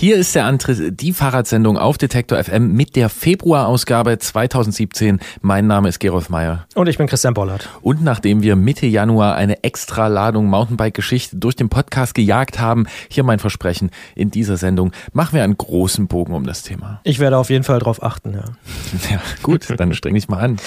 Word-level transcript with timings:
Hier 0.00 0.14
ist 0.14 0.36
der 0.36 0.44
Antritt, 0.44 1.00
die 1.00 1.12
Fahrradsendung 1.12 1.76
auf 1.76 1.98
Detektor 1.98 2.40
FM 2.40 2.72
mit 2.72 2.94
der 2.94 3.08
Februarausgabe 3.08 4.16
2017. 4.16 5.18
Mein 5.40 5.66
Name 5.66 5.88
ist 5.88 5.98
Gerolf 5.98 6.28
Meyer. 6.28 6.68
Und 6.76 6.88
ich 6.88 6.98
bin 6.98 7.08
Christian 7.08 7.34
Bollert. 7.34 7.68
Und 7.82 8.04
nachdem 8.04 8.40
wir 8.40 8.54
Mitte 8.54 8.86
Januar 8.86 9.34
eine 9.34 9.64
extra 9.64 10.06
Ladung 10.06 10.46
Mountainbike-Geschichte 10.46 11.34
durch 11.38 11.56
den 11.56 11.68
Podcast 11.68 12.14
gejagt 12.14 12.60
haben, 12.60 12.86
hier 13.10 13.24
mein 13.24 13.40
Versprechen, 13.40 13.90
in 14.14 14.30
dieser 14.30 14.56
Sendung 14.56 14.92
machen 15.12 15.34
wir 15.34 15.42
einen 15.42 15.58
großen 15.58 16.06
Bogen 16.06 16.32
um 16.32 16.46
das 16.46 16.62
Thema. 16.62 17.00
Ich 17.02 17.18
werde 17.18 17.36
auf 17.36 17.50
jeden 17.50 17.64
Fall 17.64 17.80
darauf 17.80 18.00
achten, 18.00 18.34
ja. 18.34 18.44
Ja, 19.10 19.20
gut, 19.42 19.66
dann 19.76 19.92
streng 19.94 20.14
dich 20.14 20.28
mal 20.28 20.38
an. 20.38 20.58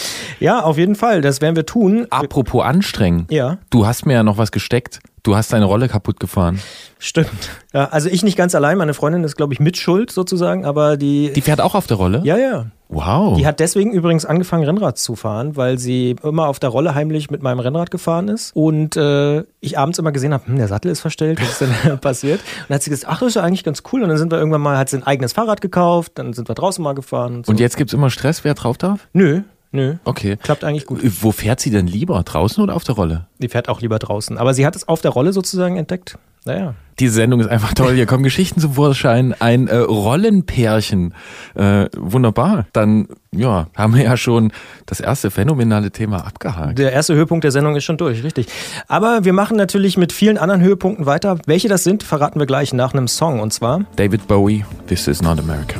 Ja, 0.41 0.61
auf 0.61 0.77
jeden 0.77 0.95
Fall, 0.95 1.21
das 1.21 1.39
werden 1.39 1.55
wir 1.55 1.65
tun. 1.65 2.05
Apropos 2.09 2.65
anstrengen. 2.65 3.27
Ja. 3.29 3.59
Du 3.69 3.87
hast 3.87 4.05
mir 4.05 4.11
ja 4.11 4.23
noch 4.23 4.37
was 4.37 4.51
gesteckt. 4.51 4.99
Du 5.23 5.35
hast 5.35 5.53
deine 5.53 5.65
Rolle 5.65 5.87
kaputt 5.87 6.19
gefahren. 6.19 6.59
Stimmt. 6.97 7.29
Ja, 7.73 7.85
also 7.85 8.09
ich 8.09 8.23
nicht 8.23 8.37
ganz 8.37 8.55
allein, 8.55 8.77
meine 8.77 8.95
Freundin 8.95 9.23
ist, 9.23 9.35
glaube 9.35 9.53
ich, 9.53 9.59
mit 9.59 9.77
Schuld 9.77 10.11
sozusagen, 10.11 10.65
aber 10.65 10.97
die. 10.97 11.31
Die 11.33 11.41
fährt 11.41 11.61
auch 11.61 11.75
auf 11.75 11.85
der 11.85 11.97
Rolle? 11.97 12.21
Ja, 12.23 12.37
ja. 12.37 12.67
Wow. 12.89 13.37
Die 13.37 13.45
hat 13.45 13.59
deswegen 13.59 13.91
übrigens 13.91 14.25
angefangen, 14.25 14.65
Rennrad 14.65 14.97
zu 14.97 15.15
fahren, 15.15 15.55
weil 15.55 15.77
sie 15.77 16.15
immer 16.23 16.47
auf 16.47 16.59
der 16.59 16.69
Rolle 16.69 16.93
heimlich 16.95 17.29
mit 17.29 17.41
meinem 17.41 17.59
Rennrad 17.59 17.89
gefahren 17.91 18.27
ist. 18.27 18.51
Und 18.55 18.97
äh, 18.97 19.43
ich 19.61 19.77
abends 19.77 19.99
immer 19.99 20.11
gesehen 20.11 20.33
habe, 20.33 20.47
hm, 20.47 20.57
der 20.57 20.67
Sattel 20.67 20.91
ist 20.91 20.99
verstellt, 20.99 21.39
was 21.39 21.61
ist 21.61 21.61
denn 21.61 21.99
passiert? 22.01 22.39
Und 22.39 22.69
dann 22.69 22.75
hat 22.75 22.83
sie 22.83 22.89
gesagt, 22.89 23.13
ach, 23.13 23.19
das 23.19 23.29
ist 23.29 23.35
ja 23.35 23.43
eigentlich 23.43 23.63
ganz 23.63 23.83
cool. 23.93 24.01
Und 24.03 24.09
dann 24.09 24.17
sind 24.17 24.31
wir 24.31 24.39
irgendwann 24.39 24.61
mal, 24.61 24.77
hat 24.77 24.89
sie 24.89 24.97
ein 24.97 25.03
eigenes 25.03 25.33
Fahrrad 25.33 25.61
gekauft, 25.61 26.13
dann 26.15 26.33
sind 26.33 26.49
wir 26.49 26.55
draußen 26.55 26.83
mal 26.83 26.93
gefahren. 26.93 27.35
Und, 27.35 27.45
so. 27.45 27.51
Und 27.51 27.59
jetzt 27.59 27.77
gibt's 27.77 27.93
immer 27.93 28.09
Stress, 28.09 28.43
wer 28.43 28.55
drauf 28.55 28.77
darf? 28.77 29.07
Nö, 29.13 29.43
nö. 29.71 29.95
Okay. 30.03 30.37
Klappt 30.37 30.63
eigentlich 30.63 30.85
gut. 30.85 31.01
Wo 31.21 31.31
fährt 31.31 31.59
sie 31.59 31.71
denn 31.71 31.87
lieber? 31.87 32.21
Draußen 32.23 32.63
oder 32.63 32.75
auf 32.75 32.83
der 32.83 32.95
Rolle? 32.95 33.27
Die 33.39 33.49
fährt 33.49 33.69
auch 33.69 33.81
lieber 33.81 33.99
draußen. 33.99 34.37
Aber 34.37 34.53
sie 34.53 34.65
hat 34.65 34.75
es 34.75 34.87
auf 34.87 35.01
der 35.01 35.11
Rolle 35.11 35.33
sozusagen 35.33 35.77
entdeckt. 35.77 36.17
Naja. 36.45 36.73
Diese 36.99 37.13
Sendung 37.13 37.39
ist 37.39 37.47
einfach 37.47 37.73
toll. 37.73 37.93
Hier 37.93 38.07
kommen 38.07 38.23
Geschichten 38.23 38.59
zum 38.59 38.73
Vorschein. 38.73 39.35
Ein 39.39 39.67
äh, 39.67 39.77
Rollenpärchen. 39.77 41.13
Äh, 41.55 41.87
wunderbar. 41.95 42.65
Dann 42.73 43.07
ja, 43.31 43.67
haben 43.75 43.95
wir 43.95 44.03
ja 44.03 44.17
schon 44.17 44.51
das 44.87 44.99
erste 44.99 45.29
phänomenale 45.29 45.91
Thema 45.91 46.25
abgehakt. 46.25 46.79
Der 46.79 46.93
erste 46.93 47.13
Höhepunkt 47.13 47.43
der 47.43 47.51
Sendung 47.51 47.75
ist 47.75 47.83
schon 47.83 47.97
durch, 47.97 48.23
richtig. 48.23 48.47
Aber 48.87 49.23
wir 49.23 49.33
machen 49.33 49.55
natürlich 49.55 49.97
mit 49.97 50.11
vielen 50.11 50.37
anderen 50.37 50.61
Höhepunkten 50.61 51.05
weiter. 51.05 51.37
Welche 51.45 51.69
das 51.69 51.83
sind, 51.83 52.03
verraten 52.03 52.39
wir 52.39 52.47
gleich 52.47 52.73
nach 52.73 52.93
einem 52.93 53.07
Song. 53.07 53.39
Und 53.39 53.53
zwar 53.53 53.85
David 53.95 54.27
Bowie, 54.27 54.65
This 54.87 55.07
is 55.07 55.21
not 55.21 55.39
America. 55.39 55.79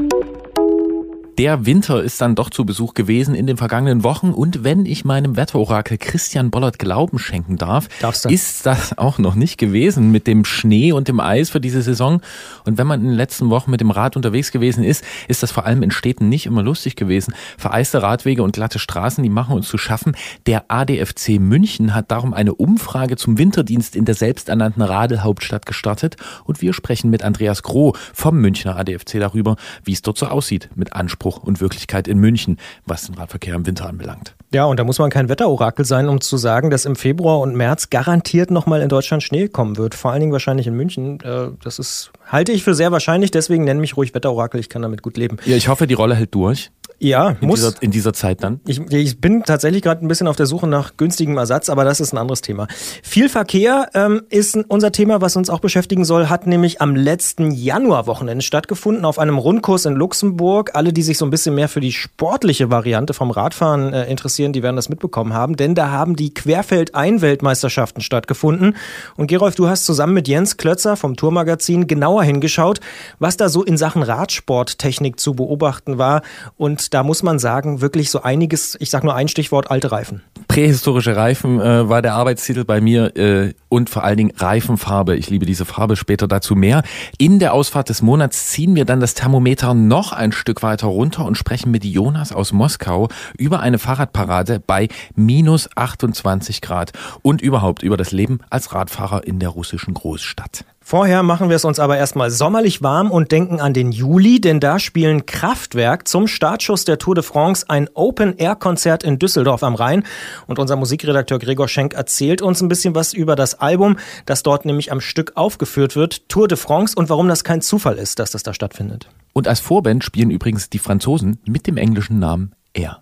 Der 1.41 1.65
Winter 1.65 2.03
ist 2.03 2.21
dann 2.21 2.35
doch 2.35 2.51
zu 2.51 2.65
Besuch 2.65 2.93
gewesen 2.93 3.33
in 3.33 3.47
den 3.47 3.57
vergangenen 3.57 4.03
Wochen 4.03 4.29
und 4.29 4.63
wenn 4.63 4.85
ich 4.85 5.05
meinem 5.05 5.37
Wetterorakel 5.37 5.97
Christian 5.97 6.51
Bollert 6.51 6.77
Glauben 6.77 7.17
schenken 7.17 7.57
darf, 7.57 7.87
ist 8.29 8.67
das 8.67 8.95
auch 8.99 9.17
noch 9.17 9.33
nicht 9.33 9.57
gewesen 9.57 10.11
mit 10.11 10.27
dem 10.27 10.45
Schnee 10.45 10.91
und 10.91 11.07
dem 11.07 11.19
Eis 11.19 11.49
für 11.49 11.59
diese 11.59 11.81
Saison. 11.81 12.21
Und 12.63 12.77
wenn 12.77 12.85
man 12.85 13.01
in 13.01 13.07
den 13.07 13.15
letzten 13.15 13.49
Wochen 13.49 13.71
mit 13.71 13.81
dem 13.81 13.89
Rad 13.89 14.15
unterwegs 14.15 14.51
gewesen 14.51 14.83
ist, 14.83 15.03
ist 15.27 15.41
das 15.41 15.51
vor 15.51 15.65
allem 15.65 15.81
in 15.81 15.89
Städten 15.89 16.29
nicht 16.29 16.45
immer 16.45 16.61
lustig 16.61 16.95
gewesen. 16.95 17.33
Vereiste 17.57 18.03
Radwege 18.03 18.43
und 18.43 18.53
glatte 18.53 18.77
Straßen, 18.77 19.23
die 19.23 19.31
machen 19.31 19.55
uns 19.55 19.67
zu 19.67 19.79
schaffen. 19.79 20.15
Der 20.45 20.65
ADFC 20.67 21.39
München 21.39 21.95
hat 21.95 22.11
darum 22.11 22.35
eine 22.35 22.53
Umfrage 22.53 23.15
zum 23.15 23.39
Winterdienst 23.39 23.95
in 23.95 24.05
der 24.05 24.13
selbsternannten 24.13 24.83
Radelhauptstadt 24.83 25.65
gestartet 25.65 26.17
und 26.43 26.61
wir 26.61 26.73
sprechen 26.73 27.09
mit 27.09 27.23
Andreas 27.23 27.63
Groh 27.63 27.95
vom 28.13 28.39
Münchner 28.39 28.75
ADFC 28.75 29.13
darüber, 29.13 29.55
wie 29.83 29.93
es 29.93 30.03
dort 30.03 30.19
so 30.19 30.27
aussieht 30.27 30.69
mit 30.75 30.93
Anspruch 30.93 31.30
und 31.37 31.61
Wirklichkeit 31.61 32.07
in 32.07 32.17
München, 32.17 32.57
was 32.85 33.05
den 33.05 33.15
Radverkehr 33.15 33.55
im 33.55 33.65
Winter 33.65 33.87
anbelangt. 33.87 34.35
Ja, 34.53 34.65
und 34.65 34.79
da 34.79 34.83
muss 34.83 34.99
man 34.99 35.09
kein 35.09 35.29
Wetterorakel 35.29 35.85
sein, 35.85 36.09
um 36.09 36.19
zu 36.19 36.35
sagen, 36.37 36.69
dass 36.69 36.85
im 36.85 36.95
Februar 36.95 37.39
und 37.39 37.55
März 37.55 37.89
garantiert 37.89 38.51
nochmal 38.51 38.81
in 38.81 38.89
Deutschland 38.89 39.23
Schnee 39.23 39.47
kommen 39.47 39.77
wird. 39.77 39.95
Vor 39.95 40.11
allen 40.11 40.19
Dingen 40.19 40.33
wahrscheinlich 40.33 40.67
in 40.67 40.75
München. 40.75 41.19
Äh, 41.21 41.51
Das 41.63 41.79
ist, 41.79 42.11
halte 42.27 42.51
ich 42.51 42.63
für 42.63 42.75
sehr 42.75 42.91
wahrscheinlich, 42.91 43.31
deswegen 43.31 43.63
nenne 43.63 43.79
mich 43.79 43.95
ruhig 43.95 44.13
Wetterorakel, 44.13 44.59
ich 44.59 44.67
kann 44.69 44.81
damit 44.81 45.01
gut 45.01 45.15
leben. 45.17 45.37
Ja, 45.45 45.55
ich 45.55 45.67
hoffe, 45.69 45.87
die 45.87 45.93
Rolle 45.93 46.15
hält 46.15 46.35
durch 46.35 46.71
Ja, 47.03 47.35
in, 47.41 47.47
muss. 47.47 47.61
dieser, 47.61 47.81
in 47.81 47.89
dieser 47.89 48.13
Zeit 48.13 48.43
dann. 48.43 48.59
Ich, 48.67 48.79
ich 48.91 49.19
bin 49.19 49.41
tatsächlich 49.41 49.81
gerade 49.81 50.05
ein 50.05 50.07
bisschen 50.07 50.27
auf 50.27 50.35
der 50.35 50.45
Suche 50.45 50.67
nach 50.67 50.97
günstigem 50.97 51.35
Ersatz, 51.35 51.67
aber 51.69 51.83
das 51.83 51.99
ist 51.99 52.13
ein 52.13 52.19
anderes 52.19 52.41
Thema. 52.41 52.67
Viel 53.01 53.27
Verkehr 53.27 53.89
ähm, 53.95 54.21
ist 54.29 54.55
unser 54.67 54.91
Thema, 54.91 55.19
was 55.19 55.35
uns 55.35 55.49
auch 55.49 55.61
beschäftigen 55.61 56.05
soll, 56.05 56.29
hat 56.29 56.45
nämlich 56.45 56.79
am 56.79 56.95
letzten 56.95 57.49
Januarwochenende 57.49 58.43
stattgefunden 58.43 59.03
auf 59.03 59.17
einem 59.17 59.39
Rundkurs 59.39 59.85
in 59.85 59.95
Luxemburg. 59.95 60.75
Alle, 60.75 60.93
die 60.93 61.01
sich 61.01 61.17
so 61.17 61.25
ein 61.25 61.31
bisschen 61.31 61.55
mehr 61.55 61.69
für 61.69 61.79
die 61.79 61.91
sportliche 61.91 62.69
Variante 62.69 63.15
vom 63.15 63.31
Radfahren 63.31 63.93
äh, 63.93 64.05
interessieren, 64.05 64.53
die 64.53 64.61
werden 64.61 64.75
das 64.75 64.87
mitbekommen 64.87 65.33
haben, 65.33 65.55
denn 65.55 65.73
da 65.73 65.89
haben 65.89 66.15
die 66.15 66.35
Querfeld-Ein-Weltmeisterschaften 66.35 68.01
stattgefunden. 68.01 68.75
Und 69.17 69.25
Gerolf, 69.25 69.55
du 69.55 69.67
hast 69.67 69.87
zusammen 69.87 70.13
mit 70.13 70.27
Jens 70.27 70.57
Klötzer 70.57 70.95
vom 70.95 71.15
Tourmagazin 71.15 71.87
genauer 71.87 72.23
hingeschaut, 72.23 72.79
was 73.17 73.37
da 73.37 73.49
so 73.49 73.63
in 73.63 73.77
Sachen 73.77 74.03
Radsporttechnik 74.03 75.19
zu 75.19 75.33
beobachten 75.33 75.97
war. 75.97 76.21
Und 76.57 76.90
da 76.91 77.03
muss 77.03 77.23
man 77.23 77.39
sagen, 77.39 77.81
wirklich 77.81 78.11
so 78.11 78.21
einiges, 78.21 78.77
ich 78.79 78.89
sag 78.89 79.03
nur 79.03 79.15
ein 79.15 79.27
Stichwort, 79.27 79.71
alte 79.71 79.91
Reifen. 79.91 80.21
Prähistorische 80.47 81.15
Reifen 81.15 81.59
äh, 81.59 81.87
war 81.87 82.01
der 82.01 82.13
Arbeitstitel 82.13 82.65
bei 82.65 82.81
mir 82.81 83.15
äh, 83.15 83.53
und 83.69 83.89
vor 83.89 84.03
allen 84.03 84.17
Dingen 84.17 84.33
Reifenfarbe. 84.35 85.15
Ich 85.15 85.29
liebe 85.29 85.45
diese 85.45 85.63
Farbe, 85.65 85.95
später 85.95 86.27
dazu 86.27 86.55
mehr. 86.55 86.83
In 87.17 87.39
der 87.39 87.53
Ausfahrt 87.53 87.89
des 87.89 88.01
Monats 88.01 88.49
ziehen 88.49 88.75
wir 88.75 88.83
dann 88.83 88.99
das 88.99 89.13
Thermometer 89.13 89.73
noch 89.73 90.11
ein 90.11 90.33
Stück 90.33 90.61
weiter 90.61 90.87
runter 90.87 91.25
und 91.25 91.37
sprechen 91.37 91.71
mit 91.71 91.85
Jonas 91.85 92.33
aus 92.33 92.51
Moskau 92.51 93.07
über 93.37 93.61
eine 93.61 93.79
Fahrradparade 93.79 94.59
bei 94.59 94.89
minus 95.15 95.69
28 95.75 96.61
Grad 96.61 96.91
und 97.21 97.41
überhaupt 97.41 97.83
über 97.83 97.95
das 97.95 98.11
Leben 98.11 98.39
als 98.49 98.73
Radfahrer 98.73 99.25
in 99.25 99.39
der 99.39 99.49
russischen 99.49 99.93
Großstadt. 99.93 100.65
Vorher 100.91 101.23
machen 101.23 101.47
wir 101.47 101.55
es 101.55 101.63
uns 101.63 101.79
aber 101.79 101.95
erstmal 101.95 102.29
sommerlich 102.31 102.81
warm 102.81 103.11
und 103.11 103.31
denken 103.31 103.61
an 103.61 103.73
den 103.73 103.93
Juli, 103.93 104.41
denn 104.41 104.59
da 104.59 104.77
spielen 104.77 105.25
Kraftwerk 105.25 106.05
zum 106.05 106.27
Startschuss 106.27 106.83
der 106.83 106.97
Tour 106.97 107.15
de 107.15 107.23
France 107.23 107.65
ein 107.69 107.87
Open-Air-Konzert 107.93 109.05
in 109.05 109.17
Düsseldorf 109.17 109.63
am 109.63 109.75
Rhein. 109.75 110.03
Und 110.47 110.59
unser 110.59 110.75
Musikredakteur 110.75 111.39
Gregor 111.39 111.69
Schenk 111.69 111.93
erzählt 111.93 112.41
uns 112.41 112.59
ein 112.59 112.67
bisschen 112.67 112.93
was 112.93 113.13
über 113.13 113.37
das 113.37 113.57
Album, 113.61 113.99
das 114.25 114.43
dort 114.43 114.65
nämlich 114.65 114.91
am 114.91 114.99
Stück 114.99 115.31
aufgeführt 115.35 115.95
wird, 115.95 116.27
Tour 116.27 116.49
de 116.49 116.57
France 116.57 116.93
und 116.97 117.09
warum 117.09 117.29
das 117.29 117.45
kein 117.45 117.61
Zufall 117.61 117.97
ist, 117.97 118.19
dass 118.19 118.31
das 118.31 118.43
da 118.43 118.53
stattfindet. 118.53 119.07
Und 119.31 119.47
als 119.47 119.61
Vorband 119.61 120.03
spielen 120.03 120.29
übrigens 120.29 120.69
die 120.69 120.79
Franzosen 120.79 121.39
mit 121.47 121.67
dem 121.67 121.77
englischen 121.77 122.19
Namen 122.19 122.51
Air. 122.73 123.01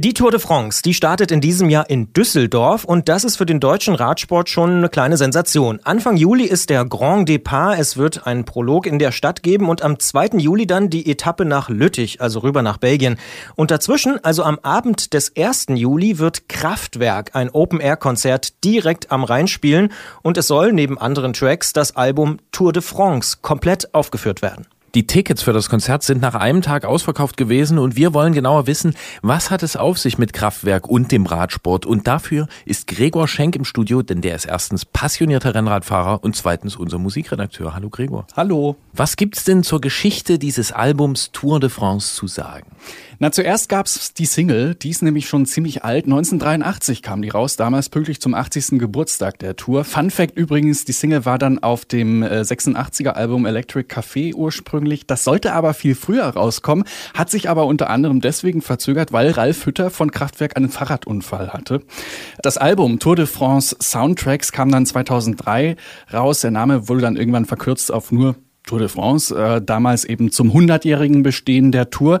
Die 0.00 0.14
Tour 0.14 0.30
de 0.30 0.38
France, 0.38 0.80
die 0.84 0.94
startet 0.94 1.32
in 1.32 1.40
diesem 1.40 1.70
Jahr 1.70 1.90
in 1.90 2.12
Düsseldorf 2.12 2.84
und 2.84 3.08
das 3.08 3.24
ist 3.24 3.36
für 3.36 3.46
den 3.46 3.58
deutschen 3.58 3.96
Radsport 3.96 4.48
schon 4.48 4.76
eine 4.76 4.88
kleine 4.88 5.16
Sensation. 5.16 5.80
Anfang 5.82 6.16
Juli 6.16 6.44
ist 6.44 6.70
der 6.70 6.84
Grand 6.84 7.28
Depart, 7.28 7.80
es 7.80 7.96
wird 7.96 8.24
einen 8.24 8.44
Prolog 8.44 8.86
in 8.86 9.00
der 9.00 9.10
Stadt 9.10 9.42
geben 9.42 9.68
und 9.68 9.82
am 9.82 9.98
2. 9.98 10.38
Juli 10.38 10.68
dann 10.68 10.88
die 10.88 11.10
Etappe 11.10 11.44
nach 11.44 11.68
Lüttich, 11.68 12.20
also 12.20 12.38
rüber 12.38 12.62
nach 12.62 12.76
Belgien. 12.76 13.18
Und 13.56 13.72
dazwischen, 13.72 14.22
also 14.22 14.44
am 14.44 14.60
Abend 14.62 15.14
des 15.14 15.32
1. 15.36 15.66
Juli, 15.70 16.20
wird 16.20 16.48
Kraftwerk, 16.48 17.34
ein 17.34 17.50
Open-Air-Konzert, 17.50 18.62
direkt 18.62 19.10
am 19.10 19.24
Rhein 19.24 19.48
spielen 19.48 19.92
und 20.22 20.38
es 20.38 20.46
soll 20.46 20.72
neben 20.72 20.96
anderen 20.96 21.32
Tracks 21.32 21.72
das 21.72 21.96
Album 21.96 22.38
Tour 22.52 22.72
de 22.72 22.82
France 22.82 23.38
komplett 23.42 23.92
aufgeführt 23.94 24.42
werden. 24.42 24.68
Die 24.94 25.06
Tickets 25.06 25.42
für 25.42 25.52
das 25.52 25.68
Konzert 25.68 26.02
sind 26.02 26.22
nach 26.22 26.34
einem 26.34 26.62
Tag 26.62 26.86
ausverkauft 26.86 27.36
gewesen 27.36 27.78
und 27.78 27.94
wir 27.96 28.14
wollen 28.14 28.32
genauer 28.32 28.66
wissen, 28.66 28.94
was 29.20 29.50
hat 29.50 29.62
es 29.62 29.76
auf 29.76 29.98
sich 29.98 30.16
mit 30.16 30.32
Kraftwerk 30.32 30.88
und 30.88 31.12
dem 31.12 31.26
Radsport. 31.26 31.84
Und 31.84 32.06
dafür 32.06 32.48
ist 32.64 32.86
Gregor 32.86 33.28
Schenk 33.28 33.54
im 33.54 33.66
Studio, 33.66 34.00
denn 34.00 34.22
der 34.22 34.34
ist 34.34 34.46
erstens 34.46 34.86
passionierter 34.86 35.54
Rennradfahrer 35.54 36.24
und 36.24 36.36
zweitens 36.36 36.74
unser 36.74 36.98
Musikredakteur. 36.98 37.74
Hallo 37.74 37.90
Gregor. 37.90 38.26
Hallo. 38.34 38.76
Was 38.94 39.16
gibt's 39.16 39.44
denn 39.44 39.62
zur 39.62 39.82
Geschichte 39.82 40.38
dieses 40.38 40.72
Albums 40.72 41.32
Tour 41.32 41.60
de 41.60 41.68
France 41.68 42.14
zu 42.14 42.26
sagen? 42.26 42.66
Na, 43.20 43.32
zuerst 43.32 43.68
gab's 43.68 44.14
die 44.14 44.26
Single, 44.26 44.76
die 44.76 44.90
ist 44.90 45.02
nämlich 45.02 45.26
schon 45.28 45.44
ziemlich 45.44 45.82
alt. 45.82 46.04
1983 46.04 47.02
kam 47.02 47.20
die 47.20 47.30
raus, 47.30 47.56
damals 47.56 47.88
pünktlich 47.88 48.20
zum 48.20 48.32
80. 48.32 48.78
Geburtstag 48.78 49.40
der 49.40 49.56
Tour. 49.56 49.82
Fun 49.82 50.10
Fact 50.10 50.36
übrigens, 50.36 50.84
die 50.84 50.92
Single 50.92 51.24
war 51.24 51.36
dann 51.36 51.58
auf 51.58 51.84
dem 51.84 52.22
86er 52.22 53.06
äh, 53.06 53.08
Album 53.08 53.44
Electric 53.44 53.92
Café 53.92 54.34
ursprünglich. 54.34 55.08
Das 55.08 55.24
sollte 55.24 55.52
aber 55.52 55.74
viel 55.74 55.96
früher 55.96 56.26
rauskommen, 56.26 56.84
hat 57.12 57.28
sich 57.28 57.50
aber 57.50 57.66
unter 57.66 57.90
anderem 57.90 58.20
deswegen 58.20 58.62
verzögert, 58.62 59.12
weil 59.12 59.32
Ralf 59.32 59.66
Hütter 59.66 59.90
von 59.90 60.12
Kraftwerk 60.12 60.56
einen 60.56 60.68
Fahrradunfall 60.68 61.52
hatte. 61.52 61.82
Das 62.40 62.56
Album 62.56 63.00
Tour 63.00 63.16
de 63.16 63.26
France 63.26 63.74
Soundtracks 63.82 64.52
kam 64.52 64.70
dann 64.70 64.86
2003 64.86 65.74
raus. 66.12 66.42
Der 66.42 66.52
Name 66.52 66.88
wurde 66.88 67.00
dann 67.00 67.16
irgendwann 67.16 67.46
verkürzt 67.46 67.92
auf 67.92 68.12
nur 68.12 68.36
Tour 68.64 68.78
de 68.78 68.88
France, 68.88 69.34
äh, 69.34 69.60
damals 69.60 70.04
eben 70.04 70.30
zum 70.30 70.52
100-jährigen 70.52 71.24
Bestehen 71.24 71.72
der 71.72 71.90
Tour. 71.90 72.20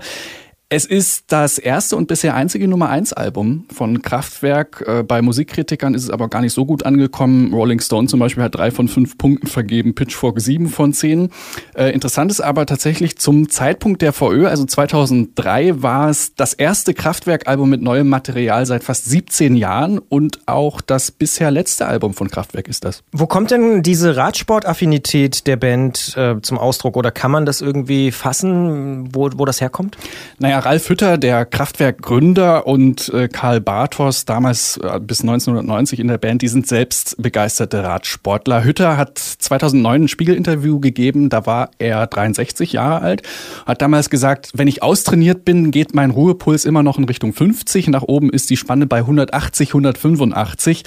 Es 0.70 0.84
ist 0.84 1.32
das 1.32 1.56
erste 1.56 1.96
und 1.96 2.08
bisher 2.08 2.34
einzige 2.34 2.68
Nummer 2.68 2.90
1 2.90 3.14
Album 3.14 3.64
von 3.72 4.02
Kraftwerk. 4.02 4.84
Äh, 4.86 5.02
bei 5.02 5.22
Musikkritikern 5.22 5.94
ist 5.94 6.02
es 6.02 6.10
aber 6.10 6.28
gar 6.28 6.42
nicht 6.42 6.52
so 6.52 6.66
gut 6.66 6.84
angekommen. 6.84 7.54
Rolling 7.54 7.80
Stone 7.80 8.06
zum 8.06 8.20
Beispiel 8.20 8.44
hat 8.44 8.54
drei 8.54 8.70
von 8.70 8.86
fünf 8.86 9.16
Punkten 9.16 9.46
vergeben, 9.46 9.94
Pitchfork 9.94 10.42
sieben 10.42 10.68
von 10.68 10.92
zehn. 10.92 11.30
Äh, 11.74 11.92
interessant 11.92 12.30
ist 12.30 12.42
aber 12.42 12.66
tatsächlich 12.66 13.16
zum 13.16 13.48
Zeitpunkt 13.48 14.02
der 14.02 14.12
VÖ, 14.12 14.46
also 14.46 14.66
2003, 14.66 15.80
war 15.80 16.10
es 16.10 16.34
das 16.34 16.52
erste 16.52 16.92
Kraftwerk-Album 16.92 17.70
mit 17.70 17.80
neuem 17.80 18.10
Material 18.10 18.66
seit 18.66 18.84
fast 18.84 19.06
17 19.06 19.56
Jahren 19.56 19.98
und 19.98 20.40
auch 20.44 20.82
das 20.82 21.10
bisher 21.10 21.50
letzte 21.50 21.86
Album 21.86 22.12
von 22.12 22.28
Kraftwerk 22.28 22.68
ist 22.68 22.84
das. 22.84 23.02
Wo 23.12 23.26
kommt 23.26 23.52
denn 23.52 23.82
diese 23.82 24.18
Radsport-Affinität 24.18 25.46
der 25.46 25.56
Band 25.56 26.14
äh, 26.18 26.34
zum 26.42 26.58
Ausdruck 26.58 26.98
oder 26.98 27.10
kann 27.10 27.30
man 27.30 27.46
das 27.46 27.62
irgendwie 27.62 28.12
fassen, 28.12 29.14
wo, 29.14 29.30
wo 29.34 29.46
das 29.46 29.62
herkommt? 29.62 29.96
Naja, 30.38 30.57
Ralf 30.58 30.88
Hütter, 30.88 31.18
der 31.18 31.44
Kraftwerk-Gründer 31.44 32.66
und 32.66 33.08
äh, 33.14 33.28
Karl 33.28 33.60
Bartos, 33.60 34.24
damals 34.24 34.76
äh, 34.78 35.00
bis 35.00 35.20
1990 35.20 36.00
in 36.00 36.08
der 36.08 36.18
Band, 36.18 36.42
die 36.42 36.48
sind 36.48 36.66
selbst 36.66 37.16
begeisterte 37.20 37.82
Radsportler. 37.82 38.64
Hütter 38.64 38.96
hat 38.96 39.18
2009 39.18 40.04
ein 40.04 40.08
Spiegelinterview 40.08 40.80
gegeben, 40.80 41.28
da 41.28 41.46
war 41.46 41.70
er 41.78 42.06
63 42.06 42.72
Jahre 42.72 43.02
alt, 43.02 43.22
hat 43.66 43.82
damals 43.82 44.10
gesagt, 44.10 44.50
wenn 44.54 44.68
ich 44.68 44.82
austrainiert 44.82 45.44
bin, 45.44 45.70
geht 45.70 45.94
mein 45.94 46.10
Ruhepuls 46.10 46.64
immer 46.64 46.82
noch 46.82 46.98
in 46.98 47.04
Richtung 47.04 47.32
50, 47.32 47.88
nach 47.88 48.02
oben 48.02 48.30
ist 48.30 48.50
die 48.50 48.56
Spanne 48.56 48.86
bei 48.86 48.98
180, 48.98 49.70
185 49.70 50.84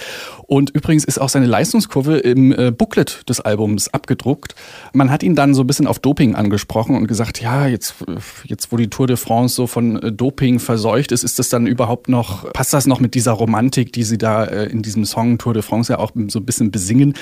und 0.48 0.70
übrigens 0.72 1.06
ist 1.06 1.20
auch 1.20 1.30
seine 1.30 1.46
Leistungskurve 1.46 2.18
im 2.18 2.52
äh, 2.52 2.72
Booklet 2.72 3.30
des 3.30 3.40
Albums 3.40 3.88
abgedruckt. 3.94 4.56
Man 4.92 5.10
hat 5.10 5.24
ihn 5.24 5.36
dann 5.36 5.54
so 5.54 5.64
ein 5.64 5.68
bisschen 5.68 5.88
auf 5.88 6.00
Doping 6.00 6.36
angesprochen 6.36 6.96
und 6.96 7.08
gesagt, 7.08 7.42
ja, 7.42 7.68
jetzt, 7.68 7.96
jetzt 8.44 8.72
wo 8.72 8.78
die 8.78 8.90
Tour 8.90 9.08
de 9.08 9.16
France 9.16 9.61
so 9.62 9.68
von 9.68 10.02
äh, 10.02 10.12
Doping 10.12 10.60
verseucht 10.60 11.12
ist, 11.12 11.24
ist 11.24 11.38
das 11.38 11.50
dann 11.50 11.68
überhaupt 11.68 12.10
noch, 12.10 12.52
passt 12.54 12.74
das 12.74 12.88
noch 12.88 13.00
mit 13.00 13.14
dieser 13.14 13.34
Romantik, 13.34 13.94
die 13.94 14.04
sie 14.04 14.18
da 14.18 14.44
äh, 14.46 14.66
in 14.66 14.82
diesem 14.82 15.06
Song 15.06 15.38
Tour 15.38 15.54
de 15.54 15.62
France 15.62 15.94
ja 15.94 16.00
auch 16.00 16.12
so 16.28 16.40
ein 16.40 16.46
bisschen 16.46 16.72
besingen? 16.72 17.14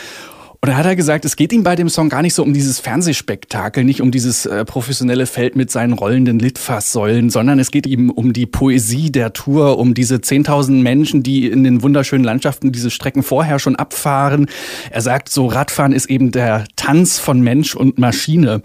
Und 0.62 0.70
da 0.70 0.76
hat 0.76 0.86
er 0.86 0.98
gesagt, 0.98 1.24
es 1.24 1.38
geht 1.38 1.54
ihm 1.54 1.64
bei 1.64 1.78
dem 1.78 1.88
Song 1.88 2.10
gar 2.10 2.22
nicht 2.22 2.34
so 2.34 2.44
um 2.44 2.54
dieses 2.54 2.80
Fernsehspektakel, 2.80 3.86
nicht 3.86 4.02
um 4.02 4.12
dieses 4.12 4.46
äh, 4.46 4.66
professionelle 4.66 5.26
Feld 5.26 5.56
mit 5.56 5.72
seinen 5.72 5.94
rollenden 5.94 6.38
Litfaßsäulen, 6.38 7.30
sondern 7.30 7.60
es 7.60 7.72
geht 7.72 7.88
ihm 7.88 8.10
um 8.10 8.34
die 8.34 8.46
Poesie 8.46 9.10
der 9.10 9.32
Tour, 9.32 9.78
um 9.78 9.94
diese 9.94 10.16
10.000 10.16 10.82
Menschen, 10.82 11.24
die 11.24 11.48
in 11.48 11.64
den 11.64 11.82
wunderschönen 11.82 12.26
Landschaften 12.26 12.74
diese 12.74 12.90
Strecken 12.90 13.24
vorher 13.24 13.58
schon 13.60 13.78
abfahren. 13.78 14.48
Er 14.92 15.02
sagt, 15.02 15.30
so 15.30 15.48
Radfahren 15.48 15.94
ist 15.94 16.10
eben 16.10 16.32
der 16.32 16.66
Tanz 16.76 17.20
von 17.20 17.40
Mensch 17.40 17.74
und 17.74 17.98
Maschine. 17.98 18.62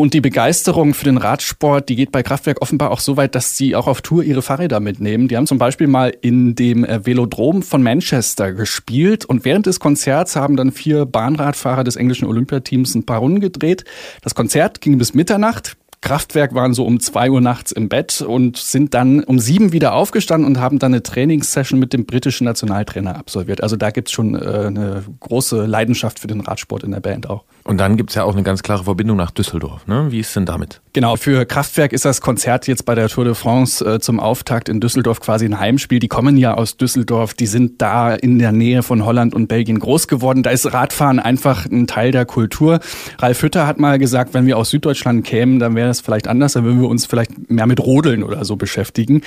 Und 0.00 0.14
die 0.14 0.22
Begeisterung 0.22 0.94
für 0.94 1.04
den 1.04 1.18
Radsport, 1.18 1.90
die 1.90 1.94
geht 1.94 2.10
bei 2.10 2.22
Kraftwerk 2.22 2.62
offenbar 2.62 2.90
auch 2.90 3.00
so 3.00 3.18
weit, 3.18 3.34
dass 3.34 3.58
sie 3.58 3.76
auch 3.76 3.86
auf 3.86 4.00
Tour 4.00 4.22
ihre 4.22 4.40
Fahrräder 4.40 4.80
mitnehmen. 4.80 5.28
Die 5.28 5.36
haben 5.36 5.46
zum 5.46 5.58
Beispiel 5.58 5.88
mal 5.88 6.16
in 6.22 6.54
dem 6.54 6.86
äh, 6.86 7.04
Velodrom 7.04 7.62
von 7.62 7.82
Manchester 7.82 8.54
gespielt 8.54 9.26
und 9.26 9.44
während 9.44 9.66
des 9.66 9.78
Konzerts 9.78 10.36
haben 10.36 10.56
dann 10.56 10.72
vier 10.72 11.04
Bahnradfahrer 11.04 11.84
des 11.84 11.96
englischen 11.96 12.24
Olympiateams 12.24 12.94
ein 12.94 13.04
paar 13.04 13.18
Runden 13.18 13.40
gedreht. 13.40 13.84
Das 14.22 14.34
Konzert 14.34 14.80
ging 14.80 14.96
bis 14.96 15.12
Mitternacht. 15.12 15.76
Kraftwerk 16.00 16.54
waren 16.54 16.72
so 16.72 16.86
um 16.86 16.98
zwei 16.98 17.30
Uhr 17.30 17.42
nachts 17.42 17.72
im 17.72 17.90
Bett 17.90 18.22
und 18.22 18.56
sind 18.56 18.94
dann 18.94 19.22
um 19.22 19.38
sieben 19.38 19.72
wieder 19.72 19.92
aufgestanden 19.92 20.46
und 20.46 20.58
haben 20.58 20.78
dann 20.78 20.94
eine 20.94 21.02
Trainingssession 21.02 21.78
mit 21.78 21.92
dem 21.92 22.06
britischen 22.06 22.44
Nationaltrainer 22.44 23.16
absolviert. 23.16 23.62
Also 23.62 23.76
da 23.76 23.90
gibt's 23.90 24.12
schon 24.12 24.34
äh, 24.34 24.38
eine 24.38 25.04
große 25.20 25.66
Leidenschaft 25.66 26.20
für 26.20 26.26
den 26.26 26.40
Radsport 26.40 26.84
in 26.84 26.92
der 26.92 27.00
Band 27.00 27.28
auch. 27.28 27.44
Und 27.70 27.76
dann 27.76 27.96
gibt's 27.96 28.16
ja 28.16 28.24
auch 28.24 28.32
eine 28.32 28.42
ganz 28.42 28.64
klare 28.64 28.82
Verbindung 28.82 29.16
nach 29.16 29.30
Düsseldorf. 29.30 29.86
Ne? 29.86 30.08
Wie 30.10 30.18
ist 30.18 30.34
denn 30.34 30.44
damit? 30.44 30.80
Genau, 30.92 31.14
für 31.14 31.46
Kraftwerk 31.46 31.92
ist 31.92 32.04
das 32.04 32.20
Konzert 32.20 32.66
jetzt 32.66 32.84
bei 32.84 32.96
der 32.96 33.08
Tour 33.08 33.24
de 33.24 33.34
France 33.34 33.84
äh, 33.84 34.00
zum 34.00 34.18
Auftakt 34.18 34.68
in 34.68 34.80
Düsseldorf 34.80 35.20
quasi 35.20 35.44
ein 35.44 35.60
Heimspiel. 35.60 36.00
Die 36.00 36.08
kommen 36.08 36.36
ja 36.36 36.54
aus 36.54 36.78
Düsseldorf, 36.78 37.32
die 37.32 37.46
sind 37.46 37.80
da 37.80 38.12
in 38.12 38.40
der 38.40 38.50
Nähe 38.50 38.82
von 38.82 39.04
Holland 39.04 39.34
und 39.34 39.46
Belgien 39.46 39.78
groß 39.78 40.08
geworden. 40.08 40.42
Da 40.42 40.50
ist 40.50 40.72
Radfahren 40.72 41.20
einfach 41.20 41.64
ein 41.66 41.86
Teil 41.86 42.10
der 42.10 42.26
Kultur. 42.26 42.80
Ralf 43.20 43.40
Hütter 43.40 43.68
hat 43.68 43.78
mal 43.78 44.00
gesagt, 44.00 44.34
wenn 44.34 44.46
wir 44.46 44.58
aus 44.58 44.70
Süddeutschland 44.70 45.24
kämen, 45.24 45.60
dann 45.60 45.76
wäre 45.76 45.86
das 45.86 46.00
vielleicht 46.00 46.26
anders, 46.26 46.54
dann 46.54 46.64
würden 46.64 46.80
wir 46.80 46.88
uns 46.88 47.06
vielleicht 47.06 47.52
mehr 47.52 47.68
mit 47.68 47.78
Rodeln 47.78 48.24
oder 48.24 48.44
so 48.44 48.56
beschäftigen. 48.56 49.22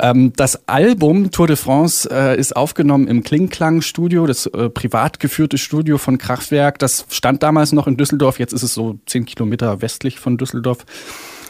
Ähm, 0.00 0.34
das 0.36 0.68
Album 0.68 1.30
Tour 1.30 1.46
de 1.46 1.56
France 1.56 2.06
äh, 2.12 2.38
ist 2.38 2.54
aufgenommen 2.56 3.08
im 3.08 3.22
Klingklang-Studio, 3.22 4.26
das 4.26 4.44
äh, 4.44 4.68
privat 4.68 5.18
geführte 5.18 5.56
Studio 5.56 5.96
von 5.96 6.18
Kraftwerk. 6.18 6.78
Das 6.78 7.06
stand 7.08 7.42
damals 7.42 7.72
noch 7.72 7.85
in 7.86 7.96
Düsseldorf, 7.96 8.38
jetzt 8.38 8.52
ist 8.52 8.62
es 8.62 8.74
so 8.74 8.98
zehn 9.06 9.24
Kilometer 9.24 9.80
westlich 9.82 10.18
von 10.18 10.36
Düsseldorf. 10.36 10.84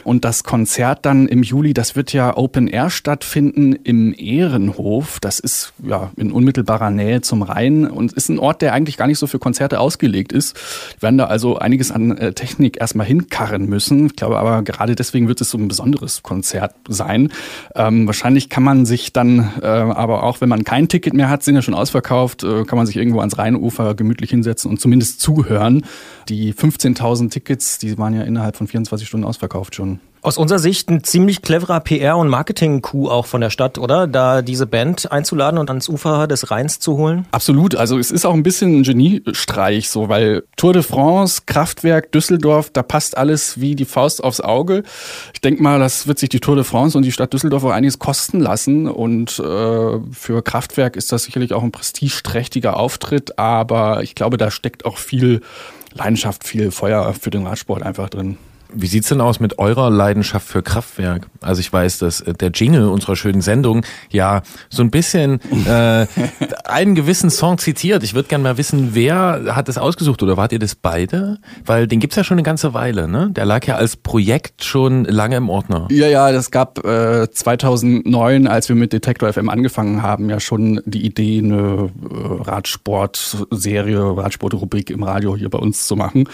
Und 0.07 0.25
das 0.25 0.45
Konzert 0.45 1.05
dann 1.05 1.27
im 1.27 1.43
Juli, 1.43 1.75
das 1.75 1.97
wird 1.97 2.13
ja 2.13 2.37
Open 2.37 2.69
Air 2.69 2.91
stattfinden 2.91 3.73
im 3.73 4.15
Ehrenhof. 4.17 5.19
Das 5.19 5.41
ist 5.41 5.73
ja 5.83 6.13
in 6.17 6.31
unmittelbarer 6.31 6.91
Nähe 6.91 7.23
zum 7.23 7.43
Rhein 7.43 7.91
und 7.91 8.13
ist 8.13 8.29
ein 8.29 8.39
Ort, 8.39 8.63
der 8.63 8.73
eigentlich 8.73 8.99
gar 8.99 9.09
nicht 9.09 9.19
so 9.19 9.27
für 9.27 9.41
Konzerte 9.41 9.81
ausgelegt 9.81 10.33
ist. 10.33 10.57
Wir 10.95 11.03
werden 11.03 11.19
da 11.19 11.25
also 11.25 11.59
einiges 11.59 11.91
an 11.91 12.17
äh, 12.19 12.33
Technik 12.35 12.81
erstmal 12.81 13.05
hinkarren 13.05 13.69
müssen. 13.69 14.07
Ich 14.07 14.15
glaube 14.15 14.39
aber 14.39 14.63
gerade 14.63 14.95
deswegen 14.95 15.27
wird 15.27 15.41
es 15.41 15.51
so 15.51 15.59
ein 15.59 15.67
besonderes 15.67 16.23
Konzert 16.23 16.77
sein. 16.87 17.33
Ähm, 17.75 18.07
wahrscheinlich 18.07 18.49
kann 18.49 18.63
man 18.63 18.87
sich 18.87 19.13
dann 19.13 19.55
äh, 19.61 19.67
aber 19.67 20.23
auch, 20.23 20.41
wenn 20.41 20.49
man 20.49 20.63
kein 20.63 20.87
Ticket 20.87 21.15
mehr 21.15 21.29
hat, 21.29 21.43
sind 21.43 21.57
ja 21.57 21.63
schon 21.63 21.75
ausverkauft, 21.75 22.45
äh, 22.45 22.63
kann 22.63 22.77
man 22.77 22.87
sich 22.87 22.95
irgendwo 22.95 23.19
ans 23.19 23.39
Rheinufer 23.39 23.97
gemütlich 23.97 24.31
hinsetzen 24.31 24.71
und 24.71 24.81
zumindest 24.81 25.21
zuhören. 25.21 25.85
Die 26.29 26.55
15.000 26.55 27.31
Tickets, 27.31 27.79
die 27.79 27.99
waren 27.99 28.15
ja 28.15 28.23
innerhalb 28.23 28.55
von 28.55 28.69
24 28.69 29.09
Stunden 29.09 29.27
ausverkauft 29.27 29.75
schon. 29.75 29.96
Aus 30.27 30.39
unserer 30.39 30.59
Sicht 30.59 30.91
ein 30.91 31.05
ziemlich 31.05 31.41
cleverer 31.41 31.79
PR- 31.79 32.17
und 32.17 32.27
Marketing-Coup 32.27 33.09
auch 33.09 33.27
von 33.27 33.41
der 33.41 33.51
Stadt, 33.51 33.79
oder? 33.79 34.09
Da 34.09 34.43
diese 34.43 34.67
Band 34.67 35.13
einzuladen 35.13 35.57
und 35.57 35.71
ans 35.71 35.89
Ufer 35.89 36.27
des 36.27 36.51
Rheins 36.51 36.81
zu 36.81 36.97
holen? 36.97 37.27
Absolut. 37.31 37.77
Also 37.77 37.97
es 37.97 38.11
ist 38.11 38.27
auch 38.27 38.35
ein 38.35 38.43
bisschen 38.43 38.81
ein 38.81 38.83
Geniestreich, 38.83 39.89
so, 39.89 40.09
weil 40.09 40.43
Tour 40.57 40.73
de 40.73 40.83
France, 40.83 41.43
Kraftwerk, 41.47 42.11
Düsseldorf, 42.11 42.71
da 42.73 42.83
passt 42.83 43.17
alles 43.17 43.61
wie 43.61 43.77
die 43.77 43.85
Faust 43.85 44.25
aufs 44.25 44.41
Auge. 44.41 44.83
Ich 45.33 45.43
denke 45.43 45.63
mal, 45.63 45.79
das 45.79 46.09
wird 46.09 46.19
sich 46.19 46.29
die 46.29 46.41
Tour 46.41 46.57
de 46.57 46.65
France 46.65 46.99
und 46.99 47.05
die 47.05 47.13
Stadt 47.13 47.33
Düsseldorf 47.33 47.63
auch 47.63 47.71
einiges 47.71 48.01
kosten 48.01 48.41
lassen. 48.41 48.89
Und 48.89 49.39
äh, 49.39 50.01
für 50.11 50.43
Kraftwerk 50.43 50.97
ist 50.97 51.13
das 51.13 51.23
sicherlich 51.23 51.53
auch 51.53 51.63
ein 51.63 51.71
prestigeträchtiger 51.71 52.81
Auftritt, 52.81 53.39
aber 53.39 54.03
ich 54.03 54.17
glaube, 54.17 54.39
da 54.39 54.51
steckt 54.51 54.87
auch 54.87 54.99
viel 54.99 55.43
Leidenschaft, 55.95 56.49
viel 56.49 56.73
Feuer 56.73 57.15
für 57.15 57.31
den 57.31 57.47
Radsport 57.47 57.85
einfach 57.85 58.09
drin. 58.09 58.39
Wie 58.73 58.87
sieht's 58.87 59.09
denn 59.09 59.21
aus 59.21 59.41
mit 59.41 59.59
eurer 59.59 59.91
Leidenschaft 59.91 60.47
für 60.47 60.63
Kraftwerk? 60.63 61.29
Also 61.41 61.61
ich 61.61 61.73
weiß, 61.73 61.99
dass 61.99 62.21
äh, 62.21 62.35
der 62.35 62.51
Jingle 62.51 62.89
unserer 62.89 63.17
schönen 63.17 63.41
Sendung 63.41 63.85
ja 64.11 64.43
so 64.69 64.83
ein 64.83 64.91
bisschen 64.91 65.41
äh, 65.67 66.07
einen 66.65 66.95
gewissen 66.95 67.31
Song 67.31 67.59
zitiert. 67.59 68.03
Ich 68.03 68.15
würde 68.15 68.29
gerne 68.29 68.45
mal 68.45 68.59
wissen, 68.59 68.91
wer 68.95 69.55
hat 69.55 69.69
das 69.69 69.79
ausgesucht 69.79 70.23
oder 70.23 70.37
wart 70.37 70.53
ihr 70.53 70.59
das 70.59 70.75
beide? 70.75 71.39
Weil 71.65 71.87
den 71.87 72.01
gibt's 72.01 72.17
ja 72.17 72.25
schon 72.25 72.37
eine 72.37 72.43
ganze 72.43 72.75
Weile, 72.75 73.09
ne? 73.09 73.31
Der 73.31 73.45
lag 73.45 73.67
ja 73.67 73.77
als 73.77 73.97
Projekt 73.97 74.65
schon 74.65 75.05
lange 75.05 75.37
im 75.37 75.49
Ordner. 75.49 75.89
Ja, 75.91 76.09
ja, 76.09 76.33
das 76.33 76.51
gab 76.51 76.85
äh, 76.85 77.31
2009, 77.31 78.47
als 78.47 78.69
wir 78.69 78.77
mit 78.77 78.93
Detektor 78.93 79.33
FM 79.33 79.49
angefangen 79.49 80.03
haben, 80.03 80.29
ja 80.31 80.41
schon 80.41 80.81
die 80.85 81.05
Idee, 81.05 81.39
eine 81.39 81.91
äh, 82.11 82.43
Radsport-Serie, 82.43 84.17
Radsport-Rubrik 84.17 84.91
im 84.91 85.03
Radio 85.03 85.37
hier 85.37 85.51
bei 85.51 85.59
uns 85.59 85.87
zu 85.87 85.97
machen. 85.97 86.29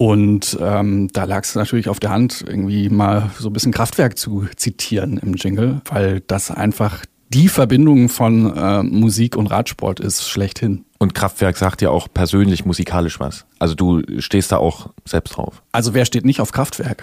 Und 0.00 0.56
ähm, 0.62 1.08
da 1.12 1.24
lag 1.24 1.42
es 1.42 1.54
natürlich 1.54 1.90
auf 1.90 2.00
der 2.00 2.08
Hand, 2.08 2.42
irgendwie 2.48 2.88
mal 2.88 3.28
so 3.38 3.50
ein 3.50 3.52
bisschen 3.52 3.70
Kraftwerk 3.70 4.16
zu 4.16 4.46
zitieren 4.56 5.18
im 5.18 5.34
Jingle, 5.34 5.82
weil 5.90 6.22
das 6.26 6.50
einfach 6.50 7.04
die 7.28 7.48
Verbindung 7.48 8.08
von 8.08 8.56
äh, 8.56 8.82
Musik 8.82 9.36
und 9.36 9.48
Radsport 9.48 10.00
ist 10.00 10.26
schlechthin. 10.26 10.86
Und 10.98 11.14
Kraftwerk 11.14 11.58
sagt 11.58 11.82
ja 11.82 11.90
auch 11.90 12.08
persönlich 12.12 12.64
musikalisch 12.64 13.20
was. 13.20 13.44
Also 13.58 13.74
du 13.74 14.02
stehst 14.20 14.52
da 14.52 14.56
auch 14.56 14.88
selbst 15.04 15.36
drauf. 15.36 15.62
Also 15.72 15.94
wer 15.94 16.04
steht 16.04 16.24
nicht 16.24 16.40
auf 16.40 16.50
Kraftwerk? 16.52 17.02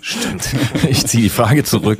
Stimmt. 0.00 0.48
Ich 0.88 1.06
ziehe 1.06 1.22
die 1.22 1.28
Frage 1.28 1.64
zurück. 1.64 1.98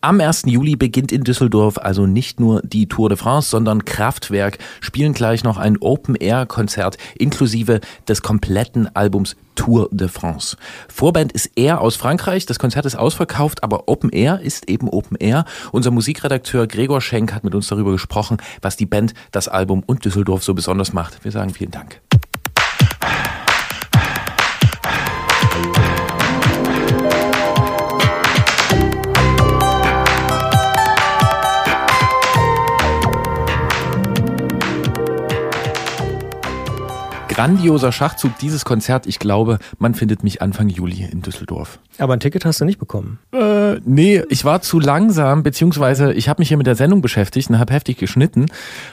Am 0.00 0.20
1. 0.20 0.42
Juli 0.46 0.76
beginnt 0.76 1.12
in 1.12 1.24
Düsseldorf 1.24 1.78
also 1.78 2.06
nicht 2.06 2.40
nur 2.40 2.60
die 2.62 2.88
Tour 2.88 3.08
de 3.08 3.16
France, 3.16 3.48
sondern 3.48 3.84
Kraftwerk 3.84 4.58
spielen 4.80 5.12
gleich 5.12 5.44
noch 5.44 5.56
ein 5.56 5.78
Open-Air-Konzert 5.78 6.98
inklusive 7.16 7.80
des 8.08 8.22
kompletten 8.22 8.94
Albums 8.94 9.36
Tour 9.54 9.88
de 9.92 10.08
France. 10.08 10.56
Vorband 10.88 11.32
ist 11.32 11.52
Air 11.56 11.80
aus 11.80 11.96
Frankreich. 11.96 12.46
Das 12.46 12.58
Konzert 12.58 12.86
ist 12.86 12.96
ausverkauft, 12.96 13.62
aber 13.62 13.88
Open 13.88 14.10
Air 14.10 14.40
ist 14.40 14.68
eben 14.68 14.88
Open 14.88 15.16
Air. 15.16 15.44
Unser 15.70 15.90
Musikredakteur 15.90 16.66
Gregor 16.66 17.00
Schenk 17.00 17.32
hat 17.32 17.44
mit 17.44 17.54
uns 17.54 17.68
darüber 17.68 17.92
gesprochen, 17.92 18.38
was 18.60 18.76
die 18.76 18.86
Band, 18.86 19.14
das 19.30 19.48
Album 19.48 19.82
und 19.86 20.04
Düsseldorf 20.04 20.42
so 20.42 20.54
besonders 20.54 20.92
macht. 20.92 21.24
Wir 21.24 21.32
sagen 21.32 21.50
vielen 21.54 21.70
Dank. 21.70 22.00
Grandioser 37.32 37.92
Schachzug, 37.92 38.36
dieses 38.38 38.66
Konzert. 38.66 39.06
Ich 39.06 39.18
glaube, 39.18 39.58
man 39.78 39.94
findet 39.94 40.22
mich 40.22 40.42
Anfang 40.42 40.68
Juli 40.68 41.08
in 41.10 41.22
Düsseldorf. 41.22 41.78
Aber 41.98 42.12
ein 42.12 42.20
Ticket 42.20 42.44
hast 42.44 42.60
du 42.60 42.64
nicht 42.66 42.78
bekommen? 42.78 43.18
Äh, 43.32 43.80
nee, 43.84 44.22
ich 44.28 44.44
war 44.44 44.60
zu 44.60 44.78
langsam, 44.78 45.42
beziehungsweise 45.42 46.12
ich 46.12 46.28
habe 46.28 46.40
mich 46.40 46.48
hier 46.48 46.58
mit 46.58 46.66
der 46.66 46.74
Sendung 46.74 47.00
beschäftigt 47.00 47.48
und 47.48 47.58
habe 47.58 47.72
heftig 47.72 47.96
geschnitten. 47.96 48.46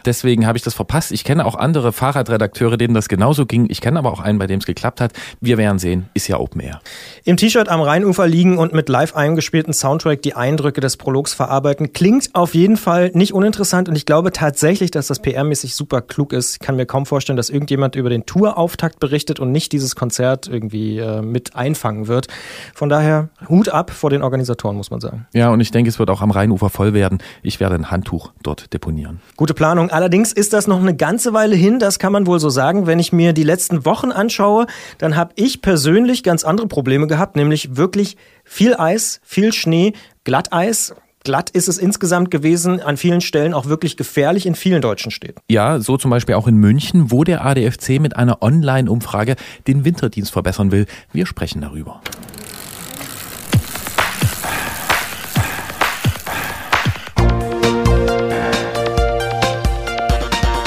Deswegen 0.05 0.47
habe 0.47 0.57
ich 0.57 0.63
das 0.63 0.73
verpasst. 0.73 1.11
Ich 1.11 1.23
kenne 1.23 1.45
auch 1.45 1.55
andere 1.55 1.91
Fahrradredakteure, 1.91 2.77
denen 2.77 2.93
das 2.93 3.09
genauso 3.09 3.45
ging. 3.45 3.67
Ich 3.69 3.81
kenne 3.81 3.99
aber 3.99 4.11
auch 4.11 4.21
einen, 4.21 4.39
bei 4.39 4.47
dem 4.47 4.59
es 4.59 4.65
geklappt 4.65 5.01
hat. 5.01 5.13
Wir 5.41 5.57
werden 5.57 5.79
sehen, 5.79 6.09
ist 6.13 6.27
ja 6.27 6.39
Open 6.39 6.61
Air. 6.61 6.79
Im 7.25 7.35
T-Shirt 7.35 7.67
am 7.67 7.81
Rheinufer 7.81 8.27
liegen 8.27 8.57
und 8.57 8.73
mit 8.73 8.87
live 8.87 9.15
eingespielten 9.15 9.73
Soundtrack 9.73 10.21
die 10.21 10.35
Eindrücke 10.35 10.79
des 10.79 10.95
Prologs 10.95 11.33
verarbeiten. 11.33 11.91
Klingt 11.91 12.29
auf 12.33 12.53
jeden 12.53 12.77
Fall 12.77 13.11
nicht 13.13 13.33
uninteressant 13.33 13.89
und 13.89 13.95
ich 13.95 14.05
glaube 14.05 14.31
tatsächlich, 14.31 14.91
dass 14.91 15.07
das 15.07 15.21
PR-mäßig 15.21 15.75
super 15.75 16.01
klug 16.01 16.31
ist. 16.31 16.53
Ich 16.53 16.59
kann 16.59 16.75
mir 16.75 16.85
kaum 16.85 17.05
vorstellen, 17.05 17.37
dass 17.37 17.49
irgendjemand 17.49 17.95
über 17.95 18.09
den 18.09 18.25
Tourauftakt 18.29 18.99
berichtet 18.99 19.39
und 19.39 19.51
nicht 19.51 19.71
dieses 19.71 19.95
Konzert 19.95 20.47
irgendwie 20.47 20.99
äh, 20.99 21.23
mit 21.23 21.55
einfangen 21.55 22.07
wird. 22.07 22.27
Von 22.75 22.87
daher 22.87 23.29
Hut 23.49 23.69
ab 23.69 23.89
vor 23.89 24.11
den 24.11 24.21
Organisatoren, 24.21 24.77
muss 24.77 24.91
man 24.91 24.99
sagen. 24.99 25.25
Ja, 25.33 25.49
und 25.49 25.61
ich 25.61 25.71
denke, 25.71 25.89
es 25.89 25.97
wird 25.97 26.11
auch 26.11 26.21
am 26.21 26.29
Rheinufer 26.29 26.69
voll 26.69 26.93
werden. 26.93 27.17
Ich 27.41 27.59
werde 27.59 27.73
ein 27.73 27.89
Handtuch 27.89 28.31
dort 28.43 28.71
deponieren. 28.71 29.19
Gute 29.35 29.55
Planung. 29.55 29.89
Allerdings 29.89 30.31
ist 30.31 30.53
das 30.53 30.67
noch 30.67 30.79
eine 30.79 30.95
ganze 30.95 31.33
Weile 31.33 31.55
hin, 31.55 31.79
das 31.79 31.97
kann 31.97 32.13
man 32.13 32.27
wohl 32.27 32.39
so 32.39 32.51
sagen. 32.51 32.85
Wenn 32.85 32.99
ich 32.99 33.11
mir 33.11 33.33
die 33.33 33.41
letzten 33.41 33.83
Wochen 33.83 34.11
anschaue, 34.11 34.67
dann 34.99 35.15
habe 35.15 35.31
ich 35.35 35.63
persönlich 35.63 36.21
ganz 36.21 36.43
andere 36.43 36.67
Probleme 36.67 37.07
gehabt, 37.07 37.35
nämlich 37.35 37.77
wirklich 37.77 38.15
viel 38.43 38.75
Eis, 38.75 39.21
viel 39.23 39.53
Schnee, 39.53 39.93
Glatteis, 40.23 40.93
glatt 41.23 41.49
ist 41.49 41.67
es 41.67 41.77
insgesamt 41.77 42.31
gewesen, 42.31 42.81
an 42.81 42.97
vielen 42.97 43.21
Stellen 43.21 43.53
auch 43.53 43.65
wirklich 43.65 43.97
gefährlich 43.97 44.45
in 44.45 44.55
vielen 44.55 44.81
deutschen 44.81 45.11
Städten. 45.11 45.39
Ja, 45.49 45.79
so 45.79 45.97
zum 45.97 46.11
Beispiel 46.11 46.35
auch 46.35 46.47
in 46.47 46.55
München, 46.55 47.11
wo 47.11 47.23
der 47.23 47.45
ADFC 47.45 47.99
mit 47.99 48.15
einer 48.15 48.41
Online-Umfrage 48.41 49.35
den 49.67 49.85
Winterdienst 49.85 50.31
verbessern 50.31 50.71
will. 50.71 50.85
Wir 51.11 51.25
sprechen 51.25 51.61
darüber. 51.61 52.01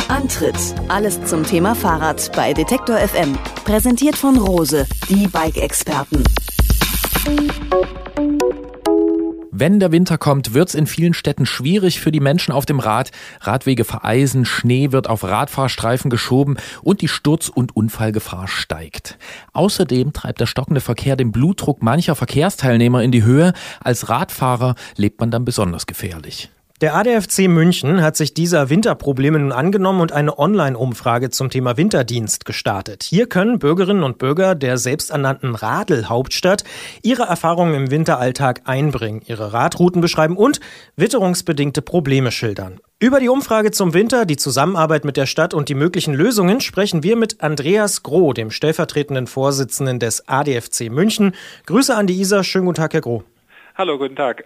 Antritt. 0.09 0.56
Alles 0.88 1.23
zum 1.25 1.44
Thema 1.44 1.75
Fahrrad 1.75 2.32
bei 2.35 2.52
Detektor 2.52 2.97
FM. 2.97 3.38
Präsentiert 3.64 4.16
von 4.16 4.38
Rose, 4.38 4.87
die 5.09 5.26
Bike-Experten. 5.26 6.25
Wenn 9.54 9.80
der 9.80 9.92
Winter 9.92 10.16
kommt, 10.16 10.54
wird 10.54 10.71
es 10.71 10.75
in 10.75 10.87
vielen 10.87 11.12
Städten 11.12 11.44
schwierig 11.44 12.00
für 12.00 12.11
die 12.11 12.21
Menschen 12.21 12.52
auf 12.52 12.64
dem 12.64 12.80
Rad. 12.80 13.11
Radwege 13.42 13.85
vereisen, 13.85 14.47
Schnee 14.47 14.92
wird 14.92 15.11
auf 15.11 15.25
Radfahrstreifen 15.25 16.09
geschoben 16.09 16.56
und 16.80 17.02
die 17.02 17.09
Sturz- 17.09 17.50
und 17.50 17.76
Unfallgefahr 17.76 18.49
steigt. 18.49 19.18
Außerdem 19.52 20.14
treibt 20.14 20.40
der 20.40 20.47
stockende 20.47 20.80
Verkehr 20.80 21.16
den 21.16 21.32
Blutdruck 21.32 21.82
mancher 21.82 22.14
Verkehrsteilnehmer 22.14 23.02
in 23.02 23.12
die 23.12 23.25
Höhe. 23.25 23.52
Als 23.80 24.09
Radfahrer 24.09 24.75
lebt 24.97 25.21
man 25.21 25.30
dann 25.30 25.44
besonders 25.44 25.87
gefährlich. 25.87 26.49
Der 26.82 26.96
ADFC 26.96 27.46
München 27.46 28.02
hat 28.02 28.16
sich 28.16 28.34
dieser 28.34 28.68
Winterprobleme 28.68 29.38
nun 29.38 29.52
angenommen 29.52 30.00
und 30.00 30.10
eine 30.10 30.36
Online-Umfrage 30.36 31.30
zum 31.30 31.48
Thema 31.48 31.76
Winterdienst 31.76 32.44
gestartet. 32.44 33.04
Hier 33.04 33.28
können 33.28 33.60
Bürgerinnen 33.60 34.02
und 34.02 34.18
Bürger 34.18 34.56
der 34.56 34.78
selbsternannten 34.78 35.54
Radl-Hauptstadt 35.54 36.64
ihre 37.04 37.22
Erfahrungen 37.22 37.74
im 37.74 37.90
Winteralltag 37.92 38.62
einbringen, 38.64 39.22
ihre 39.24 39.52
Radrouten 39.52 40.00
beschreiben 40.00 40.36
und 40.36 40.58
witterungsbedingte 40.96 41.82
Probleme 41.82 42.32
schildern. 42.32 42.80
Über 42.98 43.20
die 43.20 43.28
Umfrage 43.28 43.70
zum 43.70 43.94
Winter, 43.94 44.26
die 44.26 44.36
Zusammenarbeit 44.36 45.04
mit 45.04 45.16
der 45.16 45.26
Stadt 45.26 45.54
und 45.54 45.68
die 45.68 45.76
möglichen 45.76 46.14
Lösungen 46.14 46.60
sprechen 46.60 47.04
wir 47.04 47.14
mit 47.14 47.42
Andreas 47.44 48.02
Groh, 48.02 48.32
dem 48.32 48.50
stellvertretenden 48.50 49.28
Vorsitzenden 49.28 50.00
des 50.00 50.28
ADFC 50.28 50.90
München. 50.90 51.36
Grüße 51.66 51.94
an 51.94 52.08
die 52.08 52.20
Isar. 52.20 52.42
Schönen 52.42 52.66
guten 52.66 52.78
Tag, 52.78 52.92
Herr 52.94 53.02
Groh. 53.02 53.22
Hallo, 53.76 53.98
guten 53.98 54.16
Tag. 54.16 54.44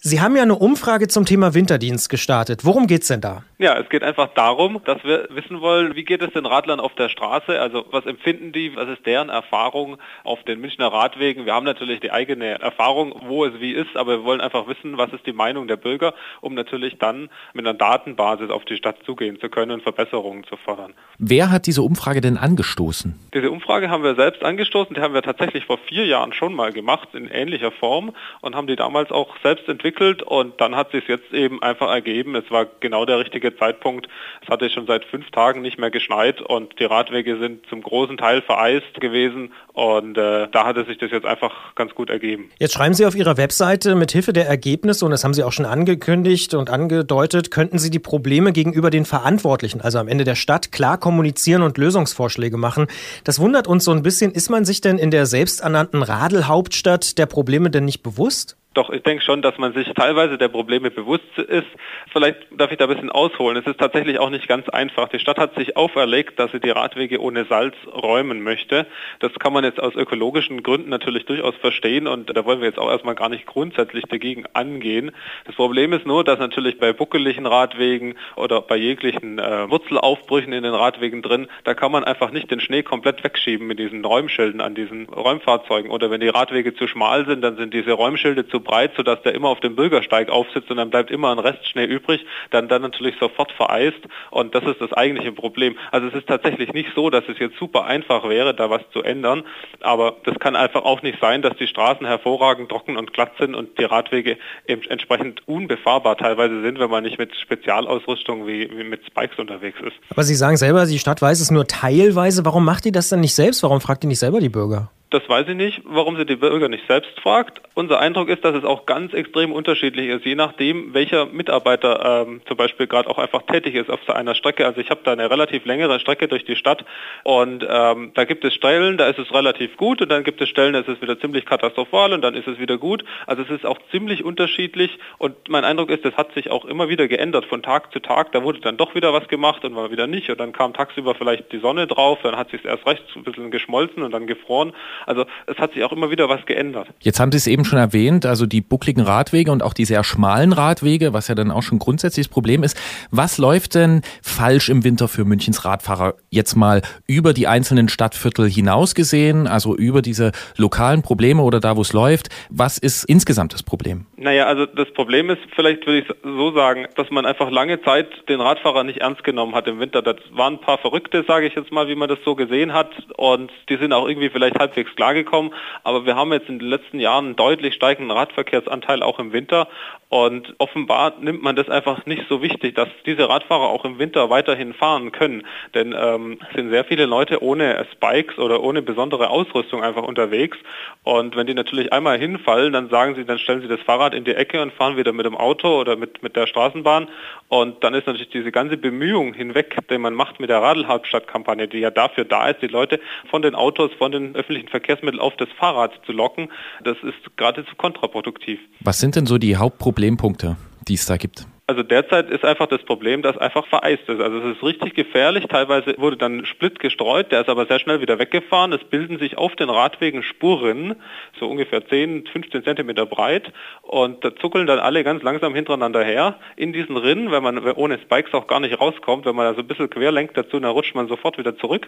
Sie 0.00 0.20
haben 0.20 0.36
ja 0.36 0.42
eine 0.42 0.54
Umfrage 0.54 1.08
zum 1.08 1.24
Thema 1.24 1.54
Winterdienst 1.54 2.08
gestartet. 2.08 2.64
Worum 2.64 2.86
geht's 2.86 3.08
denn 3.08 3.20
da? 3.20 3.42
Ja, 3.58 3.76
es 3.76 3.88
geht 3.88 4.04
einfach 4.04 4.28
darum, 4.34 4.80
dass 4.84 5.02
wir 5.02 5.26
wissen 5.30 5.60
wollen, 5.60 5.96
wie 5.96 6.04
geht 6.04 6.22
es 6.22 6.32
den 6.32 6.46
Radlern 6.46 6.78
auf 6.78 6.94
der 6.94 7.08
Straße? 7.08 7.60
Also 7.60 7.84
was 7.90 8.06
empfinden 8.06 8.52
die? 8.52 8.76
Was 8.76 8.88
ist 8.88 9.04
deren 9.04 9.28
Erfahrung 9.28 9.96
auf 10.22 10.44
den 10.44 10.60
Münchner 10.60 10.86
Radwegen? 10.86 11.46
Wir 11.46 11.54
haben 11.54 11.66
natürlich 11.66 11.98
die 11.98 12.12
eigene 12.12 12.60
Erfahrung, 12.60 13.12
wo 13.26 13.44
es 13.44 13.58
wie 13.58 13.72
ist, 13.72 13.96
aber 13.96 14.18
wir 14.18 14.24
wollen 14.24 14.40
einfach 14.40 14.68
wissen, 14.68 14.98
was 14.98 15.12
ist 15.12 15.26
die 15.26 15.32
Meinung 15.32 15.66
der 15.66 15.76
Bürger, 15.76 16.14
um 16.40 16.54
natürlich 16.54 16.98
dann 16.98 17.28
mit 17.52 17.66
einer 17.66 17.76
Datenbasis 17.76 18.50
auf 18.50 18.64
die 18.66 18.76
Stadt 18.76 18.98
zugehen 19.04 19.40
zu 19.40 19.48
können 19.48 19.72
und 19.72 19.82
Verbesserungen 19.82 20.44
zu 20.44 20.56
fordern. 20.56 20.94
Wer 21.18 21.50
hat 21.50 21.66
diese 21.66 21.82
Umfrage 21.82 22.20
denn 22.20 22.36
angestoßen? 22.36 23.18
Diese 23.34 23.50
Umfrage 23.50 23.90
haben 23.90 24.04
wir 24.04 24.14
selbst 24.14 24.44
angestoßen. 24.44 24.94
Die 24.94 25.00
haben 25.00 25.14
wir 25.14 25.22
tatsächlich 25.22 25.64
vor 25.64 25.78
vier 25.88 26.06
Jahren 26.06 26.32
schon 26.32 26.54
mal 26.54 26.72
gemacht 26.72 27.08
in 27.14 27.26
ähnlicher 27.26 27.72
Form 27.72 28.12
und 28.40 28.54
haben 28.54 28.68
die 28.68 28.76
damals 28.76 29.10
auch 29.10 29.34
selbst 29.42 29.68
entwickelt 29.68 29.87
entwickelt 29.88 30.22
und 30.22 30.60
dann 30.60 30.76
hat 30.76 30.90
sich 30.92 31.08
jetzt 31.08 31.32
eben 31.32 31.62
einfach 31.62 31.90
ergeben, 31.90 32.34
es 32.34 32.50
war 32.50 32.66
genau 32.80 33.04
der 33.04 33.18
richtige 33.18 33.56
Zeitpunkt. 33.56 34.08
Es 34.42 34.48
hatte 34.48 34.68
schon 34.70 34.86
seit 34.86 35.04
fünf 35.04 35.30
Tagen 35.30 35.62
nicht 35.62 35.78
mehr 35.78 35.90
geschneit 35.90 36.40
und 36.40 36.78
die 36.78 36.84
Radwege 36.84 37.38
sind 37.38 37.66
zum 37.68 37.82
großen 37.82 38.16
Teil 38.16 38.42
vereist 38.42 39.00
gewesen 39.00 39.52
und 39.72 40.18
äh, 40.18 40.48
da 40.50 40.66
hatte 40.66 40.84
sich 40.84 40.98
das 40.98 41.10
jetzt 41.10 41.26
einfach 41.26 41.74
ganz 41.74 41.94
gut 41.94 42.10
ergeben. 42.10 42.50
Jetzt 42.58 42.74
schreiben 42.74 42.94
Sie 42.94 43.06
auf 43.06 43.14
Ihrer 43.14 43.36
Webseite 43.36 43.94
mit 43.94 44.12
Hilfe 44.12 44.32
der 44.32 44.46
Ergebnisse, 44.46 45.04
und 45.04 45.10
das 45.10 45.24
haben 45.24 45.34
Sie 45.34 45.42
auch 45.42 45.52
schon 45.52 45.66
angekündigt 45.66 46.54
und 46.54 46.70
angedeutet, 46.70 47.50
könnten 47.50 47.78
Sie 47.78 47.90
die 47.90 47.98
Probleme 47.98 48.52
gegenüber 48.52 48.90
den 48.90 49.04
Verantwortlichen, 49.04 49.80
also 49.80 49.98
am 49.98 50.08
Ende 50.08 50.24
der 50.24 50.34
Stadt, 50.34 50.72
klar 50.72 50.98
kommunizieren 50.98 51.62
und 51.62 51.78
Lösungsvorschläge 51.78 52.56
machen. 52.56 52.88
Das 53.24 53.38
wundert 53.38 53.66
uns 53.66 53.84
so 53.84 53.92
ein 53.92 54.02
bisschen. 54.02 54.32
Ist 54.32 54.50
man 54.50 54.64
sich 54.64 54.80
denn 54.80 54.98
in 54.98 55.10
der 55.10 55.26
selbsternannten 55.26 56.02
Radelhauptstadt 56.02 57.18
der 57.18 57.26
Probleme 57.26 57.70
denn 57.70 57.84
nicht 57.84 58.02
bewusst? 58.02 58.58
Doch, 58.78 58.90
ich 58.90 59.02
denke 59.02 59.24
schon, 59.24 59.42
dass 59.42 59.58
man 59.58 59.72
sich 59.72 59.88
teilweise 59.88 60.38
der 60.38 60.46
Probleme 60.46 60.92
bewusst 60.92 61.36
ist. 61.36 61.66
Vielleicht 62.12 62.38
darf 62.52 62.70
ich 62.70 62.78
da 62.78 62.84
ein 62.84 62.90
bisschen 62.94 63.10
ausholen. 63.10 63.56
Es 63.56 63.66
ist 63.66 63.80
tatsächlich 63.80 64.20
auch 64.20 64.30
nicht 64.30 64.46
ganz 64.46 64.68
einfach. 64.68 65.08
Die 65.08 65.18
Stadt 65.18 65.36
hat 65.36 65.56
sich 65.56 65.76
auferlegt, 65.76 66.38
dass 66.38 66.52
sie 66.52 66.60
die 66.60 66.70
Radwege 66.70 67.20
ohne 67.20 67.44
Salz 67.46 67.74
räumen 67.92 68.40
möchte. 68.40 68.86
Das 69.18 69.32
kann 69.40 69.52
man 69.52 69.64
jetzt 69.64 69.80
aus 69.80 69.96
ökologischen 69.96 70.62
Gründen 70.62 70.90
natürlich 70.90 71.26
durchaus 71.26 71.56
verstehen 71.56 72.06
und 72.06 72.36
da 72.36 72.44
wollen 72.44 72.60
wir 72.60 72.68
jetzt 72.68 72.78
auch 72.78 72.88
erstmal 72.88 73.16
gar 73.16 73.28
nicht 73.28 73.46
grundsätzlich 73.46 74.04
dagegen 74.04 74.44
angehen. 74.52 75.10
Das 75.46 75.56
Problem 75.56 75.92
ist 75.92 76.06
nur, 76.06 76.22
dass 76.22 76.38
natürlich 76.38 76.78
bei 76.78 76.92
buckeligen 76.92 77.46
Radwegen 77.46 78.14
oder 78.36 78.60
bei 78.60 78.76
jeglichen 78.76 79.40
äh, 79.40 79.68
Wurzelaufbrüchen 79.68 80.52
in 80.52 80.62
den 80.62 80.74
Radwegen 80.74 81.20
drin, 81.20 81.48
da 81.64 81.74
kann 81.74 81.90
man 81.90 82.04
einfach 82.04 82.30
nicht 82.30 82.48
den 82.52 82.60
Schnee 82.60 82.84
komplett 82.84 83.24
wegschieben 83.24 83.66
mit 83.66 83.80
diesen 83.80 84.04
Räumschilden 84.04 84.60
an 84.60 84.76
diesen 84.76 85.08
Räumfahrzeugen. 85.08 85.90
Oder 85.90 86.12
wenn 86.12 86.20
die 86.20 86.28
Radwege 86.28 86.76
zu 86.76 86.86
schmal 86.86 87.26
sind, 87.26 87.42
dann 87.42 87.56
sind 87.56 87.74
diese 87.74 87.90
Räumschilde 87.90 88.46
zu 88.46 88.60
breit, 88.68 88.92
sodass 88.96 89.20
der 89.22 89.34
immer 89.34 89.48
auf 89.48 89.60
dem 89.60 89.74
Bürgersteig 89.74 90.28
aufsitzt 90.28 90.70
und 90.70 90.76
dann 90.76 90.90
bleibt 90.90 91.10
immer 91.10 91.32
ein 91.32 91.38
Restschnee 91.38 91.86
übrig, 91.86 92.24
dann 92.50 92.68
dann 92.68 92.82
natürlich 92.82 93.16
sofort 93.18 93.50
vereist 93.52 93.98
und 94.30 94.54
das 94.54 94.64
ist 94.64 94.80
das 94.80 94.92
eigentliche 94.92 95.32
Problem. 95.32 95.76
Also 95.90 96.08
es 96.08 96.14
ist 96.14 96.28
tatsächlich 96.28 96.72
nicht 96.72 96.90
so, 96.94 97.10
dass 97.10 97.24
es 97.28 97.38
jetzt 97.38 97.58
super 97.58 97.86
einfach 97.86 98.28
wäre, 98.28 98.54
da 98.54 98.70
was 98.70 98.82
zu 98.92 99.02
ändern, 99.02 99.42
aber 99.80 100.16
das 100.24 100.38
kann 100.38 100.54
einfach 100.54 100.84
auch 100.84 101.02
nicht 101.02 101.18
sein, 101.20 101.42
dass 101.42 101.56
die 101.56 101.66
Straßen 101.66 102.06
hervorragend 102.06 102.68
trocken 102.68 102.96
und 102.96 103.12
glatt 103.12 103.32
sind 103.40 103.54
und 103.54 103.78
die 103.78 103.84
Radwege 103.84 104.36
entsprechend 104.66 105.48
unbefahrbar 105.48 106.16
teilweise 106.16 106.60
sind, 106.62 106.78
wenn 106.78 106.90
man 106.90 107.04
nicht 107.04 107.18
mit 107.18 107.34
Spezialausrüstung 107.34 108.46
wie, 108.46 108.70
wie 108.70 108.84
mit 108.84 109.04
Spikes 109.06 109.38
unterwegs 109.38 109.80
ist. 109.80 109.96
Aber 110.10 110.22
Sie 110.22 110.34
sagen 110.34 110.58
selber, 110.58 110.84
die 110.84 110.98
Stadt 110.98 111.22
weiß 111.22 111.40
es 111.40 111.50
nur 111.50 111.66
teilweise. 111.66 112.44
Warum 112.44 112.64
macht 112.64 112.84
die 112.84 112.92
das 112.92 113.08
dann 113.08 113.20
nicht 113.20 113.34
selbst? 113.34 113.62
Warum 113.62 113.80
fragt 113.80 114.02
die 114.02 114.06
nicht 114.06 114.18
selber 114.18 114.40
die 114.40 114.50
Bürger? 114.50 114.90
Das 115.10 115.26
weiß 115.26 115.48
ich 115.48 115.54
nicht, 115.54 115.80
warum 115.84 116.18
sie 116.18 116.26
die 116.26 116.36
Bürger 116.36 116.68
nicht 116.68 116.86
selbst 116.86 117.18
fragt. 117.20 117.62
Unser 117.72 117.98
Eindruck 117.98 118.28
ist, 118.28 118.44
dass 118.44 118.54
es 118.54 118.64
auch 118.64 118.84
ganz 118.84 119.14
extrem 119.14 119.52
unterschiedlich 119.52 120.08
ist, 120.08 120.26
je 120.26 120.34
nachdem, 120.34 120.92
welcher 120.92 121.24
Mitarbeiter 121.24 122.26
ähm, 122.26 122.42
zum 122.46 122.58
Beispiel 122.58 122.86
gerade 122.86 123.08
auch 123.08 123.16
einfach 123.16 123.40
tätig 123.42 123.74
ist 123.74 123.88
auf 123.88 124.00
so 124.06 124.12
einer 124.12 124.34
Strecke. 124.34 124.66
Also 124.66 124.82
ich 124.82 124.90
habe 124.90 125.00
da 125.04 125.12
eine 125.12 125.30
relativ 125.30 125.64
längere 125.64 125.98
Strecke 125.98 126.28
durch 126.28 126.44
die 126.44 126.56
Stadt 126.56 126.84
und 127.22 127.66
ähm, 127.66 128.12
da 128.16 128.24
gibt 128.24 128.44
es 128.44 128.52
Stellen, 128.52 128.98
da 128.98 129.06
ist 129.06 129.18
es 129.18 129.32
relativ 129.32 129.78
gut 129.78 130.02
und 130.02 130.10
dann 130.10 130.24
gibt 130.24 130.42
es 130.42 130.50
Stellen, 130.50 130.74
da 130.74 130.80
ist 130.80 130.88
es 130.88 131.00
wieder 131.00 131.18
ziemlich 131.18 131.46
katastrophal 131.46 132.12
und 132.12 132.20
dann 132.20 132.34
ist 132.34 132.46
es 132.46 132.58
wieder 132.58 132.76
gut. 132.76 133.02
Also 133.26 133.44
es 133.44 133.48
ist 133.48 133.64
auch 133.64 133.78
ziemlich 133.90 134.24
unterschiedlich 134.24 134.98
und 135.16 135.48
mein 135.48 135.64
Eindruck 135.64 135.88
ist, 135.88 136.04
das 136.04 136.18
hat 136.18 136.34
sich 136.34 136.50
auch 136.50 136.66
immer 136.66 136.90
wieder 136.90 137.08
geändert 137.08 137.46
von 137.46 137.62
Tag 137.62 137.94
zu 137.94 138.00
Tag. 138.00 138.32
Da 138.32 138.42
wurde 138.42 138.60
dann 138.60 138.76
doch 138.76 138.94
wieder 138.94 139.14
was 139.14 139.26
gemacht 139.28 139.64
und 139.64 139.72
mal 139.72 139.90
wieder 139.90 140.06
nicht 140.06 140.28
und 140.28 140.38
dann 140.38 140.52
kam 140.52 140.74
tagsüber 140.74 141.14
vielleicht 141.14 141.50
die 141.50 141.60
Sonne 141.60 141.86
drauf, 141.86 142.18
dann 142.22 142.36
hat 142.36 142.50
sich 142.50 142.62
erst 142.62 142.86
recht 142.86 143.04
ein 143.16 143.24
bisschen 143.24 143.50
geschmolzen 143.50 144.02
und 144.02 144.10
dann 144.10 144.26
gefroren. 144.26 144.74
Also 145.06 145.24
es 145.46 145.56
hat 145.58 145.72
sich 145.72 145.84
auch 145.84 145.92
immer 145.92 146.10
wieder 146.10 146.28
was 146.28 146.44
geändert. 146.46 146.88
Jetzt 147.00 147.20
haben 147.20 147.32
Sie 147.32 147.38
es 147.38 147.46
eben 147.46 147.64
schon 147.64 147.78
erwähnt, 147.78 148.26
also 148.26 148.46
die 148.46 148.60
buckligen 148.60 149.02
Radwege 149.02 149.52
und 149.52 149.62
auch 149.62 149.72
die 149.72 149.84
sehr 149.84 150.04
schmalen 150.04 150.52
Radwege, 150.52 151.12
was 151.12 151.28
ja 151.28 151.34
dann 151.34 151.50
auch 151.50 151.62
schon 151.62 151.78
grundsätzliches 151.78 152.28
Problem 152.28 152.62
ist. 152.62 152.78
Was 153.10 153.38
läuft 153.38 153.74
denn 153.74 154.02
falsch 154.22 154.68
im 154.68 154.84
Winter 154.84 155.08
für 155.08 155.24
Münchens 155.24 155.64
Radfahrer 155.64 156.14
jetzt 156.30 156.54
mal 156.54 156.82
über 157.06 157.32
die 157.32 157.46
einzelnen 157.46 157.88
Stadtviertel 157.88 158.48
hinaus 158.48 158.94
gesehen, 158.94 159.46
also 159.46 159.76
über 159.76 160.02
diese 160.02 160.32
lokalen 160.56 161.02
Probleme 161.02 161.42
oder 161.42 161.60
da, 161.60 161.76
wo 161.76 161.82
es 161.82 161.92
läuft? 161.92 162.28
Was 162.50 162.78
ist 162.78 163.04
insgesamt 163.04 163.54
das 163.54 163.62
Problem? 163.62 164.06
Naja, 164.16 164.46
also 164.46 164.66
das 164.66 164.90
Problem 164.92 165.30
ist, 165.30 165.40
vielleicht 165.54 165.86
würde 165.86 166.00
ich 166.00 166.06
so 166.22 166.52
sagen, 166.52 166.86
dass 166.96 167.10
man 167.10 167.26
einfach 167.26 167.50
lange 167.50 167.80
Zeit 167.82 168.08
den 168.28 168.40
Radfahrer 168.40 168.84
nicht 168.84 168.98
ernst 168.98 169.24
genommen 169.24 169.54
hat 169.54 169.66
im 169.68 169.80
Winter. 169.80 170.02
Das 170.02 170.16
waren 170.32 170.54
ein 170.54 170.60
paar 170.60 170.78
Verrückte, 170.78 171.24
sage 171.26 171.46
ich 171.46 171.54
jetzt 171.54 171.72
mal, 171.72 171.88
wie 171.88 171.94
man 171.94 172.08
das 172.08 172.18
so 172.24 172.34
gesehen 172.34 172.72
hat 172.72 172.90
und 173.16 173.52
die 173.68 173.76
sind 173.76 173.92
auch 173.92 174.08
irgendwie 174.08 174.30
vielleicht 174.30 174.58
halbwegs 174.58 174.87
klargekommen. 174.96 175.52
Aber 175.84 176.06
wir 176.06 176.16
haben 176.16 176.32
jetzt 176.32 176.48
in 176.48 176.58
den 176.58 176.68
letzten 176.68 177.00
Jahren 177.00 177.26
einen 177.26 177.36
deutlich 177.36 177.74
steigenden 177.74 178.16
Radverkehrsanteil 178.16 179.02
auch 179.02 179.18
im 179.18 179.32
Winter. 179.32 179.68
Und 180.10 180.54
offenbar 180.58 181.14
nimmt 181.20 181.42
man 181.42 181.54
das 181.54 181.68
einfach 181.68 182.06
nicht 182.06 182.22
so 182.30 182.40
wichtig, 182.40 182.74
dass 182.74 182.88
diese 183.04 183.28
Radfahrer 183.28 183.68
auch 183.68 183.84
im 183.84 183.98
Winter 183.98 184.30
weiterhin 184.30 184.72
fahren 184.72 185.12
können. 185.12 185.42
Denn 185.74 185.94
ähm, 185.96 186.38
sind 186.54 186.70
sehr 186.70 186.84
viele 186.84 187.04
Leute 187.04 187.42
ohne 187.42 187.86
Spikes 187.92 188.38
oder 188.38 188.62
ohne 188.62 188.80
besondere 188.80 189.28
Ausrüstung 189.28 189.82
einfach 189.82 190.04
unterwegs. 190.04 190.56
Und 191.02 191.36
wenn 191.36 191.46
die 191.46 191.52
natürlich 191.52 191.92
einmal 191.92 192.18
hinfallen, 192.18 192.72
dann 192.72 192.88
sagen 192.88 193.16
sie, 193.16 193.26
dann 193.26 193.38
stellen 193.38 193.60
sie 193.60 193.68
das 193.68 193.80
Fahrrad 193.80 194.14
in 194.14 194.24
die 194.24 194.34
Ecke 194.34 194.62
und 194.62 194.72
fahren 194.72 194.96
wieder 194.96 195.12
mit 195.12 195.26
dem 195.26 195.36
Auto 195.36 195.78
oder 195.78 195.96
mit, 195.96 196.22
mit 196.22 196.36
der 196.36 196.46
Straßenbahn. 196.46 197.08
Und 197.48 197.82
dann 197.84 197.94
ist 197.94 198.06
natürlich 198.06 198.30
diese 198.30 198.52
ganze 198.52 198.76
Bemühung 198.76 199.34
hinweg, 199.34 199.76
die 199.90 199.98
man 199.98 200.14
macht 200.14 200.40
mit 200.40 200.50
der 200.50 200.60
Radlhauptstadtkampagne, 200.62 201.68
die 201.68 201.78
ja 201.78 201.90
dafür 201.90 202.24
da 202.24 202.48
ist, 202.48 202.60
die 202.60 202.66
Leute 202.66 203.00
von 203.30 203.42
den 203.42 203.54
Autos, 203.54 203.90
von 203.98 204.12
den 204.12 204.36
öffentlichen 204.36 204.68
Verkehrsmitteln 204.68 205.20
auf 205.20 205.36
das 205.36 205.48
Fahrrad 205.58 205.92
zu 206.04 206.12
locken, 206.12 206.50
das 206.84 206.96
ist 207.02 207.36
geradezu 207.36 207.74
kontraproduktiv. 207.76 208.60
Was 208.80 209.00
sind 209.00 209.16
denn 209.16 209.26
so 209.26 209.38
die 209.38 209.56
Hauptproblempunkte, 209.98 210.56
die 210.86 210.94
es 210.94 211.06
da 211.06 211.16
gibt? 211.16 211.44
Also 211.68 211.82
derzeit 211.82 212.30
ist 212.30 212.46
einfach 212.46 212.66
das 212.66 212.82
Problem, 212.82 213.20
dass 213.20 213.36
einfach 213.36 213.66
vereist 213.66 214.08
ist. 214.08 214.22
Also 214.22 214.38
es 214.38 214.56
ist 214.56 214.62
richtig 214.62 214.94
gefährlich. 214.94 215.44
Teilweise 215.48 215.96
wurde 215.98 216.16
dann 216.16 216.46
Split 216.46 216.80
gestreut, 216.80 217.30
der 217.30 217.42
ist 217.42 217.50
aber 217.50 217.66
sehr 217.66 217.78
schnell 217.78 218.00
wieder 218.00 218.18
weggefahren. 218.18 218.72
Es 218.72 218.82
bilden 218.84 219.18
sich 219.18 219.36
auf 219.36 219.54
den 219.54 219.68
Radwegen 219.68 220.22
Spuren, 220.22 220.96
so 221.38 221.46
ungefähr 221.46 221.86
10, 221.86 222.26
15 222.32 222.64
Zentimeter 222.64 223.04
breit 223.04 223.52
und 223.82 224.24
da 224.24 224.34
zuckeln 224.36 224.66
dann 224.66 224.78
alle 224.78 225.04
ganz 225.04 225.22
langsam 225.22 225.54
hintereinander 225.54 226.02
her 226.02 226.36
in 226.56 226.72
diesen 226.72 226.96
Rinnen, 226.96 227.30
wenn 227.30 227.42
man 227.42 227.58
ohne 227.58 227.98
Spikes 227.98 228.32
auch 228.32 228.46
gar 228.46 228.60
nicht 228.60 228.80
rauskommt. 228.80 229.26
Wenn 229.26 229.36
man 229.36 229.44
da 229.44 229.52
so 229.52 229.60
ein 229.60 229.68
bisschen 229.68 229.90
quer 229.90 230.10
lenkt 230.10 230.38
dazu, 230.38 230.58
dann 230.58 230.70
rutscht 230.70 230.94
man 230.94 231.06
sofort 231.06 231.36
wieder 231.36 231.54
zurück. 231.58 231.86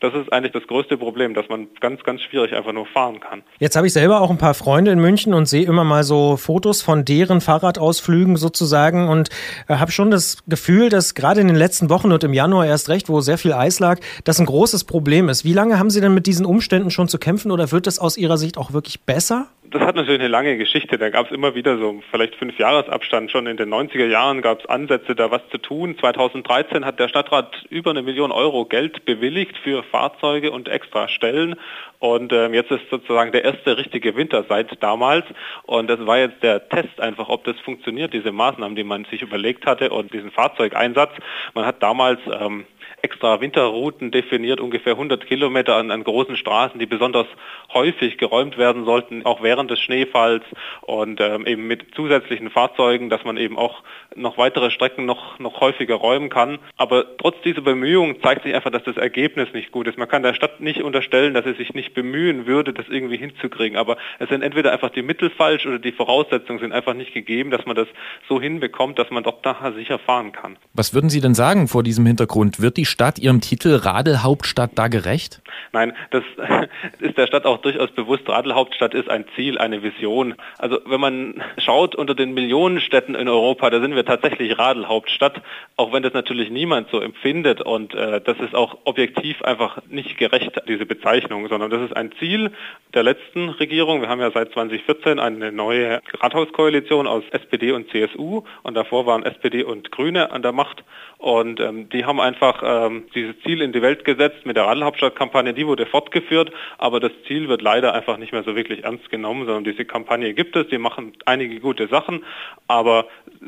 Das 0.00 0.12
ist 0.12 0.30
eigentlich 0.34 0.52
das 0.52 0.66
größte 0.66 0.98
Problem, 0.98 1.32
dass 1.32 1.48
man 1.48 1.68
ganz, 1.80 2.04
ganz 2.04 2.20
schwierig 2.20 2.54
einfach 2.54 2.72
nur 2.74 2.84
fahren 2.84 3.20
kann. 3.20 3.42
Jetzt 3.58 3.74
habe 3.74 3.86
ich 3.86 3.94
selber 3.94 4.20
auch 4.20 4.30
ein 4.30 4.36
paar 4.36 4.52
Freunde 4.52 4.90
in 4.90 5.00
München 5.00 5.32
und 5.32 5.46
sehe 5.46 5.64
immer 5.64 5.84
mal 5.84 6.04
so 6.04 6.36
Fotos 6.36 6.82
von 6.82 7.06
deren 7.06 7.40
Fahrradausflügen 7.40 8.36
sozusagen 8.36 9.13
und 9.14 9.30
äh, 9.68 9.76
habe 9.76 9.92
schon 9.92 10.10
das 10.10 10.38
Gefühl, 10.46 10.88
dass 10.88 11.14
gerade 11.14 11.40
in 11.40 11.46
den 11.46 11.56
letzten 11.56 11.88
Wochen 11.88 12.12
und 12.12 12.24
im 12.24 12.34
Januar 12.34 12.66
erst 12.66 12.88
recht, 12.88 13.08
wo 13.08 13.20
sehr 13.20 13.38
viel 13.38 13.52
Eis 13.52 13.80
lag, 13.80 14.00
das 14.24 14.38
ein 14.38 14.46
großes 14.46 14.84
Problem 14.84 15.28
ist. 15.28 15.44
Wie 15.44 15.52
lange 15.52 15.78
haben 15.78 15.90
Sie 15.90 16.00
denn 16.00 16.14
mit 16.14 16.26
diesen 16.26 16.44
Umständen 16.44 16.90
schon 16.90 17.08
zu 17.08 17.18
kämpfen 17.18 17.50
oder 17.50 17.72
wird 17.72 17.86
das 17.86 17.98
aus 17.98 18.16
Ihrer 18.16 18.38
Sicht 18.38 18.58
auch 18.58 18.72
wirklich 18.72 19.00
besser? 19.02 19.46
Das 19.70 19.80
hat 19.80 19.96
natürlich 19.96 20.20
eine 20.20 20.28
lange 20.28 20.58
Geschichte. 20.58 20.98
Da 20.98 21.08
gab 21.08 21.26
es 21.26 21.32
immer 21.32 21.54
wieder 21.54 21.78
so 21.78 22.02
vielleicht 22.10 22.36
fünf 22.36 22.58
Jahresabstand. 22.58 23.30
Schon 23.30 23.46
in 23.46 23.56
den 23.56 23.72
90er 23.72 24.06
Jahren 24.06 24.42
gab 24.42 24.60
es 24.60 24.66
Ansätze, 24.66 25.14
da 25.14 25.30
was 25.30 25.40
zu 25.50 25.58
tun. 25.58 25.96
2013 25.98 26.84
hat 26.84 27.00
der 27.00 27.08
Stadtrat 27.08 27.64
über 27.70 27.90
eine 27.90 28.02
Million 28.02 28.30
Euro 28.30 28.66
Geld 28.66 29.06
bewilligt 29.06 29.56
für 29.56 29.82
Fahrzeuge 29.82 30.50
und 30.50 30.68
extra 30.68 31.08
Stellen. 31.08 31.56
Und 31.98 32.32
ähm, 32.34 32.52
jetzt 32.52 32.70
ist 32.70 32.90
sozusagen 32.90 33.32
der 33.32 33.44
erste 33.44 33.78
richtige 33.78 34.14
Winter 34.16 34.44
seit 34.48 34.82
damals. 34.82 35.24
Und 35.62 35.88
das 35.88 36.04
war 36.06 36.18
jetzt 36.18 36.42
der 36.42 36.68
Test 36.68 37.00
einfach, 37.00 37.30
ob 37.30 37.44
das 37.44 37.58
funktioniert, 37.60 38.12
diese 38.12 38.32
Maßnahmen, 38.32 38.76
die 38.76 38.84
man 38.84 39.06
sich 39.06 39.22
überlegt 39.22 39.64
hatte 39.64 39.88
und 39.90 40.12
diesen 40.12 40.30
Fahrzeugeinsatz. 40.30 41.12
Man 41.54 41.64
hat 41.64 41.82
damals 41.82 42.20
ähm, 42.30 42.66
extra 43.04 43.42
Winterrouten 43.42 44.10
definiert, 44.10 44.60
ungefähr 44.60 44.94
100 44.94 45.26
Kilometer 45.26 45.76
an, 45.76 45.90
an, 45.90 46.02
großen 46.02 46.38
Straßen, 46.38 46.80
die 46.80 46.86
besonders 46.86 47.26
häufig 47.74 48.16
geräumt 48.16 48.56
werden 48.56 48.86
sollten, 48.86 49.26
auch 49.26 49.42
während 49.42 49.70
des 49.70 49.78
Schneefalls 49.78 50.42
und 50.80 51.20
ähm, 51.20 51.46
eben 51.46 51.66
mit 51.66 51.94
zusätzlichen 51.94 52.48
Fahrzeugen, 52.48 53.10
dass 53.10 53.22
man 53.24 53.36
eben 53.36 53.58
auch 53.58 53.82
noch 54.16 54.38
weitere 54.38 54.70
Strecken 54.70 55.04
noch, 55.04 55.38
noch 55.38 55.60
häufiger 55.60 55.96
räumen 55.96 56.30
kann. 56.30 56.58
Aber 56.78 57.16
trotz 57.18 57.36
dieser 57.44 57.60
Bemühungen 57.60 58.22
zeigt 58.22 58.44
sich 58.44 58.54
einfach, 58.54 58.70
dass 58.70 58.84
das 58.84 58.96
Ergebnis 58.96 59.48
nicht 59.52 59.70
gut 59.70 59.86
ist. 59.86 59.98
Man 59.98 60.08
kann 60.08 60.22
der 60.22 60.32
Stadt 60.32 60.60
nicht 60.60 60.82
unterstellen, 60.82 61.34
dass 61.34 61.44
sie 61.44 61.52
sich 61.52 61.74
nicht 61.74 61.92
bemühen 61.92 62.46
würde, 62.46 62.72
das 62.72 62.86
irgendwie 62.88 63.18
hinzukriegen. 63.18 63.76
Aber 63.76 63.98
es 64.18 64.30
sind 64.30 64.42
entweder 64.42 64.72
einfach 64.72 64.90
die 64.90 65.02
Mittel 65.02 65.28
falsch 65.28 65.66
oder 65.66 65.78
die 65.78 65.92
Voraussetzungen 65.92 66.58
sind 66.58 66.72
einfach 66.72 66.94
nicht 66.94 67.12
gegeben, 67.12 67.50
dass 67.50 67.66
man 67.66 67.76
das 67.76 67.88
so 68.30 68.40
hinbekommt, 68.40 68.98
dass 68.98 69.10
man 69.10 69.24
dort 69.24 69.44
nachher 69.44 69.74
sicher 69.74 69.98
fahren 69.98 70.32
kann. 70.32 70.56
Was 70.72 70.94
würden 70.94 71.10
Sie 71.10 71.20
denn 71.20 71.34
sagen 71.34 71.68
vor 71.68 71.82
diesem 71.82 72.06
Hintergrund? 72.06 72.62
Wird 72.62 72.78
die 72.78 72.86
Stadt 72.94 73.18
ihrem 73.18 73.40
Titel 73.40 73.74
Radelhauptstadt 73.74 74.70
da 74.76 74.86
gerecht? 74.86 75.42
Nein, 75.72 75.94
das 76.12 76.22
ist 77.00 77.18
der 77.18 77.26
Stadt 77.26 77.44
auch 77.44 77.58
durchaus 77.58 77.90
bewusst. 77.90 78.28
Radelhauptstadt 78.28 78.94
ist 78.94 79.08
ein 79.08 79.24
Ziel, 79.34 79.58
eine 79.58 79.82
Vision. 79.82 80.36
Also 80.58 80.78
wenn 80.86 81.00
man 81.00 81.42
schaut 81.58 81.96
unter 81.96 82.14
den 82.14 82.34
Millionenstädten 82.34 83.16
in 83.16 83.28
Europa, 83.28 83.68
da 83.70 83.80
sind 83.80 83.96
wir 83.96 84.04
tatsächlich 84.04 84.60
Radelhauptstadt, 84.60 85.42
auch 85.76 85.92
wenn 85.92 86.04
das 86.04 86.12
natürlich 86.12 86.50
niemand 86.50 86.88
so 86.90 87.00
empfindet 87.00 87.60
und 87.60 87.94
äh, 87.94 88.20
das 88.20 88.38
ist 88.38 88.54
auch 88.54 88.78
objektiv 88.84 89.42
einfach 89.42 89.78
nicht 89.88 90.16
gerecht, 90.16 90.62
diese 90.68 90.86
Bezeichnung, 90.86 91.48
sondern 91.48 91.70
das 91.70 91.82
ist 91.82 91.96
ein 91.96 92.12
Ziel 92.20 92.52
der 92.94 93.02
letzten 93.02 93.48
Regierung. 93.48 94.02
Wir 94.02 94.08
haben 94.08 94.20
ja 94.20 94.30
seit 94.30 94.52
2014 94.52 95.18
eine 95.18 95.50
neue 95.50 96.00
Rathauskoalition 96.20 97.08
aus 97.08 97.24
SPD 97.32 97.72
und 97.72 97.90
CSU 97.90 98.44
und 98.62 98.74
davor 98.74 99.04
waren 99.06 99.24
SPD 99.24 99.64
und 99.64 99.90
Grüne 99.90 100.30
an 100.30 100.42
der 100.42 100.52
Macht 100.52 100.84
und 101.24 101.58
ähm, 101.58 101.88
die 101.88 102.04
haben 102.04 102.20
einfach 102.20 102.62
äh, 102.62 102.84
ähm, 102.84 103.04
dieses 103.14 103.34
Ziel 103.42 103.62
in 103.62 103.72
die 103.72 103.80
Welt 103.80 104.04
gesetzt 104.04 104.44
mit 104.44 104.58
der 104.58 104.64
Radlhauptstadtkampagne, 104.64 105.54
die 105.54 105.66
wurde 105.66 105.86
fortgeführt, 105.86 106.52
aber 106.76 107.00
das 107.00 107.12
Ziel 107.26 107.48
wird 107.48 107.62
leider 107.62 107.94
einfach 107.94 108.18
nicht 108.18 108.32
mehr 108.32 108.42
so 108.42 108.54
wirklich 108.56 108.84
ernst 108.84 109.08
genommen, 109.10 109.46
sondern 109.46 109.64
diese 109.64 109.86
Kampagne 109.86 110.34
gibt 110.34 110.54
es, 110.54 110.68
die 110.68 110.76
machen 110.76 111.14
einige 111.24 111.60
gute 111.60 111.88
Sachen, 111.88 112.24
aber 112.68 113.06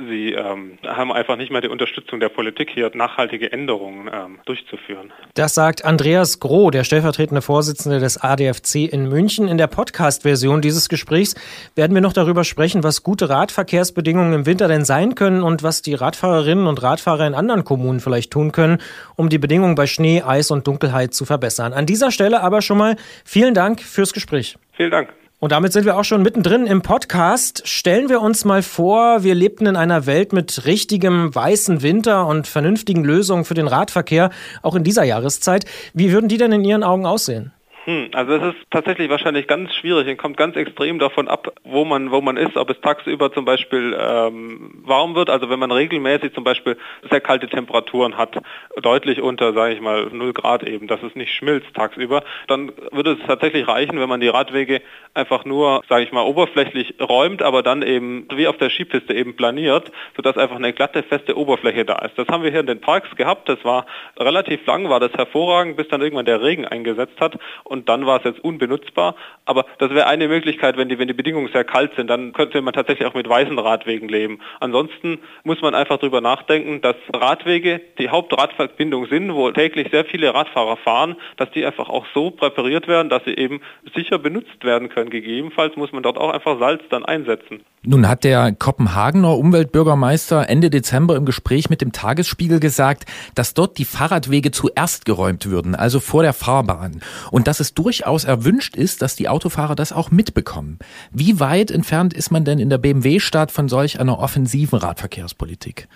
sie 0.09 0.33
ähm, 0.33 0.79
haben 0.87 1.13
einfach 1.13 1.37
nicht 1.37 1.53
mehr 1.53 1.61
die 1.61 1.69
Unterstützung 1.69 2.19
der 2.19 2.31
Politik, 2.31 2.71
hier 2.71 2.91
nachhaltige 2.95 3.53
Änderungen 3.53 4.11
ähm, 4.11 4.39
durchzuführen. 4.47 5.13
Das 5.35 5.55
sagt 5.55 5.85
Andreas 5.85 6.41
Groh, 6.41 6.71
der 6.71 6.85
stellvertretende 6.85 7.43
Vorsitzende 7.43 8.01
des 8.01 8.17
ADFC 8.17 8.91
in 8.91 9.09
München. 9.09 9.49
In 9.49 9.59
der 9.59 9.67
Podcast-Version 9.67 10.63
dieses 10.63 10.89
Gesprächs 10.89 11.35
werden 11.75 11.95
wir 11.95 12.01
noch 12.01 12.15
darüber 12.15 12.45
sprechen, 12.45 12.83
was 12.83 13.03
gute 13.03 13.29
Radverkehrsbedingungen 13.29 14.33
im 14.33 14.47
Winter 14.47 14.67
denn 14.67 14.87
sein 14.87 15.15
können 15.15 15.43
und 15.43 15.63
was 15.63 15.83
die 15.83 15.95
Radfahrerinnen 15.95 16.67
und 16.67 16.83
Radfahrer 16.83 17.27
in 17.27 17.35
anderen 17.35 17.65
Kommunen 17.67 18.01
vielleicht 18.01 18.31
tun 18.31 18.53
können, 18.53 18.79
um 19.17 19.29
die 19.29 19.39
Bedingungen 19.39 19.75
bei 19.75 19.87
Schnee, 19.87 20.23
Eis 20.23 20.51
und 20.51 20.67
Dunkelheit 20.67 21.13
zu 21.13 21.27
verbessern. 21.27 21.75
An 21.75 21.85
dieser 21.85 22.11
Stelle 22.11 22.41
aber 22.41 22.63
schon 22.63 22.79
mal 22.79 22.97
vielen 23.27 23.53
Dank 23.53 23.83
fürs 23.83 24.15
Gespräch. 24.15 24.57
Vielen 24.73 24.91
Dank. 24.91 25.11
Und 25.39 25.53
damit 25.53 25.75
sind 25.75 25.85
wir 25.85 25.99
auch 25.99 26.05
schon 26.05 26.23
mittendrin 26.23 26.67
im 26.67 26.81
Podcast. 26.81 27.69
Stellen 27.69 28.09
wir 28.09 28.23
uns 28.23 28.47
mal 28.47 28.63
vor, 28.63 29.23
wir 29.23 29.35
lebten 29.35 29.67
in 29.67 29.77
einer 29.77 30.07
Welt 30.07 30.33
mit 30.33 30.65
richtigem 30.65 31.35
weißen 31.35 31.83
Winter 31.83 32.27
und 32.27 32.47
vernünftigen 32.47 33.05
Lösungen 33.05 33.45
für 33.45 33.53
den 33.53 33.69
Radverkehr, 33.69 34.31
auch 34.63 34.75
in 34.75 34.83
dieser 34.83 35.05
Jahreszeit. 35.05 35.67
Wie 35.93 36.11
würden 36.11 36.29
die 36.29 36.39
denn 36.39 36.53
in 36.53 36.65
Ihren 36.65 36.83
Augen 36.83 37.05
aussehen? 37.05 37.53
Hm, 37.87 38.09
also 38.15 38.35
es 38.35 38.43
ist 38.43 38.67
tatsächlich 38.73 39.09
wahrscheinlich 39.11 39.47
ganz 39.47 39.73
schwierig 39.73 40.09
und 40.09 40.17
kommt 40.17 40.37
ganz 40.37 40.57
extrem 40.57 40.99
davon 40.99 41.29
ab, 41.29 41.53
wo 41.63 41.85
man 41.85 42.11
wo 42.11 42.21
man 42.21 42.37
ist, 42.37 42.57
ob 42.57 42.69
es 42.69 42.81
tagsüber 42.81 43.33
zum 43.33 43.45
Beispiel 43.45 43.97
ähm, 43.97 44.83
warm 44.85 45.15
wird, 45.15 45.31
also 45.31 45.51
wenn 45.51 45.61
man 45.61 45.71
regelmäßig 45.71 46.35
zum 46.35 46.43
Beispiel 46.43 46.77
sehr 47.09 47.21
kalte 47.21 47.47
Temperaturen 47.47 48.19
hat, 48.19 48.43
deutlich 48.83 49.23
unter, 49.23 49.53
sage 49.53 49.75
ich 49.75 49.81
mal, 49.81 50.09
0 50.11 50.33
Grad 50.33 50.65
eben, 50.65 50.89
dass 50.89 51.01
es 51.05 51.15
nicht 51.15 51.33
schmilzt 51.33 51.73
tagsüber, 51.75 52.25
dann 52.49 52.73
würde 52.91 53.13
es 53.13 53.25
tatsächlich 53.25 53.69
reichen, 53.69 54.01
wenn 54.01 54.09
man 54.09 54.21
die 54.21 54.27
Radwege 54.27 54.83
einfach 55.15 55.45
nur, 55.45 55.83
sage 55.89 56.03
ich 56.03 56.11
mal, 56.11 56.23
oberflächlich 56.23 56.95
räumt, 57.01 57.41
aber 57.41 57.63
dann 57.63 57.83
eben 57.83 58.27
wie 58.35 58.49
auf 58.49 58.57
der 58.57 58.71
Skipiste 58.71 59.15
eben 59.15 59.37
planiert, 59.37 59.93
sodass 60.17 60.37
einfach 60.37 60.57
eine 60.57 60.73
glatte, 60.73 61.05
feste 61.05 61.39
Oberfläche 61.39 61.85
da 61.85 61.99
ist. 62.01 62.19
Das 62.19 62.27
haben 62.27 62.43
wir 62.43 62.51
hier 62.51 62.61
in 62.61 62.67
den 62.67 62.81
Parks 62.81 63.15
gehabt, 63.15 63.49
das 63.49 63.65
war 63.65 63.87
relativ 64.19 64.67
lang, 64.67 64.89
war 64.89 64.99
das 64.99 65.13
hervorragend, 65.13 65.77
bis 65.77 65.87
dann 65.87 66.01
irgendwann 66.01 66.27
der 66.27 66.43
Regen 66.43 66.65
eingesetzt 66.65 67.21
hat. 67.21 67.39
Und 67.63 67.76
und 67.77 67.89
dann 67.89 68.07
war 68.07 68.19
es 68.19 68.25
jetzt 68.25 68.41
unbenutzbar. 68.41 69.15
Aber 69.45 69.67
das 69.79 69.91
wäre 69.91 70.07
eine 70.07 70.29
Möglichkeit, 70.29 70.77
wenn 70.77 70.89
die, 70.89 70.99
wenn 70.99 71.09
die 71.09 71.15
Bedingungen 71.15 71.51
sehr 71.53 71.65
kalt 71.65 71.93
sind, 71.97 72.09
dann 72.09 72.33
könnte 72.33 72.61
man 72.63 72.75
tatsächlich 72.75 73.07
auch 73.07 73.15
mit 73.15 73.29
weißen 73.29 73.59
Radwegen 73.59 74.09
leben. 74.09 74.41
Ansonsten 74.61 75.19
muss 75.45 75.61
man 75.63 75.75
einfach 75.75 75.99
darüber 75.99 76.21
nachdenken, 76.21 76.81
dass 76.81 76.97
Radwege 77.13 77.81
die 77.99 78.09
Hauptradverbindung 78.09 79.07
sind, 79.07 79.33
wo 79.35 79.51
täglich 79.51 79.89
sehr 79.91 80.05
viele 80.05 80.35
Radfahrer 80.35 80.77
fahren, 80.77 81.17
dass 81.37 81.51
die 81.53 81.65
einfach 81.65 81.89
auch 81.89 82.07
so 82.15 82.31
präpariert 82.31 82.89
werden, 82.89 83.09
dass 83.09 83.25
sie 83.25 83.35
eben 83.35 83.61
sicher 83.95 84.19
benutzt 84.19 84.65
werden 84.65 84.89
können. 84.89 85.11
Gegebenenfalls 85.11 85.77
muss 85.77 85.93
man 85.93 86.03
dort 86.03 86.19
auch 86.19 86.31
einfach 86.31 86.59
Salz 86.59 86.83
dann 86.91 87.05
einsetzen. 87.05 87.61
Nun 87.89 88.09
hat 88.09 88.25
der 88.25 88.51
Kopenhagener 88.53 89.39
Umweltbürgermeister 89.39 90.49
Ende 90.49 90.71
Dezember 90.71 91.15
im 91.15 91.25
Gespräch 91.25 91.71
mit 91.71 91.81
dem 91.81 91.93
Tagesspiegel 91.93 92.59
gesagt, 92.59 93.05
dass 93.37 93.55
dort 93.55 93.79
die 93.79 93.85
Fahrradwege 93.85 94.51
zuerst 94.51 95.05
geräumt 95.05 95.47
würden, 95.47 95.77
also 95.77 96.01
vor 96.01 96.25
der 96.25 96.33
Fahrbahn. 96.33 97.01
Und 97.31 97.47
dass 97.47 97.61
es 97.61 97.66
durchaus 97.75 98.25
erwünscht 98.25 98.77
ist, 98.77 99.03
dass 99.03 99.17
die 99.17 99.29
Autofahrer 99.29 99.75
das 99.75 99.93
auch 99.93 100.11
mitbekommen. 100.11 100.79
Wie 101.11 101.41
weit 101.41 101.71
entfernt 101.71 102.15
ist 102.15 102.31
man 102.31 102.45
denn 102.45 102.59
in 102.59 102.71
der 102.71 102.79
BMW-Stadt 102.79 103.51
von 103.51 103.69
solch 103.69 104.01
einer 104.01 104.19
offensiven 104.19 104.79
Radverkehrspolitik? 104.79 105.89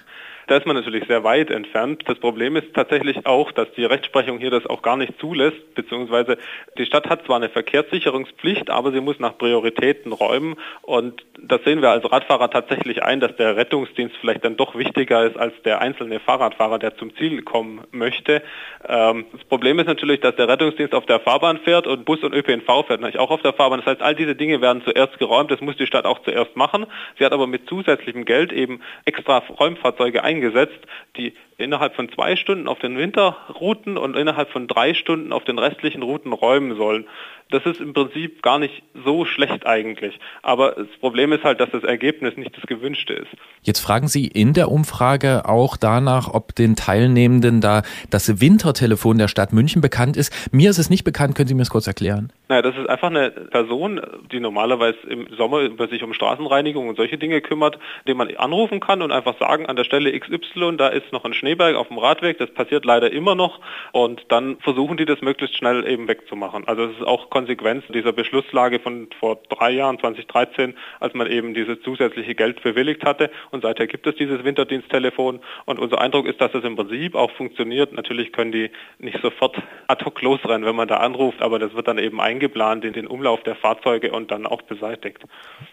Da 0.51 0.57
ist 0.57 0.67
man 0.67 0.75
natürlich 0.75 1.07
sehr 1.07 1.23
weit 1.23 1.49
entfernt. 1.49 2.03
Das 2.07 2.19
Problem 2.19 2.57
ist 2.57 2.75
tatsächlich 2.75 3.25
auch, 3.25 3.53
dass 3.53 3.71
die 3.77 3.85
Rechtsprechung 3.85 4.41
hier 4.41 4.51
das 4.51 4.67
auch 4.67 4.83
gar 4.83 4.97
nicht 4.97 5.13
zulässt, 5.21 5.77
beziehungsweise 5.77 6.39
die 6.77 6.87
Stadt 6.87 7.09
hat 7.09 7.25
zwar 7.25 7.37
eine 7.37 7.51
Verkehrssicherungspflicht, 7.51 8.69
aber 8.69 8.91
sie 8.91 9.01
muss 9.01 9.21
nach 9.21 9.39
Prioritäten 9.39 10.11
räumen 10.13 10.57
und 10.83 11.25
das 11.41 11.63
sehen 11.63 11.83
wir 11.83 11.91
als 11.91 12.11
Radfahrer 12.11 12.51
tatsächlich 12.51 13.05
ein, 13.05 13.21
dass 13.21 13.37
der 13.37 13.57
Rettungsdienst 13.57 14.17
vielleicht 14.21 14.45
dann 14.45 14.57
doch 14.57 14.75
wichtiger 14.75 15.25
ist 15.25 15.37
als 15.37 15.55
der 15.63 15.81
einzelne 15.81 16.19
Fahrradfahrer, 16.19 16.81
der 16.81 16.97
zum 16.97 17.15
Ziel 17.15 17.43
kommen 17.43 17.83
möchte. 17.93 18.43
Ähm, 18.89 19.27
das 19.31 19.45
Problem 19.45 19.79
ist 19.79 19.87
natürlich, 19.87 20.19
dass 20.19 20.35
der 20.35 20.49
Rettungsdienst 20.49 20.97
auf 20.97 21.07
der 21.07 21.21
Fahrbahn 21.21 21.59
fährt 21.59 21.87
und 21.87 22.05
Bus 22.05 22.25
und 22.25 22.35
ÖPNV 22.35 22.89
fährt 22.89 23.01
natürlich 23.01 23.21
auch 23.21 23.31
auf 23.31 23.43
der 23.43 23.53
Fahrbahn. 23.53 23.79
Das 23.79 23.87
heißt, 23.87 24.03
all 24.03 24.17
diese 24.17 24.35
Dinge 24.35 24.61
werden 24.61 24.83
zuerst 24.85 25.17
geräumt. 25.21 25.53
Das 25.53 25.61
muss 25.61 25.77
die 25.77 25.87
Stadt 25.87 26.07
auch 26.07 26.19
zuerst 26.25 26.57
machen. 26.57 26.87
Sie 27.21 27.25
hat 27.25 27.33
aber 27.33 27.47
mit 27.47 27.69
zusätzlichem 27.69 28.25
Geld 28.25 28.53
eben 28.53 28.81
extra 29.05 29.39
Räumfahrzeuge 29.39 30.25
eingesetzt 30.25 30.40
eingesetzt, 30.41 30.81
die 31.17 31.35
innerhalb 31.61 31.95
von 31.95 32.11
zwei 32.11 32.37
Stunden 32.37 32.69
auf 32.69 32.79
den 32.79 32.97
Winterrouten 32.97 33.97
und 33.97 34.17
innerhalb 34.17 34.51
von 34.51 34.67
drei 34.67 34.95
Stunden 34.95 35.33
auf 35.33 35.45
den 35.45 35.59
restlichen 35.59 36.03
Routen 36.03 36.33
räumen 36.33 36.77
sollen. 36.77 37.07
Das 37.51 37.67
ist 37.67 37.81
im 37.81 37.93
Prinzip 37.93 38.43
gar 38.43 38.61
nicht 38.61 38.83
so 39.05 39.25
schlecht 39.25 39.67
eigentlich. 39.67 40.21
Aber 40.43 40.73
das 40.73 40.87
Problem 41.01 41.33
ist 41.33 41.43
halt, 41.43 41.61
dass 41.61 41.71
das 41.71 41.83
Ergebnis 41.83 42.37
nicht 42.37 42.57
das 42.57 42.65
gewünschte 42.67 43.13
ist. 43.13 43.29
Jetzt 43.63 43.81
fragen 43.81 44.07
Sie 44.07 44.27
in 44.27 44.53
der 44.53 44.71
Umfrage 44.71 45.43
auch 45.47 45.77
danach, 45.77 46.33
ob 46.33 46.55
den 46.55 46.77
Teilnehmenden 46.77 47.61
da 47.61 47.83
das 48.09 48.41
Wintertelefon 48.41 49.19
der 49.19 49.27
Stadt 49.27 49.53
München 49.53 49.83
bekannt 49.83 50.17
ist. 50.17 50.33
Mir 50.53 50.71
ist 50.71 50.79
es 50.79 50.91
nicht 50.91 51.03
bekannt. 51.03 51.35
Können 51.35 51.49
Sie 51.49 51.55
mir 51.55 51.63
das 51.63 51.71
kurz 51.71 51.89
erklären? 51.89 52.33
Naja, 52.49 52.63
das 52.63 52.77
ist 52.77 52.89
einfach 52.89 53.09
eine 53.09 53.31
Person, 53.31 54.01
die 54.31 54.39
normalerweise 54.39 54.99
im 55.09 55.27
Sommer 55.37 55.69
sich 55.89 56.03
um 56.05 56.15
Straßenreinigung 56.15 56.89
und 56.89 56.97
solche 56.97 57.19
Dinge 57.19 57.41
kümmert, 57.41 57.79
den 58.07 58.17
man 58.17 58.35
anrufen 58.37 58.79
kann 58.79 59.03
und 59.03 59.11
einfach 59.11 59.39
sagen, 59.39 59.67
an 59.67 59.77
der 59.77 59.85
Stelle 59.85 60.19
XY, 60.19 60.77
da 60.77 60.89
ist 60.89 61.13
noch 61.13 61.25
ein 61.25 61.35
Schneeberg 61.51 61.75
auf 61.75 61.89
dem 61.89 61.99
Radweg. 61.99 62.39
Das 62.39 62.51
passiert 62.51 62.85
leider 62.85 63.13
immer 63.13 63.35
noch. 63.35 63.59
Und 63.93 64.23
dann 64.29 64.59
versuchen 64.61 64.97
die 64.97 65.05
das 65.05 65.21
möglichst 65.21 65.57
schnell 65.57 65.87
eben 65.87 66.07
wegzumachen. 66.07 66.67
Also 66.69 66.85
es 66.85 66.93
ist 66.93 67.07
auch 67.07 67.29
Konsequenz 67.29 67.85
dieser 67.93 68.13
Beschlusslage 68.13 68.79
von 68.79 69.09
vor 69.19 69.41
drei 69.49 69.73
Jahren, 69.73 69.99
2013, 69.99 70.75
als 71.01 71.15
man 71.15 71.27
eben 71.27 71.53
dieses 71.55 71.81
zusätzliche 71.83 72.37
Geld 72.37 72.63
bewilligt 72.63 73.05
hatte. 73.05 73.31
Und 73.51 73.63
seither 73.63 73.89
gibt 73.89 74.07
es 74.07 74.15
dieses 74.15 74.45
Winterdiensttelefon. 74.45 75.41
Und 75.65 75.79
unser 75.81 76.01
Eindruck 76.01 76.27
ist, 76.27 76.41
dass 76.41 76.55
es 76.55 76.63
im 76.63 76.77
Prinzip 76.77 77.17
auch 77.17 77.33
funktioniert. 77.33 77.93
Natürlich 77.93 78.33
können 78.33 78.53
die 78.53 78.71
nicht 78.99 79.19
sofort 79.21 79.57
ad 79.89 80.05
hoc 80.05 80.23
losrennen, 80.23 80.65
wenn 80.65 80.77
man 80.77 80.87
da 80.87 80.99
anruft, 80.99 81.43
aber 81.43 81.59
das 81.59 81.75
wird 81.75 81.89
dann 81.89 81.99
eben 81.99 82.21
eingeplant 82.21 82.85
in 82.85 82.93
den 82.93 83.09
Umlauf 83.09 83.43
der 83.43 83.57
Fahrzeuge 83.57 84.13
und 84.13 84.31
dann 84.31 84.47
auch 84.47 84.63
beseitigt. 84.63 85.19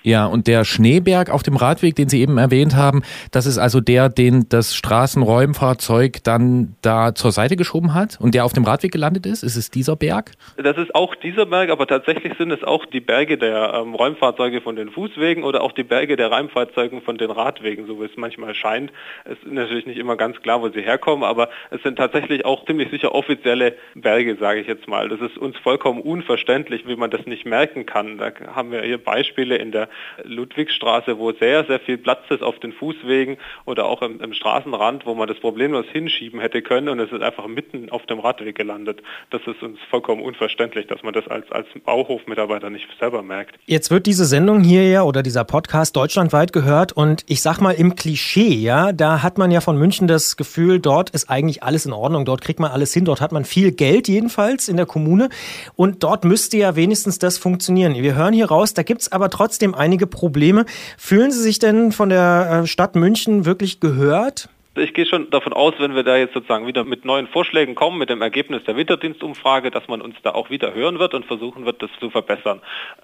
Ja, 0.01 0.25
und 0.25 0.47
der 0.47 0.65
Schneeberg 0.65 1.29
auf 1.29 1.43
dem 1.43 1.55
Radweg, 1.55 1.95
den 1.95 2.09
Sie 2.09 2.21
eben 2.21 2.37
erwähnt 2.37 2.75
haben, 2.75 3.03
das 3.31 3.45
ist 3.45 3.57
also 3.57 3.79
der, 3.79 4.09
den 4.09 4.47
das 4.49 4.75
Straßenräumfahrzeug 4.75 5.66
dann 5.75 6.75
da 6.81 7.15
zur 7.15 7.31
Seite 7.31 7.55
geschoben 7.55 7.93
hat 7.93 8.19
und 8.19 8.35
der 8.35 8.45
auf 8.45 8.53
dem 8.53 8.63
Radweg 8.63 8.91
gelandet 8.91 9.25
ist? 9.25 9.43
Ist 9.43 9.55
es 9.55 9.71
dieser 9.71 9.95
Berg? 9.95 10.31
Das 10.57 10.77
ist 10.77 10.93
auch 10.95 11.15
dieser 11.15 11.45
Berg 11.45 11.69
aber 11.69 11.87
tatsächlich 11.87 12.33
sind 12.37 12.51
es 12.51 12.63
auch 12.63 12.85
die 12.85 12.99
Berge 12.99 13.37
der 13.37 13.73
ähm, 13.73 13.93
Räumfahrzeuge 13.95 14.61
von 14.61 14.75
den 14.75 14.89
Fußwegen 14.89 15.43
oder 15.43 15.61
auch 15.61 15.71
die 15.71 15.83
Berge 15.83 16.15
der 16.15 16.31
Räumfahrzeuge 16.31 17.01
von 17.01 17.17
den 17.17 17.31
Radwegen, 17.31 17.87
so 17.87 17.99
wie 17.99 18.05
es 18.05 18.17
manchmal 18.17 18.55
scheint. 18.55 18.91
Es 19.25 19.37
ist 19.43 19.51
natürlich 19.51 19.85
nicht 19.85 19.97
immer 19.97 20.15
ganz 20.15 20.41
klar, 20.41 20.61
wo 20.61 20.69
sie 20.69 20.81
herkommen, 20.81 21.23
aber 21.23 21.49
es 21.71 21.81
sind 21.83 21.97
tatsächlich 21.97 22.45
auch 22.45 22.65
ziemlich 22.65 22.89
sicher 22.89 23.13
offizielle 23.13 23.75
Berge, 23.95 24.37
sage 24.39 24.61
ich 24.61 24.67
jetzt 24.67 24.87
mal. 24.87 25.09
Das 25.09 25.19
ist 25.21 25.37
uns 25.37 25.57
vollkommen 25.57 26.01
unverständlich, 26.01 26.87
wie 26.87 26.95
man 26.95 27.11
das 27.11 27.25
nicht 27.25 27.45
merken 27.45 27.85
kann. 27.85 28.17
Da 28.17 28.31
haben 28.53 28.71
wir 28.71 28.81
hier 28.81 28.97
Beispiele 28.97 29.57
in 29.57 29.71
der 29.71 29.89
Ludwigstraße, 30.23 31.17
wo 31.17 31.31
sehr, 31.31 31.65
sehr 31.65 31.79
viel 31.79 31.97
Platz 31.97 32.23
ist 32.29 32.43
auf 32.43 32.59
den 32.59 32.73
Fußwegen 32.73 33.37
oder 33.65 33.85
auch 33.85 34.01
im, 34.01 34.19
im 34.21 34.33
Straßenrand, 34.33 35.05
wo 35.05 35.13
man 35.13 35.27
das 35.27 35.37
problemlos 35.57 35.87
hinschieben 35.91 36.39
hätte 36.39 36.61
können 36.61 36.87
und 36.87 36.99
es 36.99 37.11
ist 37.11 37.23
einfach 37.23 37.47
mitten 37.47 37.89
auf 37.89 38.05
dem 38.05 38.19
Radweg 38.19 38.55
gelandet. 38.55 39.01
Das 39.31 39.41
ist 39.47 39.63
uns 39.63 39.79
vollkommen 39.89 40.21
unverständlich, 40.21 40.85
dass 40.85 41.01
man 41.01 41.15
das 41.15 41.27
als 41.27 41.51
als, 41.51 41.65
Bauhofmitarbeiter 41.83 42.69
nicht 42.69 42.87
selber 42.99 43.23
merkt. 43.23 43.55
Jetzt 43.65 43.89
wird 43.89 44.05
diese 44.05 44.25
Sendung 44.25 44.61
hier 44.61 44.87
ja 44.87 45.01
oder 45.01 45.23
dieser 45.23 45.45
Podcast 45.45 45.95
deutschlandweit 45.95 46.53
gehört 46.53 46.91
und 46.93 47.23
ich 47.25 47.41
sag 47.41 47.59
mal 47.59 47.71
im 47.71 47.95
Klischee, 47.95 48.53
ja, 48.53 48.91
da 48.91 49.23
hat 49.23 49.39
man 49.39 49.49
ja 49.49 49.59
von 49.59 49.79
München 49.79 50.07
das 50.07 50.37
Gefühl, 50.37 50.79
dort 50.79 51.09
ist 51.09 51.27
eigentlich 51.27 51.63
alles 51.63 51.87
in 51.87 51.93
Ordnung, 51.93 52.23
dort 52.23 52.41
kriegt 52.41 52.59
man 52.59 52.69
alles 52.69 52.93
hin, 52.93 53.05
dort 53.05 53.19
hat 53.19 53.31
man 53.31 53.43
viel 53.43 53.71
Geld 53.71 54.07
jedenfalls 54.07 54.69
in 54.69 54.77
der 54.77 54.85
Kommune 54.85 55.29
und 55.75 56.03
dort 56.03 56.23
müsste 56.23 56.57
ja 56.57 56.75
wenigstens 56.75 57.17
das 57.17 57.39
funktionieren. 57.39 57.95
Wir 57.95 58.13
hören 58.13 58.33
hier 58.35 58.45
raus, 58.45 58.75
da 58.75 58.83
gibt 58.83 59.01
es 59.01 59.11
aber 59.11 59.31
trotzdem 59.31 59.73
einige 59.73 60.05
Probleme. 60.05 60.65
Fühlen 60.99 61.31
Sie 61.31 61.41
sich 61.41 61.57
denn 61.57 61.91
von 61.91 62.09
der 62.09 62.61
äh, 62.63 62.67
Stadt 62.67 62.95
München 62.95 63.45
wirklich 63.45 63.79
gehört? 63.79 64.49
Ich 64.77 64.93
gehe 64.93 65.05
schon 65.05 65.29
davon 65.29 65.53
aus, 65.53 65.73
wenn 65.79 65.95
wir 65.95 66.03
da 66.03 66.17
jetzt 66.17 66.33
sozusagen 66.33 66.67
wieder 66.67 66.83
mit 66.83 67.05
neuen 67.05 67.27
Vorschlägen 67.27 67.75
kommen, 67.75 67.97
mit 67.97 68.09
dem 68.09 68.21
Ergebnis 68.21 68.63
der 68.63 68.75
Winterdienstumfrage, 68.75 69.71
dass 69.71 69.87
man 69.87 70.01
uns 70.01 70.15
da 70.23 70.31
auch 70.31 70.49
wieder 70.49 70.73
hören 70.73 70.99
wird 70.99 71.13
und 71.13 71.25
versuchen 71.25 71.65
wird, 71.65 71.81
das 71.81 71.89
zu 71.99 72.09
verbessern. 72.09 72.61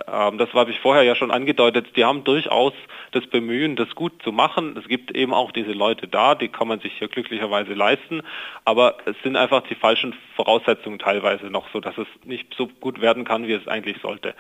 Ähm, 0.07 0.38
das 0.38 0.51
habe 0.53 0.71
ich 0.71 0.79
vorher 0.79 1.03
ja 1.03 1.15
schon 1.15 1.31
angedeutet. 1.31 1.95
Die 1.95 2.05
haben 2.05 2.23
durchaus 2.23 2.73
das 3.12 3.25
Bemühen, 3.27 3.75
das 3.75 3.93
gut 3.95 4.21
zu 4.23 4.31
machen. 4.31 4.75
Es 4.77 4.88
gibt 4.88 5.15
eben 5.15 5.33
auch 5.33 5.51
diese 5.51 5.71
Leute 5.71 6.07
da, 6.07 6.36
die 6.36 6.49
kann 6.49 6.67
man 6.67 6.79
sich 6.79 6.93
hier 6.97 7.07
glücklicherweise 7.07 7.73
leisten. 7.73 8.21
Aber 8.65 8.97
es 9.05 9.15
sind 9.23 9.36
einfach 9.36 9.62
die 9.63 9.75
falschen 9.75 10.15
Voraussetzungen 10.36 10.99
teilweise 10.99 11.47
noch 11.47 11.67
so, 11.71 11.79
dass 11.79 11.97
es 11.97 12.07
nicht 12.23 12.53
so 12.57 12.67
gut 12.67 13.01
werden 13.01 13.25
kann, 13.25 13.47
wie 13.47 13.53
es 13.53 13.67
eigentlich 13.67 13.97
sollte. 14.01 14.36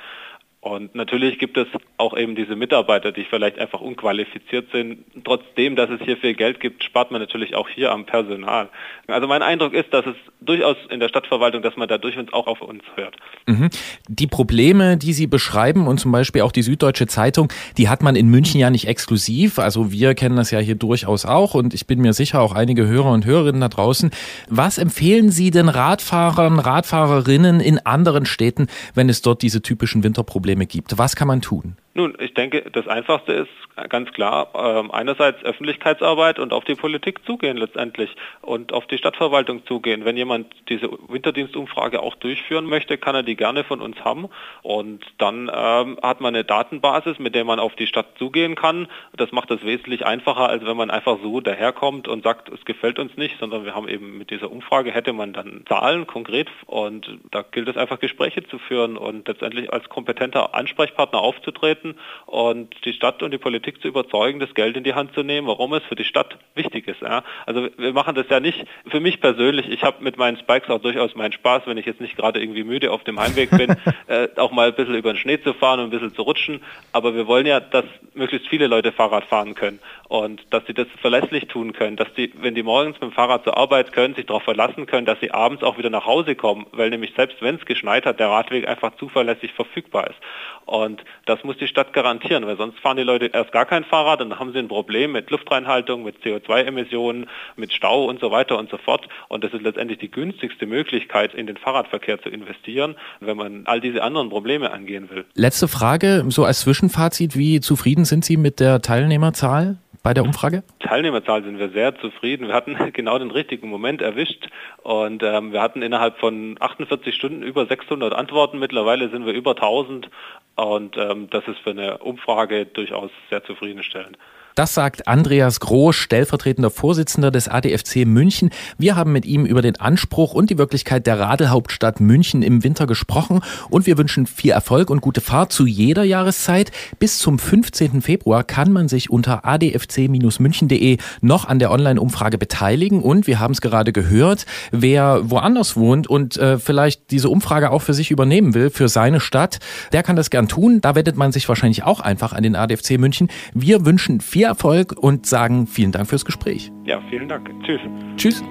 Und 0.63 0.95
natürlich 0.95 1.39
gibt 1.39 1.57
es 1.57 1.67
auch 1.97 2.15
eben 2.15 2.35
diese 2.35 2.55
Mitarbeiter, 2.55 3.11
die 3.11 3.25
vielleicht 3.25 3.59
einfach 3.59 3.81
unqualifiziert 3.81 4.71
sind. 4.71 4.99
Trotzdem, 5.25 5.75
dass 5.75 5.89
es 5.89 5.99
hier 6.05 6.15
viel 6.15 6.35
Geld 6.35 6.61
gibt, 6.61 6.85
spart 6.85 7.11
man 7.11 7.19
natürlich 7.19 7.53
auch 7.53 7.67
hier 7.67 7.91
am 7.91 8.05
Personal. 8.05 8.69
Also 9.07 9.27
mein 9.27 9.41
Eindruck 9.41 9.73
ist, 9.73 9.93
dass 9.93 10.05
es 10.05 10.15
durchaus 10.39 10.77
in 10.89 11.01
der 11.01 11.09
Stadtverwaltung, 11.09 11.63
dass 11.63 11.75
man 11.75 11.89
da 11.89 11.97
durchaus 11.97 12.31
auch 12.31 12.47
auf 12.47 12.61
uns 12.61 12.81
hört. 12.95 13.17
Mhm. 13.45 13.71
Die 14.07 14.25
Probleme, 14.25 14.95
die 14.95 15.11
Sie 15.11 15.27
beschreiben 15.27 15.85
und 15.85 15.99
zum 15.99 16.13
Beispiel 16.13 16.43
auch 16.43 16.53
die 16.53 16.61
Süddeutsche 16.61 17.07
Zeitung, 17.07 17.51
die 17.77 17.89
hat 17.89 18.01
man 18.01 18.15
in 18.15 18.29
München 18.29 18.61
ja 18.61 18.69
nicht 18.69 18.87
exklusiv. 18.87 19.59
Also 19.59 19.91
wir 19.91 20.15
kennen 20.15 20.37
das 20.37 20.51
ja 20.51 20.59
hier 20.59 20.75
durchaus 20.75 21.25
auch 21.25 21.55
und 21.55 21.73
ich 21.73 21.87
bin 21.87 21.99
mir 21.99 22.13
sicher 22.13 22.39
auch 22.39 22.53
einige 22.53 22.87
Hörer 22.87 23.11
und 23.11 23.25
Hörerinnen 23.25 23.59
da 23.59 23.67
draußen. 23.67 24.11
Was 24.47 24.77
empfehlen 24.77 25.29
Sie 25.29 25.51
denn 25.51 25.67
Radfahrern, 25.67 26.59
Radfahrerinnen 26.59 27.59
in 27.59 27.79
anderen 27.79 28.25
Städten, 28.25 28.67
wenn 28.95 29.09
es 29.09 29.21
dort 29.21 29.41
diese 29.41 29.61
typischen 29.61 30.05
Winterprobleme 30.05 30.52
Probleme 30.53 30.67
gibt. 30.67 30.97
Was 30.97 31.15
kann 31.15 31.27
man 31.27 31.41
tun? 31.41 31.77
Nun, 31.95 32.15
ich 32.19 32.33
denke, 32.33 32.63
das 32.71 32.87
Einfachste 32.87 33.33
ist 33.33 33.89
ganz 33.89 34.11
klar, 34.13 34.49
äh, 34.55 34.91
einerseits 34.91 35.43
Öffentlichkeitsarbeit 35.43 36.39
und 36.39 36.51
auf 36.51 36.63
die 36.63 36.73
Politik 36.73 37.23
zugehen 37.23 37.55
letztendlich 37.55 38.15
und 38.41 38.73
auf 38.73 38.87
die 38.87 38.97
Stadtverwaltung 38.97 39.63
zugehen. 39.67 40.03
Wenn 40.03 40.17
jemand 40.17 40.47
diese 40.69 40.89
Winterdienstumfrage 41.07 42.01
auch 42.01 42.15
durchführen 42.15 42.65
möchte, 42.65 42.97
kann 42.97 43.13
er 43.13 43.21
die 43.21 43.35
gerne 43.35 43.63
von 43.63 43.79
uns 43.79 44.03
haben 44.03 44.29
und 44.63 45.05
dann 45.19 45.51
ähm, 45.53 45.99
hat 46.01 46.19
man 46.19 46.33
eine 46.33 46.43
Datenbasis, 46.43 47.19
mit 47.19 47.35
der 47.35 47.45
man 47.45 47.59
auf 47.59 47.75
die 47.75 47.87
Stadt 47.87 48.07
zugehen 48.17 48.55
kann. 48.55 48.87
Das 49.15 49.31
macht 49.31 49.51
es 49.51 49.63
wesentlich 49.63 50.03
einfacher, 50.03 50.49
als 50.49 50.65
wenn 50.65 50.77
man 50.77 50.89
einfach 50.89 51.19
so 51.21 51.41
daherkommt 51.41 52.07
und 52.07 52.23
sagt, 52.23 52.49
es 52.49 52.65
gefällt 52.65 52.97
uns 52.97 53.15
nicht, 53.17 53.37
sondern 53.39 53.65
wir 53.65 53.75
haben 53.75 53.87
eben 53.87 54.17
mit 54.17 54.31
dieser 54.31 54.51
Umfrage 54.51 54.91
hätte 54.91 55.13
man 55.13 55.33
dann 55.33 55.63
Zahlen 55.67 56.07
konkret 56.07 56.49
und 56.65 57.19
da 57.29 57.43
gilt 57.43 57.67
es 57.67 57.77
einfach 57.77 57.99
Gespräche 57.99 58.43
zu 58.47 58.57
führen 58.57 58.97
und 58.97 59.27
letztendlich 59.27 59.71
als 59.71 59.87
kompetenter 59.89 60.55
Ansprechpartner 60.55 61.19
aufzutreten 61.19 61.82
halten 61.83 61.95
und 62.25 62.73
die 62.85 62.93
Stadt 62.93 63.21
und 63.23 63.31
die 63.31 63.37
Politik 63.37 63.81
zu 63.81 63.87
überzeugen, 63.87 64.39
das 64.39 64.53
Geld 64.53 64.77
in 64.77 64.83
die 64.83 64.93
Hand 64.93 65.13
zu 65.13 65.23
nehmen, 65.23 65.47
warum 65.47 65.73
es 65.73 65.83
für 65.83 65.95
die 65.95 66.03
Stadt 66.03 66.37
wichtig 66.55 66.87
ist. 66.87 67.01
Ja. 67.01 67.23
Also 67.45 67.67
wir 67.77 67.93
machen 67.93 68.15
das 68.15 68.27
ja 68.29 68.39
nicht 68.39 68.65
für 68.87 68.99
mich 68.99 69.19
persönlich. 69.19 69.69
Ich 69.69 69.83
habe 69.83 70.03
mit 70.03 70.17
meinen 70.17 70.37
Spikes 70.37 70.69
auch 70.69 70.81
durchaus 70.81 71.15
meinen 71.15 71.33
Spaß, 71.33 71.63
wenn 71.65 71.77
ich 71.77 71.85
jetzt 71.85 72.01
nicht 72.01 72.15
gerade 72.15 72.41
irgendwie 72.41 72.63
müde 72.63 72.91
auf 72.91 73.03
dem 73.03 73.19
Heimweg 73.19 73.49
bin, 73.51 73.75
äh, 74.07 74.27
auch 74.37 74.51
mal 74.51 74.69
ein 74.69 74.75
bisschen 74.75 74.95
über 74.95 75.13
den 75.13 75.17
Schnee 75.17 75.41
zu 75.41 75.53
fahren 75.53 75.79
und 75.79 75.87
ein 75.87 75.91
bisschen 75.91 76.15
zu 76.15 76.21
rutschen. 76.21 76.61
Aber 76.91 77.15
wir 77.15 77.27
wollen 77.27 77.45
ja, 77.45 77.59
dass 77.59 77.85
möglichst 78.13 78.47
viele 78.47 78.67
Leute 78.67 78.91
Fahrrad 78.91 79.25
fahren 79.25 79.55
können 79.55 79.79
und 80.07 80.41
dass 80.51 80.65
sie 80.67 80.73
das 80.73 80.87
verlässlich 81.01 81.47
tun 81.47 81.73
können, 81.73 81.97
dass 81.97 82.13
die, 82.13 82.31
wenn 82.39 82.55
die 82.55 82.63
morgens 82.63 82.99
mit 83.01 83.09
dem 83.09 83.11
Fahrrad 83.11 83.43
zur 83.43 83.57
Arbeit 83.57 83.91
können, 83.91 84.15
sich 84.15 84.25
darauf 84.25 84.43
verlassen 84.43 84.85
können, 84.85 85.05
dass 85.05 85.19
sie 85.19 85.31
abends 85.31 85.63
auch 85.63 85.77
wieder 85.77 85.89
nach 85.89 86.05
Hause 86.05 86.35
kommen, 86.35 86.67
weil 86.71 86.89
nämlich 86.89 87.13
selbst 87.15 87.41
wenn 87.41 87.55
es 87.55 87.65
geschneit 87.65 88.05
hat, 88.05 88.19
der 88.19 88.29
Radweg 88.29 88.67
einfach 88.67 88.95
zuverlässig 88.97 89.53
verfügbar 89.53 90.07
ist. 90.07 90.19
Und 90.65 91.03
das 91.25 91.43
muss 91.43 91.57
die 91.57 91.67
Stadt 91.73 91.91
garantieren, 91.91 92.45
weil 92.45 92.55
sonst 92.55 92.79
fahren 92.79 92.97
die 92.97 93.03
Leute 93.03 93.25
erst 93.25 93.51
gar 93.51 93.65
kein 93.65 93.83
Fahrrad 93.83 94.21
und 94.21 94.29
dann 94.29 94.39
haben 94.39 94.53
sie 94.53 94.59
ein 94.59 94.67
Problem 94.67 95.11
mit 95.11 95.31
Luftreinhaltung, 95.31 96.03
mit 96.03 96.23
CO2-Emissionen, 96.23 97.27
mit 97.55 97.73
Stau 97.73 98.05
und 98.05 98.19
so 98.19 98.29
weiter 98.29 98.59
und 98.59 98.69
so 98.69 98.77
fort. 98.77 99.09
Und 99.27 99.43
das 99.43 99.53
ist 99.53 99.63
letztendlich 99.63 99.97
die 99.97 100.11
günstigste 100.11 100.67
Möglichkeit, 100.67 101.33
in 101.33 101.47
den 101.47 101.57
Fahrradverkehr 101.57 102.21
zu 102.21 102.29
investieren, 102.29 102.95
wenn 103.19 103.35
man 103.35 103.63
all 103.65 103.81
diese 103.81 104.03
anderen 104.03 104.29
Probleme 104.29 104.71
angehen 104.71 105.09
will. 105.09 105.25
Letzte 105.33 105.67
Frage, 105.67 106.23
so 106.27 106.45
als 106.45 106.61
Zwischenfazit, 106.61 107.35
wie 107.35 107.59
zufrieden 107.59 108.05
sind 108.05 108.23
Sie 108.23 108.37
mit 108.37 108.59
der 108.59 108.81
Teilnehmerzahl? 108.81 109.77
bei 110.03 110.13
der 110.13 110.23
Umfrage? 110.23 110.63
Teilnehmerzahl 110.79 111.43
sind 111.43 111.57
wir 111.57 111.69
sehr 111.69 111.97
zufrieden. 111.97 112.47
Wir 112.47 112.53
hatten 112.53 112.77
genau 112.93 113.17
den 113.17 113.31
richtigen 113.31 113.69
Moment 113.69 114.01
erwischt 114.01 114.49
und 114.83 115.23
ähm, 115.23 115.53
wir 115.53 115.61
hatten 115.61 115.81
innerhalb 115.81 116.19
von 116.19 116.57
48 116.59 117.15
Stunden 117.15 117.41
über 117.41 117.65
600 117.65 118.13
Antworten. 118.13 118.59
Mittlerweile 118.59 119.09
sind 119.09 119.25
wir 119.25 119.33
über 119.33 119.51
1000 119.51 120.09
und 120.55 120.97
ähm, 120.97 121.29
das 121.29 121.47
ist 121.47 121.59
für 121.59 121.71
eine 121.71 121.97
Umfrage 121.99 122.65
durchaus 122.65 123.11
sehr 123.29 123.43
zufriedenstellend. 123.43 124.17
Das 124.55 124.75
sagt 124.75 125.07
Andreas 125.07 125.59
Groß, 125.59 125.95
stellvertretender 125.95 126.69
Vorsitzender 126.69 127.31
des 127.31 127.47
ADFC 127.47 128.05
München. 128.05 128.51
Wir 128.77 128.95
haben 128.95 129.11
mit 129.11 129.25
ihm 129.25 129.45
über 129.47 129.63
den 129.63 129.79
Anspruch 129.79 130.35
und 130.35 130.51
die 130.51 130.59
Wirklichkeit 130.59 131.07
der 131.07 131.19
Radelhauptstadt 131.19 131.99
München 131.99 132.43
im 132.43 132.63
Winter 132.63 132.85
gesprochen 132.85 133.41
und 133.71 133.87
wir 133.87 133.97
wünschen 133.97 134.27
viel 134.27 134.51
Erfolg 134.51 134.91
und 134.91 135.01
gute 135.01 135.21
Fahrt 135.21 135.51
zu 135.51 135.65
jeder 135.65 136.03
Jahreszeit. 136.03 136.71
Bis 136.99 137.17
zum 137.17 137.39
15. 137.39 138.03
Februar 138.03 138.43
kann 138.43 138.71
man 138.71 138.87
sich 138.87 139.09
unter 139.09 139.43
adfc-münchen.de 139.43 140.97
noch 141.21 141.45
an 141.45 141.57
der 141.57 141.71
Online-Umfrage 141.71 142.37
beteiligen 142.37 143.01
und 143.01 143.25
wir 143.25 143.39
haben 143.39 143.53
es 143.53 143.61
gerade 143.61 143.91
gehört, 143.91 144.45
wer 144.71 145.31
woanders 145.31 145.75
wohnt 145.75 146.05
und 146.05 146.37
äh, 146.37 146.59
vielleicht 146.59 147.09
diese 147.09 147.29
Umfrage 147.29 147.71
auch 147.71 147.81
für 147.81 147.95
sich 147.95 148.11
übernehmen 148.11 148.53
will, 148.53 148.69
für 148.69 148.87
seine 148.87 149.19
Stadt, 149.19 149.57
der 149.93 150.03
kann 150.03 150.15
das 150.15 150.29
gern 150.29 150.47
tun. 150.47 150.79
Da 150.79 150.93
wendet 150.93 151.17
man 151.17 151.31
sich 151.31 151.49
wahrscheinlich 151.49 151.81
auch 151.83 152.01
einfach 152.01 152.33
an 152.33 152.43
den 152.43 152.55
ADFC 152.55 152.99
München. 152.99 153.29
Wir 153.55 153.83
wünschen 153.85 154.21
viel 154.21 154.42
viel 154.43 154.49
Erfolg 154.49 154.93
und 154.97 155.25
sagen 155.25 155.67
vielen 155.67 155.93
Dank 155.93 156.09
fürs 156.09 156.25
Gespräch. 156.25 156.71
Ja, 156.83 156.99
vielen 157.09 157.29
Dank. 157.29 157.49
Tschüss. 157.63 157.79
Tschüss. 158.17 158.43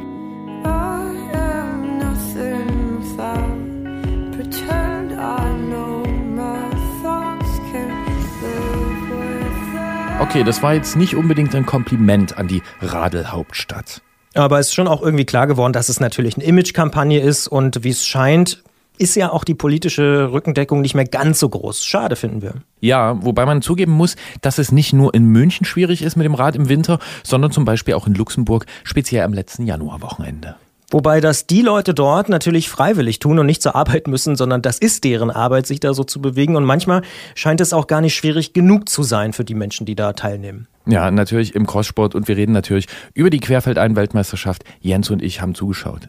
Okay, 10.20 10.44
das 10.44 10.62
war 10.62 10.72
jetzt 10.72 10.96
nicht 10.96 11.14
unbedingt 11.14 11.54
ein 11.54 11.66
Kompliment 11.66 12.38
an 12.38 12.48
die 12.48 12.62
Radelhauptstadt. 12.80 14.00
Aber 14.34 14.58
es 14.58 14.68
ist 14.68 14.74
schon 14.74 14.88
auch 14.88 15.02
irgendwie 15.02 15.26
klar 15.26 15.46
geworden, 15.46 15.74
dass 15.74 15.90
es 15.90 16.00
natürlich 16.00 16.36
eine 16.36 16.44
Imagekampagne 16.44 17.20
ist 17.20 17.48
und 17.48 17.84
wie 17.84 17.90
es 17.90 18.06
scheint, 18.06 18.62
ist 18.98 19.16
ja 19.16 19.32
auch 19.32 19.44
die 19.44 19.54
politische 19.54 20.32
Rückendeckung 20.32 20.80
nicht 20.80 20.94
mehr 20.94 21.04
ganz 21.04 21.40
so 21.40 21.48
groß. 21.48 21.84
Schade 21.84 22.16
finden 22.16 22.42
wir. 22.42 22.54
Ja, 22.80 23.22
wobei 23.24 23.46
man 23.46 23.62
zugeben 23.62 23.92
muss, 23.92 24.16
dass 24.40 24.58
es 24.58 24.72
nicht 24.72 24.92
nur 24.92 25.14
in 25.14 25.24
München 25.26 25.64
schwierig 25.64 26.02
ist 26.02 26.16
mit 26.16 26.24
dem 26.24 26.34
Rad 26.34 26.56
im 26.56 26.68
Winter, 26.68 26.98
sondern 27.22 27.50
zum 27.50 27.64
Beispiel 27.64 27.94
auch 27.94 28.06
in 28.06 28.14
Luxemburg, 28.14 28.66
speziell 28.84 29.24
am 29.24 29.32
letzten 29.32 29.66
Januarwochenende. 29.66 30.56
Wobei 30.92 31.22
das 31.22 31.46
die 31.46 31.62
Leute 31.62 31.94
dort 31.94 32.28
natürlich 32.28 32.68
freiwillig 32.68 33.18
tun 33.18 33.38
und 33.38 33.46
nicht 33.46 33.62
zur 33.62 33.74
Arbeit 33.74 34.08
müssen, 34.08 34.36
sondern 34.36 34.60
das 34.60 34.78
ist 34.78 35.04
deren 35.04 35.30
Arbeit, 35.30 35.66
sich 35.66 35.80
da 35.80 35.94
so 35.94 36.04
zu 36.04 36.20
bewegen. 36.20 36.54
Und 36.54 36.64
manchmal 36.64 37.00
scheint 37.34 37.62
es 37.62 37.72
auch 37.72 37.86
gar 37.86 38.02
nicht 38.02 38.14
schwierig 38.14 38.52
genug 38.52 38.90
zu 38.90 39.02
sein 39.02 39.32
für 39.32 39.42
die 39.42 39.54
Menschen, 39.54 39.86
die 39.86 39.94
da 39.94 40.12
teilnehmen. 40.12 40.68
Ja, 40.84 41.10
natürlich 41.10 41.54
im 41.54 41.66
Crosssport 41.66 42.14
und 42.14 42.28
wir 42.28 42.36
reden 42.36 42.52
natürlich 42.52 42.88
über 43.14 43.30
die 43.30 43.40
Querfeldein-Weltmeisterschaft. 43.40 44.64
Jens 44.80 45.08
und 45.08 45.22
ich 45.22 45.40
haben 45.40 45.54
zugeschaut. 45.54 46.08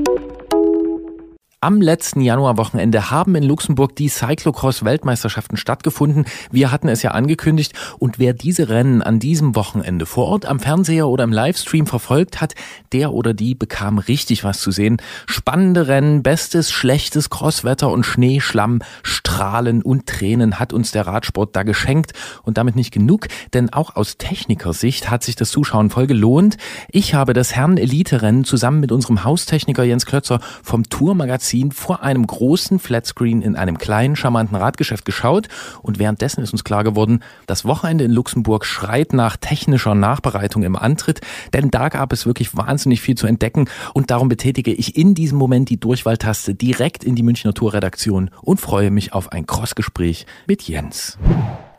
Am 1.63 1.79
letzten 1.79 2.21
Januarwochenende 2.21 3.11
haben 3.11 3.35
in 3.35 3.43
Luxemburg 3.43 3.95
die 3.95 4.09
Cyclocross-Weltmeisterschaften 4.09 5.57
stattgefunden. 5.57 6.25
Wir 6.49 6.71
hatten 6.71 6.87
es 6.87 7.03
ja 7.03 7.11
angekündigt. 7.11 7.73
Und 7.99 8.17
wer 8.17 8.33
diese 8.33 8.69
Rennen 8.69 9.03
an 9.03 9.19
diesem 9.19 9.55
Wochenende 9.55 10.07
vor 10.07 10.25
Ort 10.25 10.47
am 10.47 10.59
Fernseher 10.59 11.07
oder 11.07 11.23
im 11.23 11.31
Livestream 11.31 11.85
verfolgt 11.85 12.41
hat, 12.41 12.55
der 12.93 13.13
oder 13.13 13.35
die 13.35 13.53
bekam 13.53 13.99
richtig 13.99 14.43
was 14.43 14.59
zu 14.59 14.71
sehen. 14.71 14.97
Spannende 15.27 15.87
Rennen, 15.87 16.23
bestes, 16.23 16.71
schlechtes 16.71 17.29
Crosswetter 17.29 17.91
und 17.91 18.07
Schnee, 18.07 18.39
Schlamm, 18.39 18.79
Strahlen 19.03 19.83
und 19.83 20.07
Tränen 20.07 20.57
hat 20.57 20.73
uns 20.73 20.89
der 20.89 21.05
Radsport 21.05 21.55
da 21.55 21.61
geschenkt. 21.61 22.13
Und 22.41 22.57
damit 22.57 22.75
nicht 22.75 22.91
genug, 22.91 23.27
denn 23.53 23.71
auch 23.71 23.95
aus 23.95 24.17
Technikersicht 24.17 25.11
hat 25.11 25.21
sich 25.21 25.35
das 25.35 25.51
Zuschauen 25.51 25.91
voll 25.91 26.07
gelohnt. 26.07 26.57
Ich 26.89 27.13
habe 27.13 27.33
das 27.33 27.55
Herren-Elite-Rennen 27.55 28.45
zusammen 28.45 28.79
mit 28.79 28.91
unserem 28.91 29.23
Haustechniker 29.23 29.83
Jens 29.83 30.07
Klötzer 30.07 30.39
vom 30.63 30.89
Tourmagazin 30.89 31.50
Magazin 31.51 31.71
vor 31.71 32.01
einem 32.01 32.25
großen 32.25 32.79
Flatscreen 32.79 33.41
in 33.41 33.57
einem 33.57 33.77
kleinen, 33.77 34.15
charmanten 34.15 34.55
Radgeschäft 34.55 35.03
geschaut 35.03 35.49
und 35.81 35.99
währenddessen 35.99 36.41
ist 36.41 36.53
uns 36.53 36.63
klar 36.63 36.85
geworden, 36.85 37.21
das 37.45 37.65
Wochenende 37.65 38.05
in 38.05 38.11
Luxemburg 38.11 38.65
schreit 38.65 39.11
nach 39.11 39.35
technischer 39.35 39.93
Nachbereitung 39.93 40.63
im 40.63 40.77
Antritt, 40.77 41.19
denn 41.53 41.69
da 41.69 41.89
gab 41.89 42.13
es 42.13 42.25
wirklich 42.25 42.55
wahnsinnig 42.55 43.01
viel 43.01 43.15
zu 43.15 43.27
entdecken 43.27 43.67
und 43.93 44.11
darum 44.11 44.29
betätige 44.29 44.71
ich 44.71 44.95
in 44.95 45.13
diesem 45.13 45.37
Moment 45.37 45.69
die 45.69 45.79
Durchwahltaste 45.79 46.55
direkt 46.55 47.03
in 47.03 47.15
die 47.15 47.23
Münchner 47.23 47.53
Tourredaktion 47.53 48.29
und 48.41 48.61
freue 48.61 48.91
mich 48.91 49.11
auf 49.11 49.33
ein 49.33 49.45
Crossgespräch 49.45 50.25
mit 50.47 50.61
Jens. 50.63 51.17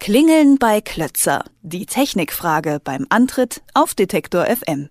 Klingeln 0.00 0.58
bei 0.58 0.82
Klötzer. 0.82 1.44
Die 1.62 1.86
Technikfrage 1.86 2.80
beim 2.82 3.06
Antritt 3.08 3.62
auf 3.72 3.94
Detektor 3.94 4.44
FM. 4.44 4.90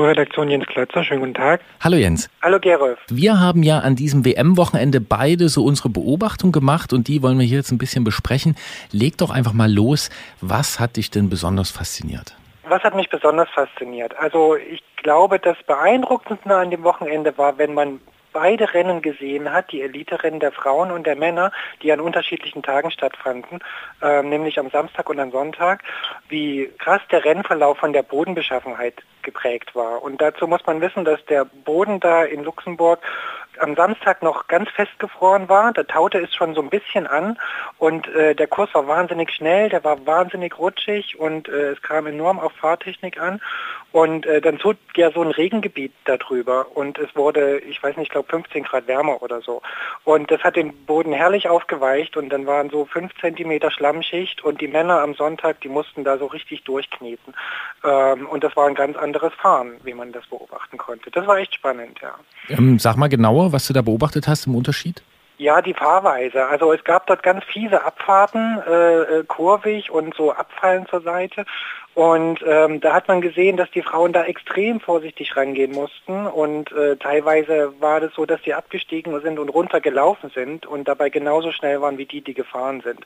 Kulturredaktion 0.00 0.48
Jens 0.48 0.64
Klötzer. 0.64 1.04
Schönen 1.04 1.20
guten 1.20 1.34
Tag. 1.34 1.60
Hallo 1.78 1.98
Jens. 1.98 2.30
Hallo 2.40 2.58
Gerolf. 2.58 2.98
Wir 3.10 3.38
haben 3.38 3.62
ja 3.62 3.80
an 3.80 3.96
diesem 3.96 4.24
WM-Wochenende 4.24 4.98
beide 4.98 5.50
so 5.50 5.62
unsere 5.62 5.90
Beobachtung 5.90 6.52
gemacht 6.52 6.94
und 6.94 7.06
die 7.06 7.22
wollen 7.22 7.38
wir 7.38 7.44
hier 7.44 7.58
jetzt 7.58 7.70
ein 7.70 7.76
bisschen 7.76 8.02
besprechen. 8.02 8.56
Leg 8.92 9.18
doch 9.18 9.28
einfach 9.28 9.52
mal 9.52 9.70
los. 9.70 10.08
Was 10.40 10.80
hat 10.80 10.96
dich 10.96 11.10
denn 11.10 11.28
besonders 11.28 11.70
fasziniert? 11.70 12.34
Was 12.66 12.82
hat 12.82 12.94
mich 12.94 13.10
besonders 13.10 13.50
fasziniert? 13.50 14.16
Also 14.18 14.56
ich 14.56 14.82
glaube, 14.96 15.38
das 15.38 15.58
Beeindruckendste 15.66 16.56
an 16.56 16.70
dem 16.70 16.82
Wochenende 16.82 17.36
war, 17.36 17.58
wenn 17.58 17.74
man 17.74 18.00
beide 18.32 18.72
Rennen 18.74 19.02
gesehen 19.02 19.52
hat, 19.52 19.72
die 19.72 19.82
Elite-Rennen 19.82 20.40
der 20.40 20.52
Frauen 20.52 20.90
und 20.90 21.06
der 21.06 21.16
Männer, 21.16 21.52
die 21.82 21.92
an 21.92 22.00
unterschiedlichen 22.00 22.62
Tagen 22.62 22.90
stattfanden, 22.90 23.60
äh, 24.02 24.22
nämlich 24.22 24.58
am 24.58 24.70
Samstag 24.70 25.08
und 25.08 25.20
am 25.20 25.30
Sonntag, 25.30 25.82
wie 26.28 26.70
krass 26.78 27.02
der 27.10 27.24
Rennverlauf 27.24 27.78
von 27.78 27.92
der 27.92 28.02
Bodenbeschaffenheit 28.02 28.94
geprägt 29.22 29.74
war. 29.74 30.02
Und 30.02 30.20
dazu 30.20 30.46
muss 30.46 30.64
man 30.66 30.80
wissen, 30.80 31.04
dass 31.04 31.24
der 31.26 31.44
Boden 31.44 32.00
da 32.00 32.24
in 32.24 32.42
Luxemburg 32.42 33.00
am 33.60 33.74
Samstag 33.76 34.22
noch 34.22 34.46
ganz 34.48 34.68
festgefroren 34.70 35.48
war. 35.48 35.72
Da 35.72 35.82
taute 35.82 36.18
es 36.18 36.34
schon 36.34 36.54
so 36.54 36.62
ein 36.62 36.70
bisschen 36.70 37.06
an 37.06 37.38
und 37.78 38.08
äh, 38.08 38.34
der 38.34 38.46
Kurs 38.46 38.72
war 38.74 38.86
wahnsinnig 38.86 39.32
schnell, 39.32 39.68
der 39.68 39.84
war 39.84 40.06
wahnsinnig 40.06 40.58
rutschig 40.58 41.18
und 41.18 41.48
äh, 41.48 41.72
es 41.72 41.82
kam 41.82 42.06
enorm 42.06 42.38
auf 42.38 42.52
Fahrtechnik 42.52 43.20
an. 43.20 43.40
Und 43.92 44.24
äh, 44.26 44.40
dann 44.40 44.60
zog 44.60 44.76
ja 44.94 45.10
so 45.10 45.20
ein 45.20 45.32
Regengebiet 45.32 45.92
darüber 46.04 46.76
und 46.76 46.98
es 46.98 47.14
wurde, 47.16 47.58
ich 47.58 47.82
weiß 47.82 47.96
nicht, 47.96 48.06
ich 48.06 48.12
glaube 48.12 48.28
15 48.28 48.62
Grad 48.62 48.86
wärmer 48.86 49.20
oder 49.20 49.40
so. 49.40 49.62
Und 50.04 50.30
das 50.30 50.42
hat 50.42 50.54
den 50.54 50.72
Boden 50.86 51.12
herrlich 51.12 51.48
aufgeweicht 51.48 52.16
und 52.16 52.28
dann 52.28 52.46
waren 52.46 52.70
so 52.70 52.84
fünf 52.84 53.12
Zentimeter 53.20 53.70
Schlammschicht 53.70 54.44
und 54.44 54.60
die 54.60 54.68
Männer 54.68 55.00
am 55.00 55.14
Sonntag, 55.14 55.60
die 55.62 55.68
mussten 55.68 56.04
da 56.04 56.18
so 56.18 56.26
richtig 56.26 56.62
durchkneten. 56.62 57.34
Ähm, 57.84 58.28
und 58.28 58.44
das 58.44 58.54
war 58.56 58.68
ein 58.68 58.76
ganz 58.76 58.96
anderes 58.96 59.32
Fahren, 59.34 59.72
wie 59.82 59.94
man 59.94 60.12
das 60.12 60.26
beobachten 60.26 60.78
konnte. 60.78 61.10
Das 61.10 61.26
war 61.26 61.38
echt 61.38 61.54
spannend, 61.54 61.98
ja. 62.00 62.14
Ähm, 62.48 62.78
sag 62.78 62.96
mal 62.96 63.08
genauer, 63.08 63.49
was 63.52 63.66
du 63.66 63.72
da 63.72 63.82
beobachtet 63.82 64.28
hast 64.28 64.46
im 64.46 64.54
Unterschied? 64.54 65.02
Ja, 65.38 65.62
die 65.62 65.72
Fahrweise. 65.72 66.46
Also 66.46 66.72
es 66.72 66.84
gab 66.84 67.06
dort 67.06 67.22
ganz 67.22 67.44
fiese 67.44 67.82
Abfahrten, 67.82 68.58
äh, 68.66 69.00
äh 69.20 69.24
kurvig 69.24 69.90
und 69.90 70.14
so 70.14 70.32
abfallen 70.32 70.86
zur 70.86 71.00
Seite. 71.00 71.46
Und 71.94 72.40
ähm, 72.46 72.80
da 72.80 72.94
hat 72.94 73.08
man 73.08 73.20
gesehen, 73.20 73.56
dass 73.56 73.70
die 73.72 73.82
Frauen 73.82 74.12
da 74.12 74.24
extrem 74.24 74.78
vorsichtig 74.78 75.36
rangehen 75.36 75.72
mussten 75.72 76.26
und 76.26 76.70
äh, 76.70 76.96
teilweise 76.96 77.74
war 77.80 77.98
das 78.00 78.14
so, 78.14 78.26
dass 78.26 78.42
sie 78.44 78.54
abgestiegen 78.54 79.20
sind 79.22 79.40
und 79.40 79.48
runtergelaufen 79.48 80.30
sind 80.30 80.66
und 80.66 80.86
dabei 80.86 81.10
genauso 81.10 81.50
schnell 81.50 81.80
waren 81.80 81.98
wie 81.98 82.06
die, 82.06 82.20
die 82.20 82.32
gefahren 82.32 82.80
sind. 82.80 83.04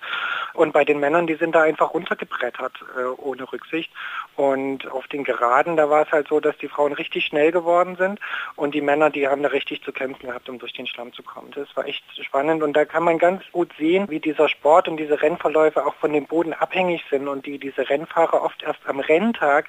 Und 0.53 0.75
bei 0.75 0.85
den 0.85 1.01
Männern, 1.01 1.27
die 1.27 1.37
sind 1.37 1.55
da 1.55 1.63
einfach 1.63 1.95
runtergebrettert 1.95 2.85
äh, 2.97 3.05
ohne 3.17 3.51
Rücksicht. 3.51 3.91
Und 4.37 4.91
auf 4.91 5.09
den 5.09 5.25
Geraden, 5.25 5.77
da 5.77 5.89
war 5.89 6.03
es 6.03 6.13
halt 6.13 6.29
so, 6.29 6.39
dass 6.41 6.57
die 6.59 6.69
Frauen 6.69 6.93
richtig 6.93 7.25
schnell 7.25 7.53
geworden 7.53 7.97
sind 7.97 8.21
und 8.55 8.75
die 8.75 8.83
Männer, 8.83 9.09
die 9.09 9.29
haben 9.29 9.43
da 9.43 9.49
richtig 9.49 9.83
zu 9.83 9.93
kämpfen 9.93 10.27
gehabt, 10.27 10.49
um 10.51 10.59
durch 10.59 10.75
den 10.75 10.87
Schlamm 10.87 11.13
zu 11.15 11.23
kommen. 11.23 11.53
Das 11.55 11.75
war 11.75 11.87
echt 11.87 12.05
spannend 12.23 12.63
und 12.63 12.75
da 12.75 12.85
kann 12.85 13.05
man 13.05 13.19
ganz 13.19 13.43
gut 13.51 13.71
sehen, 13.79 14.11
wie 14.11 14.21
dieser 14.21 14.49
Sport 14.49 14.89
und 14.89 14.99
diese 14.99 15.23
Rennverläufe 15.23 15.87
auch 15.87 15.95
von 15.95 16.13
dem 16.13 16.27
Boden 16.27 16.53
abhängig 16.53 17.03
sind 17.11 17.29
und 17.29 17.47
die 17.47 17.59
diese 17.59 17.89
Rennfahrer 17.89 18.43
oft 18.43 18.63
erst 18.63 18.74
am 18.87 19.01
Renntag 19.01 19.67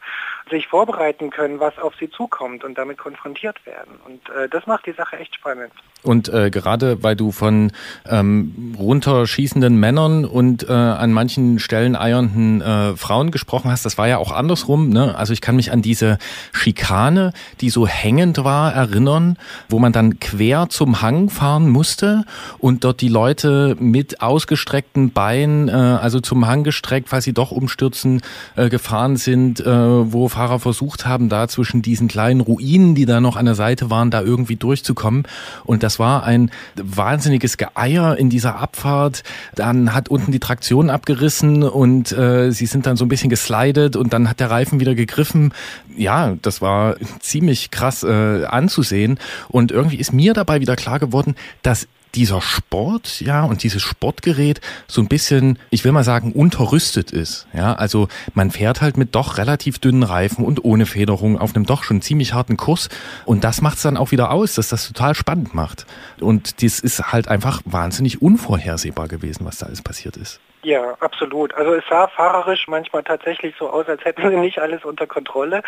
sich 0.49 0.67
vorbereiten 0.67 1.31
können, 1.31 1.59
was 1.59 1.77
auf 1.79 1.93
sie 1.99 2.09
zukommt 2.09 2.63
und 2.63 2.77
damit 2.77 2.97
konfrontiert 2.97 3.65
werden. 3.65 3.99
Und 4.05 4.29
äh, 4.29 4.47
das 4.49 4.67
macht 4.67 4.85
die 4.85 4.91
Sache 4.91 5.17
echt 5.17 5.35
spannend. 5.35 5.71
Und 6.03 6.29
äh, 6.29 6.51
gerade 6.51 7.01
weil 7.01 7.15
du 7.15 7.31
von 7.31 7.71
ähm, 8.07 8.75
runterschießenden 8.77 9.75
Männern 9.75 10.23
und 10.23 10.69
äh, 10.69 10.71
an 10.71 11.11
manchen 11.11 11.57
Stellen 11.57 11.95
eiernden 11.95 12.61
äh, 12.61 12.95
Frauen 12.95 13.31
gesprochen 13.31 13.71
hast, 13.71 13.85
das 13.85 13.97
war 13.97 14.07
ja 14.07 14.19
auch 14.19 14.31
andersrum. 14.31 14.89
Ne? 14.89 15.17
Also 15.17 15.33
ich 15.33 15.41
kann 15.41 15.55
mich 15.55 15.71
an 15.71 15.81
diese 15.81 16.19
Schikane, 16.53 17.33
die 17.59 17.71
so 17.71 17.87
hängend 17.87 18.43
war, 18.43 18.71
erinnern, 18.71 19.37
wo 19.67 19.79
man 19.79 19.93
dann 19.93 20.19
quer 20.19 20.67
zum 20.69 21.01
Hang 21.01 21.29
fahren 21.29 21.69
musste 21.69 22.23
und 22.59 22.83
dort 22.83 23.01
die 23.01 23.07
Leute 23.07 23.75
mit 23.79 24.21
ausgestreckten 24.21 25.11
Beinen, 25.11 25.69
äh, 25.69 25.71
also 25.71 26.19
zum 26.19 26.45
Hang 26.45 26.63
gestreckt, 26.63 27.09
falls 27.09 27.23
sie 27.23 27.33
doch 27.33 27.49
umstürzen, 27.49 28.21
äh, 28.55 28.69
gefahren 28.95 29.17
sind, 29.17 29.59
äh, 29.59 29.65
wo 29.65 30.29
Fahrer 30.29 30.57
versucht 30.57 31.05
haben, 31.05 31.27
da 31.27 31.49
zwischen 31.49 31.81
diesen 31.81 32.07
kleinen 32.07 32.39
Ruinen, 32.39 32.95
die 32.95 33.05
da 33.05 33.19
noch 33.19 33.35
an 33.35 33.43
der 33.43 33.55
Seite 33.55 33.89
waren, 33.89 34.09
da 34.09 34.21
irgendwie 34.21 34.55
durchzukommen. 34.55 35.23
Und 35.65 35.83
das 35.83 35.99
war 35.99 36.23
ein 36.23 36.49
wahnsinniges 36.75 37.57
Geeier 37.57 38.17
in 38.17 38.29
dieser 38.29 38.57
Abfahrt. 38.57 39.23
Dann 39.53 39.93
hat 39.93 40.07
unten 40.07 40.31
die 40.31 40.39
Traktion 40.39 40.89
abgerissen 40.89 41.63
und 41.63 42.13
äh, 42.13 42.51
sie 42.51 42.67
sind 42.67 42.85
dann 42.85 42.95
so 42.95 43.03
ein 43.03 43.09
bisschen 43.09 43.29
geslidet 43.29 43.97
und 43.97 44.13
dann 44.13 44.29
hat 44.29 44.39
der 44.39 44.49
Reifen 44.49 44.79
wieder 44.79 44.95
gegriffen. 44.95 45.53
Ja, 45.97 46.37
das 46.41 46.61
war 46.61 46.95
ziemlich 47.19 47.71
krass 47.71 48.03
äh, 48.03 48.45
anzusehen. 48.45 49.19
Und 49.49 49.73
irgendwie 49.73 49.97
ist 49.97 50.13
mir 50.13 50.33
dabei 50.33 50.61
wieder 50.61 50.77
klar 50.77 50.99
geworden, 50.99 51.35
dass 51.63 51.85
dieser 52.15 52.41
Sport, 52.41 53.21
ja, 53.21 53.43
und 53.43 53.63
dieses 53.63 53.81
Sportgerät 53.81 54.61
so 54.87 55.01
ein 55.01 55.07
bisschen, 55.07 55.59
ich 55.69 55.83
will 55.83 55.91
mal 55.91 56.03
sagen, 56.03 56.31
unterrüstet 56.31 57.11
ist. 57.11 57.47
Ja, 57.53 57.73
also 57.73 58.07
man 58.33 58.51
fährt 58.51 58.81
halt 58.81 58.97
mit 58.97 59.15
doch 59.15 59.37
relativ 59.37 59.79
dünnen 59.79 60.03
Reifen 60.03 60.45
und 60.45 60.63
ohne 60.63 60.85
Federung 60.85 61.37
auf 61.37 61.55
einem 61.55 61.65
doch 61.65 61.83
schon 61.83 62.01
ziemlich 62.01 62.33
harten 62.33 62.57
Kurs. 62.57 62.89
Und 63.25 63.43
das 63.43 63.61
macht 63.61 63.77
es 63.77 63.83
dann 63.83 63.97
auch 63.97 64.11
wieder 64.11 64.31
aus, 64.31 64.55
dass 64.55 64.69
das 64.69 64.87
total 64.87 65.15
spannend 65.15 65.53
macht. 65.53 65.85
Und 66.19 66.63
das 66.63 66.79
ist 66.79 67.11
halt 67.11 67.27
einfach 67.27 67.61
wahnsinnig 67.65 68.21
unvorhersehbar 68.21 69.07
gewesen, 69.07 69.45
was 69.45 69.57
da 69.57 69.65
alles 69.67 69.81
passiert 69.81 70.17
ist. 70.17 70.39
Ja, 70.65 70.97
absolut. 70.99 71.53
Also 71.53 71.75
es 71.75 71.83
sah 71.87 72.07
fahrerisch 72.07 72.67
manchmal 72.67 73.03
tatsächlich 73.03 73.53
so 73.59 73.69
aus, 73.69 73.87
als 73.87 74.03
hätten 74.03 74.27
sie 74.27 74.35
nicht 74.35 74.57
alles 74.57 74.83
unter 74.83 75.05
Kontrolle 75.05 75.61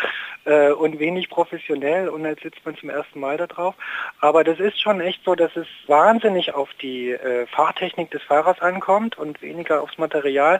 äh, 0.44 0.72
und 0.72 0.98
wenig 0.98 1.30
professionell 1.30 2.08
und 2.08 2.26
als 2.26 2.40
sitzt 2.40 2.66
man 2.66 2.76
zum 2.76 2.90
ersten 2.90 3.20
Mal 3.20 3.36
da 3.36 3.46
drauf. 3.46 3.76
Aber 4.18 4.42
das 4.42 4.58
ist 4.58 4.80
schon 4.80 5.00
echt 5.00 5.22
so, 5.24 5.36
dass 5.36 5.54
es 5.54 5.68
wahnsinnig 5.86 6.52
auf 6.52 6.68
die 6.82 7.12
äh, 7.12 7.46
Fahrtechnik 7.46 8.10
des 8.10 8.24
Fahrers 8.24 8.60
ankommt 8.60 9.16
und 9.16 9.40
weniger 9.40 9.82
aufs 9.82 9.98
Material. 9.98 10.58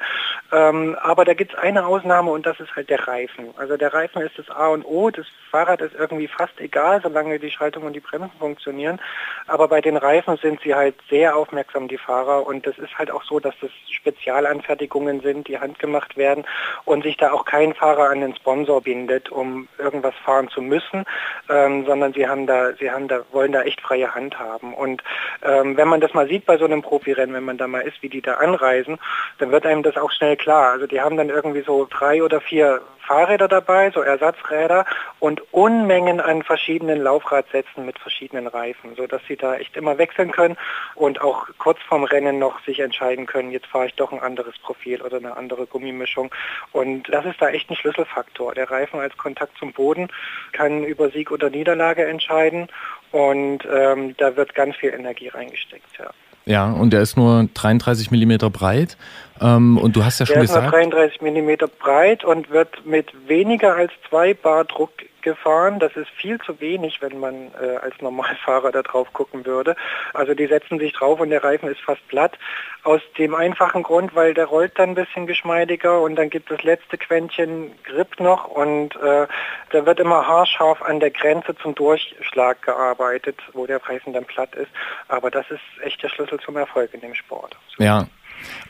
Ähm, 0.53 0.97
aber 1.03 1.25
da 1.25 1.35
gibt 1.35 1.55
es 1.55 1.59
eine 1.59 1.85
Ausnahme 1.85 2.31
und 2.31 2.47
das 2.47 2.61
ist 2.61 2.77
halt 2.77 2.91
der 2.91 3.09
Reifen. 3.09 3.49
Also 3.57 3.77
der 3.77 3.93
Reifen 3.93 4.23
ist 4.23 4.39
das 4.39 4.49
A 4.51 4.69
und 4.69 4.85
O. 4.85 5.11
Das 5.11 5.27
Fahrrad 5.51 5.81
ist 5.81 5.97
irgendwie 5.97 6.29
fast 6.29 6.61
egal, 6.61 7.01
solange 7.03 7.41
die 7.41 7.51
Schaltung 7.51 7.83
und 7.83 7.95
die 7.95 8.01
Bremsen 8.01 8.39
funktionieren. 8.39 9.01
Aber 9.49 9.67
bei 9.67 9.81
den 9.81 9.97
Reifen 9.97 10.37
sind 10.37 10.61
sie 10.61 10.77
halt 10.77 10.95
sehr 11.11 11.35
aufmerksam, 11.35 11.89
die 11.89 11.99
Fahrer. 11.99 12.47
Und 12.47 12.69
das 12.69 12.79
ist 12.79 12.97
halt 12.97 13.11
auch 13.11 13.25
so, 13.25 13.41
dass 13.41 13.55
das 13.61 13.71
speziell 13.91 14.28
Spezialanfertigungen 14.29 15.21
sind, 15.23 15.49
die 15.49 15.59
handgemacht 15.59 16.17
werden 16.19 16.45
und 16.85 17.03
sich 17.03 17.17
da 17.17 17.33
auch 17.33 17.47
kein 17.47 17.73
Fahrer 17.75 18.11
an 18.11 18.21
den 18.21 18.37
Sponsor 18.37 18.83
bindet, 18.83 19.31
um 19.31 19.69
irgendwas 19.79 20.15
fahren 20.23 20.49
zu 20.49 20.61
müssen, 20.61 21.05
ähm, 21.49 21.87
sondern 21.87 22.13
sie 22.13 22.29
haben 22.29 22.47
da, 22.47 22.75
sie 22.75 22.91
haben 22.91 23.09
da, 23.09 23.21
wollen 23.33 23.53
da 23.53 23.63
echt 23.63 23.81
freie 23.81 24.15
Hand 24.15 24.39
haben. 24.39 24.75
Und 24.75 25.03
ähm, 25.43 25.79
wenn 25.79 25.89
man 25.89 26.01
das 26.01 26.13
mal 26.13 26.29
sieht 26.29 26.45
bei 26.45 26.59
so 26.59 26.67
einem 26.67 26.83
Profirennen, 26.83 27.35
wenn 27.35 27.45
man 27.45 27.57
da 27.57 27.67
mal 27.67 27.81
ist, 27.81 28.03
wie 28.03 28.11
die 28.11 28.21
da 28.21 28.35
anreisen, 28.35 28.99
dann 29.39 29.51
wird 29.51 29.65
einem 29.65 29.83
das 29.83 29.97
auch 29.97 30.13
schnell 30.13 30.37
klar. 30.37 30.73
Also 30.73 30.87
die 30.87 31.01
haben 31.01 31.17
dann 31.17 31.31
irgendwie 31.31 31.63
so 31.63 31.87
drei 31.91 32.23
oder 32.23 32.41
vier 32.43 32.83
Fahrräder 33.09 33.49
dabei, 33.49 33.91
so 33.91 34.03
Ersatzräder 34.03 34.85
und 35.19 35.43
Unmengen 35.51 36.21
an 36.21 36.43
verschiedenen 36.43 37.01
Laufradsätzen 37.01 37.87
mit 37.87 37.99
verschiedenen 37.99 38.47
Reifen, 38.47 38.95
sodass 38.97 39.23
sie 39.27 39.37
da 39.37 39.55
echt 39.57 39.79
immer 39.79 39.97
wechseln 39.97 40.31
können 40.31 40.59
und 40.95 41.23
auch 41.23 41.49
kurz 41.57 41.79
vorm 41.89 42.05
Rennen 42.05 42.39
noch 42.39 42.61
sich 42.67 42.81
entscheiden 42.81 43.25
können, 43.25 43.51
jetzt 43.51 43.67
fahre 43.67 43.87
ich 43.87 43.95
doch 43.95 44.13
ein 44.13 44.21
anderes 44.21 44.59
Profil 44.59 45.01
oder 45.01 45.17
eine 45.17 45.39
andere 45.39 45.67
Gummimischung. 45.67 46.31
Und 46.73 47.09
das 47.09 47.25
ist 47.25 47.41
da 47.41 47.49
echt 47.49 47.71
ein 47.71 47.77
Schlüsselfaktor. 47.77 48.55
Der 48.55 48.71
Reifen 48.71 49.01
als 49.01 49.17
Kontakt 49.17 49.57
zum 49.57 49.73
Boden 49.73 50.09
kann 50.53 50.85
über 50.85 51.09
Sieg 51.09 51.31
oder 51.31 51.49
Niederlage 51.49 52.05
entscheiden 52.05 52.69
und 53.11 53.67
ähm, 53.73 54.15
da 54.19 54.37
wird 54.37 54.55
ganz 54.55 54.77
viel 54.77 54.93
Energie 54.93 55.29
reingesteckt. 55.29 55.97
Ja. 55.99 56.11
Ja, 56.49 56.73
und 56.73 56.95
der 56.95 57.03
ist 57.03 57.19
nur 57.19 57.47
33 57.53 58.11
Millimeter 58.11 58.49
breit. 58.49 58.97
Ähm, 59.39 59.77
und 59.77 59.95
du 59.97 60.05
hast 60.05 60.19
ja 60.19 60.25
schon 60.25 60.37
der 60.37 60.43
gesagt. 60.43 60.73
Der 60.73 60.81
ist 60.81 60.91
nur 60.91 61.01
33 61.01 61.21
Millimeter 61.21 61.69
breit 61.69 62.25
und 62.25 62.49
wird 62.49 62.87
mit 62.87 63.13
weniger 63.29 63.77
als 63.77 63.93
zwei 64.09 64.33
Bar 64.33 64.65
Druck 64.65 64.91
gefahren. 65.29 65.79
Das 65.79 65.95
ist 65.95 66.09
viel 66.11 66.39
zu 66.41 66.59
wenig, 66.61 67.03
wenn 67.03 67.19
man 67.21 67.51
äh, 67.61 67.77
als 67.77 68.01
Normalfahrer 68.01 68.73
da 68.73 68.83
drauf 68.83 69.13
gucken 69.13 69.45
würde. 69.45 69.77
Also 70.15 70.35
die 70.35 70.47
setzen 70.47 70.79
sich 70.79 70.95
drauf 70.95 71.21
und 71.21 71.29
der 71.29 71.45
Reifen 71.45 71.69
ist 71.69 71.81
fast 71.81 72.07
platt. 72.09 72.39
Aus 72.83 73.03
dem 73.19 73.35
einfachen 73.35 73.83
Grund, 73.83 74.15
weil 74.15 74.33
der 74.33 74.47
rollt 74.47 74.79
dann 74.79 74.91
ein 74.91 74.95
bisschen 74.95 75.27
geschmeidiger 75.27 76.01
und 76.01 76.17
dann 76.17 76.31
gibt 76.31 76.51
es 76.51 76.63
letzte 76.63 76.97
Quäntchen 76.97 77.73
Grip 77.85 78.19
noch 78.21 78.47
und 78.47 78.97
äh, 78.97 79.27
da 79.71 79.87
wird 79.87 80.01
immer 80.01 80.27
haarscharf 80.27 80.81
an 80.81 81.01
der 81.01 81.11
Grenze 81.11 81.55
zum 81.57 81.75
Durchschlag 81.75 82.63
gearbeitet, 82.63 83.37
wo 83.53 83.67
der 83.67 83.85
Reifen 83.85 84.15
dann 84.15 84.25
platt 84.25 84.55
ist. 84.55 84.71
Aber 85.09 85.31
das 85.31 85.51
ist 85.51 85.61
echt 85.83 86.03
der 86.03 86.09
Schlüssel 86.09 86.41
zum 86.41 86.57
Erfolg 86.57 86.95
in 86.95 87.01
dem 87.01 87.15
Sport. 87.15 87.57
Ja, 87.79 88.07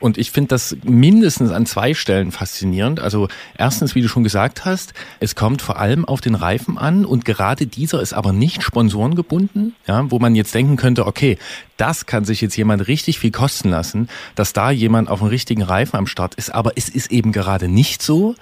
und 0.00 0.18
ich 0.18 0.30
finde 0.30 0.48
das 0.48 0.76
mindestens 0.84 1.50
an 1.50 1.66
zwei 1.66 1.94
Stellen 1.94 2.32
faszinierend. 2.32 3.00
Also 3.00 3.28
erstens, 3.56 3.94
wie 3.94 4.02
du 4.02 4.08
schon 4.08 4.24
gesagt 4.24 4.64
hast, 4.64 4.94
es 5.20 5.34
kommt 5.34 5.62
vor 5.62 5.78
allem 5.78 6.04
auf 6.04 6.20
den 6.20 6.34
Reifen 6.34 6.78
an 6.78 7.04
und 7.04 7.24
gerade 7.24 7.66
dieser 7.66 8.00
ist 8.00 8.12
aber 8.12 8.32
nicht 8.32 8.62
sponsorengebunden, 8.62 9.74
ja, 9.86 10.10
wo 10.10 10.18
man 10.18 10.34
jetzt 10.34 10.54
denken 10.54 10.76
könnte, 10.76 11.06
okay, 11.06 11.38
das 11.76 12.06
kann 12.06 12.24
sich 12.24 12.40
jetzt 12.40 12.56
jemand 12.56 12.88
richtig 12.88 13.18
viel 13.20 13.30
kosten 13.30 13.70
lassen, 13.70 14.08
dass 14.34 14.52
da 14.52 14.70
jemand 14.70 15.08
auf 15.08 15.20
dem 15.20 15.28
richtigen 15.28 15.62
Reifen 15.62 15.96
am 15.96 16.06
Start 16.06 16.34
ist. 16.34 16.52
Aber 16.52 16.72
es 16.76 16.88
ist 16.88 17.12
eben 17.12 17.32
gerade 17.32 17.68
nicht 17.68 18.02
so. 18.02 18.34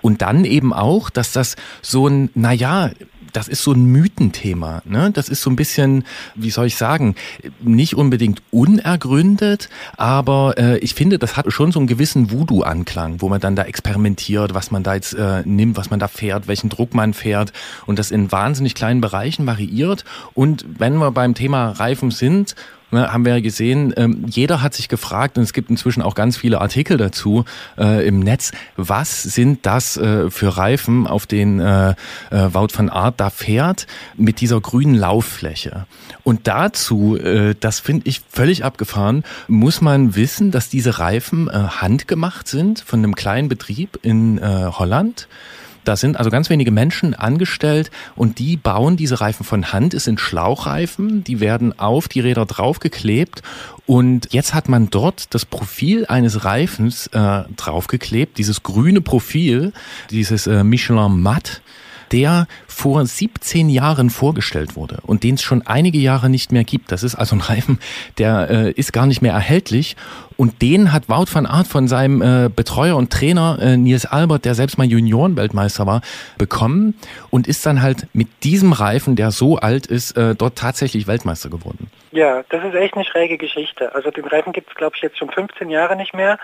Und 0.00 0.22
dann 0.22 0.44
eben 0.44 0.72
auch, 0.72 1.10
dass 1.10 1.32
das 1.32 1.56
so 1.82 2.06
ein, 2.06 2.30
naja, 2.34 2.90
das 3.34 3.48
ist 3.48 3.62
so 3.62 3.72
ein 3.72 3.84
Mythenthema. 3.84 4.80
Ne? 4.84 5.10
Das 5.12 5.28
ist 5.28 5.42
so 5.42 5.50
ein 5.50 5.56
bisschen, 5.56 6.04
wie 6.34 6.50
soll 6.50 6.66
ich 6.66 6.76
sagen, 6.76 7.16
nicht 7.60 7.96
unbedingt 7.96 8.42
unergründet, 8.50 9.68
aber 9.96 10.54
äh, 10.56 10.78
ich 10.78 10.94
finde, 10.94 11.18
das 11.18 11.36
hat 11.36 11.52
schon 11.52 11.72
so 11.72 11.80
einen 11.80 11.88
gewissen 11.88 12.30
Voodoo-Anklang, 12.30 13.20
wo 13.20 13.28
man 13.28 13.40
dann 13.40 13.56
da 13.56 13.64
experimentiert, 13.64 14.54
was 14.54 14.70
man 14.70 14.84
da 14.84 14.94
jetzt 14.94 15.14
äh, 15.14 15.42
nimmt, 15.44 15.76
was 15.76 15.90
man 15.90 15.98
da 15.98 16.08
fährt, 16.08 16.46
welchen 16.46 16.70
Druck 16.70 16.94
man 16.94 17.12
fährt 17.12 17.52
und 17.86 17.98
das 17.98 18.12
in 18.12 18.30
wahnsinnig 18.30 18.74
kleinen 18.74 19.00
Bereichen 19.00 19.46
variiert. 19.46 20.04
Und 20.32 20.64
wenn 20.78 20.96
wir 20.96 21.10
beim 21.10 21.34
Thema 21.34 21.70
Reifen 21.70 22.12
sind, 22.12 22.54
ne, 22.90 23.12
haben 23.12 23.24
wir 23.24 23.34
ja 23.34 23.40
gesehen, 23.40 23.92
ähm, 23.96 24.24
jeder 24.28 24.62
hat 24.62 24.74
sich 24.74 24.88
gefragt, 24.88 25.36
und 25.36 25.44
es 25.44 25.52
gibt 25.52 25.70
inzwischen 25.70 26.02
auch 26.02 26.14
ganz 26.14 26.36
viele 26.36 26.60
Artikel 26.60 26.96
dazu 26.96 27.44
äh, 27.78 28.06
im 28.06 28.20
Netz, 28.20 28.52
was 28.76 29.22
sind 29.22 29.66
das 29.66 29.96
äh, 29.96 30.30
für 30.30 30.56
Reifen, 30.56 31.06
auf 31.06 31.26
denen 31.26 31.60
äh, 31.60 31.90
äh, 31.90 31.94
Wout 32.30 32.68
van 32.74 32.88
Aert 32.88 33.20
da 33.20 33.30
fährt, 33.30 33.86
mit 34.16 34.40
dieser 34.40 34.60
grünen 34.60 34.94
Lauffläche. 34.94 35.86
Und 36.22 36.46
dazu, 36.46 37.16
äh, 37.16 37.54
das 37.58 37.80
finde 37.80 38.08
ich 38.08 38.22
völlig 38.28 38.64
abgefahren, 38.64 39.24
muss 39.48 39.80
man 39.80 40.16
wissen, 40.16 40.50
dass 40.50 40.68
diese 40.68 40.98
Reifen 40.98 41.48
äh, 41.48 41.52
handgemacht 41.52 42.48
sind 42.48 42.80
von 42.80 43.00
einem 43.00 43.14
kleinen 43.14 43.48
Betrieb 43.48 43.98
in 44.02 44.38
äh, 44.38 44.66
Holland. 44.70 45.28
Da 45.84 45.96
sind 45.96 46.16
also 46.16 46.30
ganz 46.30 46.50
wenige 46.50 46.70
Menschen 46.70 47.14
angestellt 47.14 47.90
und 48.16 48.38
die 48.38 48.56
bauen 48.56 48.96
diese 48.96 49.20
Reifen 49.20 49.44
von 49.44 49.72
Hand. 49.72 49.94
Es 49.94 50.04
sind 50.04 50.20
Schlauchreifen, 50.20 51.24
die 51.24 51.40
werden 51.40 51.78
auf 51.78 52.08
die 52.08 52.20
Räder 52.20 52.46
draufgeklebt 52.46 53.42
und 53.86 54.32
jetzt 54.32 54.54
hat 54.54 54.68
man 54.68 54.88
dort 54.88 55.34
das 55.34 55.44
Profil 55.44 56.06
eines 56.06 56.44
Reifens 56.44 57.08
äh, 57.08 57.42
draufgeklebt, 57.56 58.38
dieses 58.38 58.62
grüne 58.62 59.02
Profil, 59.02 59.72
dieses 60.10 60.46
äh, 60.46 60.64
Michelin 60.64 61.20
Matt 61.20 61.60
der 62.12 62.46
vor 62.66 63.04
17 63.04 63.68
Jahren 63.68 64.10
vorgestellt 64.10 64.76
wurde 64.76 64.98
und 65.02 65.22
den 65.22 65.34
es 65.34 65.42
schon 65.42 65.62
einige 65.66 65.98
Jahre 65.98 66.30
nicht 66.30 66.52
mehr 66.52 66.64
gibt. 66.64 66.92
Das 66.92 67.02
ist 67.02 67.14
also 67.14 67.36
ein 67.36 67.40
Reifen, 67.40 67.78
der 68.18 68.50
äh, 68.50 68.70
ist 68.72 68.92
gar 68.92 69.06
nicht 69.06 69.22
mehr 69.22 69.32
erhältlich 69.32 69.96
und 70.36 70.62
den 70.62 70.92
hat 70.92 71.08
Wout 71.08 71.26
van 71.32 71.46
Aert 71.46 71.66
von 71.66 71.88
seinem 71.88 72.22
äh, 72.22 72.50
Betreuer 72.54 72.96
und 72.96 73.12
Trainer 73.12 73.58
äh, 73.60 73.76
Nils 73.76 74.06
Albert, 74.06 74.44
der 74.44 74.54
selbst 74.54 74.78
mal 74.78 74.86
Juniorenweltmeister 74.86 75.86
war, 75.86 76.00
bekommen 76.38 76.94
und 77.30 77.46
ist 77.46 77.64
dann 77.66 77.82
halt 77.82 78.06
mit 78.12 78.28
diesem 78.42 78.72
Reifen, 78.72 79.16
der 79.16 79.30
so 79.30 79.56
alt 79.56 79.86
ist, 79.86 80.16
äh, 80.16 80.34
dort 80.34 80.56
tatsächlich 80.56 81.06
Weltmeister 81.06 81.50
geworden. 81.50 81.90
Ja, 82.10 82.44
das 82.48 82.64
ist 82.64 82.74
echt 82.74 82.94
eine 82.94 83.04
schräge 83.04 83.38
Geschichte. 83.38 83.94
Also 83.94 84.10
den 84.10 84.24
Reifen 84.24 84.52
gibt 84.52 84.70
es, 84.70 84.76
glaube 84.76 84.94
ich, 84.96 85.02
jetzt 85.02 85.18
schon 85.18 85.30
15 85.30 85.68
Jahre 85.70 85.96
nicht 85.96 86.14
mehr. 86.14 86.38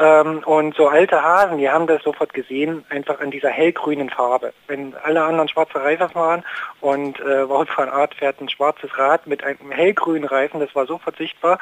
Ähm, 0.00 0.42
und 0.44 0.76
so 0.76 0.88
alte 0.88 1.22
Hasen, 1.22 1.58
die 1.58 1.68
haben 1.68 1.86
das 1.86 2.02
sofort 2.02 2.32
gesehen, 2.32 2.84
einfach 2.88 3.20
an 3.20 3.30
dieser 3.30 3.50
hellgrünen 3.50 4.10
Farbe. 4.10 4.52
Wenn 4.66 4.94
alle 5.02 5.22
anderen 5.24 5.48
schwarze 5.48 5.82
Reifen 5.82 6.14
waren 6.14 6.44
und 6.80 7.18
äh, 7.20 7.48
Wout 7.48 7.66
van 7.76 7.88
Aert 7.88 8.14
fährt 8.14 8.40
ein 8.40 8.48
schwarzes 8.48 8.96
Rad 8.96 9.26
mit 9.26 9.42
einem 9.42 9.70
hellgrünen 9.70 10.28
Reifen, 10.28 10.60
das 10.60 10.74
war 10.74 10.86
sofort 10.86 11.16
sichtbar. 11.16 11.58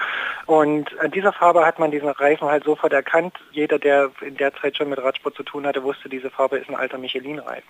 Und 0.46 0.98
an 1.00 1.10
dieser 1.10 1.32
Farbe 1.32 1.64
hat 1.64 1.78
man 1.78 1.90
diesen 1.90 2.08
Reifen 2.08 2.48
halt 2.48 2.64
sofort 2.64 2.92
erkannt. 2.92 3.34
Jeder, 3.52 3.78
der 3.78 4.10
in 4.20 4.36
der 4.36 4.54
Zeit 4.54 4.76
schon 4.76 4.90
mit 4.90 5.02
Radsport 5.02 5.34
zu 5.34 5.42
tun 5.42 5.66
hatte, 5.66 5.82
wusste, 5.82 6.08
diese 6.08 6.30
Farbe 6.30 6.58
ist 6.58 6.68
ein 6.68 6.76
alter 6.76 6.98
Michelin-Reifen. 6.98 7.68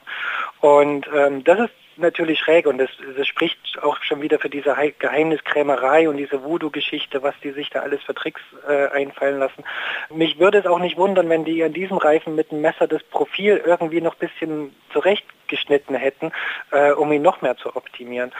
Und 0.61 1.09
ähm, 1.15 1.45
das 1.45 1.61
ist 1.61 1.71
natürlich 1.99 2.39
schräg 2.39 2.67
und 2.67 2.79
das, 2.79 2.91
das 3.17 3.27
spricht 3.27 3.59
auch 3.83 4.03
schon 4.03 4.23
wieder 4.23 4.39
für 4.39 4.51
diese 4.51 4.77
Geheimniskrämerei 4.99 6.09
und 6.09 6.17
diese 6.17 6.43
Voodoo-Geschichte, 6.43 7.23
was 7.23 7.35
die 7.43 7.51
sich 7.53 7.71
da 7.71 7.81
alles 7.81 8.03
für 8.03 8.15
Tricks 8.15 8.41
äh, 8.69 8.89
einfallen 8.89 9.39
lassen. 9.39 9.65
Mich 10.11 10.39
würde 10.39 10.59
es 10.59 10.67
auch 10.67 10.79
nicht 10.79 10.97
wundern, 10.97 11.29
wenn 11.29 11.45
die 11.45 11.63
an 11.63 11.73
diesem 11.73 11.97
Reifen 11.97 12.35
mit 12.35 12.51
dem 12.51 12.61
Messer 12.61 12.87
das 12.87 13.03
Profil 13.05 13.63
irgendwie 13.65 14.01
noch 14.01 14.15
ein 14.15 14.29
bisschen 14.29 14.75
zurechtgeschnitten 15.47 15.97
hätten, 15.97 16.33
äh, 16.73 16.93
um 16.93 17.13
ihn 17.13 17.23
noch 17.23 17.43
mehr 17.43 17.57
zu 17.57 17.75
optimieren. 17.75 18.33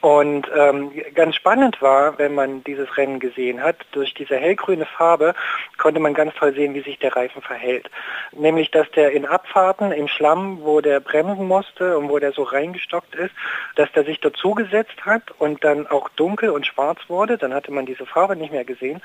Und 0.00 0.48
ähm, 0.56 0.92
ganz 1.14 1.34
spannend 1.34 1.82
war, 1.82 2.18
wenn 2.18 2.34
man 2.34 2.62
dieses 2.62 2.96
Rennen 2.96 3.18
gesehen 3.18 3.62
hat, 3.62 3.76
durch 3.92 4.14
diese 4.14 4.36
hellgrüne 4.36 4.86
Farbe 4.86 5.34
konnte 5.76 5.98
man 5.98 6.14
ganz 6.14 6.34
toll 6.34 6.54
sehen, 6.54 6.74
wie 6.74 6.82
sich 6.82 6.98
der 7.00 7.16
Reifen 7.16 7.42
verhält. 7.42 7.90
Nämlich, 8.32 8.70
dass 8.70 8.88
der 8.92 9.10
in 9.10 9.26
Abfahrten 9.26 9.90
im 9.90 10.06
Schlamm, 10.06 10.60
wo 10.62 10.80
der 10.80 11.00
bremsen 11.00 11.48
musste 11.48 11.98
und 11.98 12.08
wo 12.08 12.18
der 12.20 12.32
so 12.32 12.44
reingestockt 12.44 13.16
ist, 13.16 13.34
dass 13.74 13.90
der 13.92 14.04
sich 14.04 14.20
dazugesetzt 14.20 15.04
hat 15.04 15.32
und 15.38 15.64
dann 15.64 15.88
auch 15.88 16.08
dunkel 16.10 16.50
und 16.50 16.64
schwarz 16.64 17.00
wurde. 17.08 17.36
Dann 17.36 17.52
hatte 17.52 17.72
man 17.72 17.84
diese 17.84 18.06
Farbe 18.06 18.36
nicht 18.36 18.52
mehr 18.52 18.64
gesehen. 18.64 19.00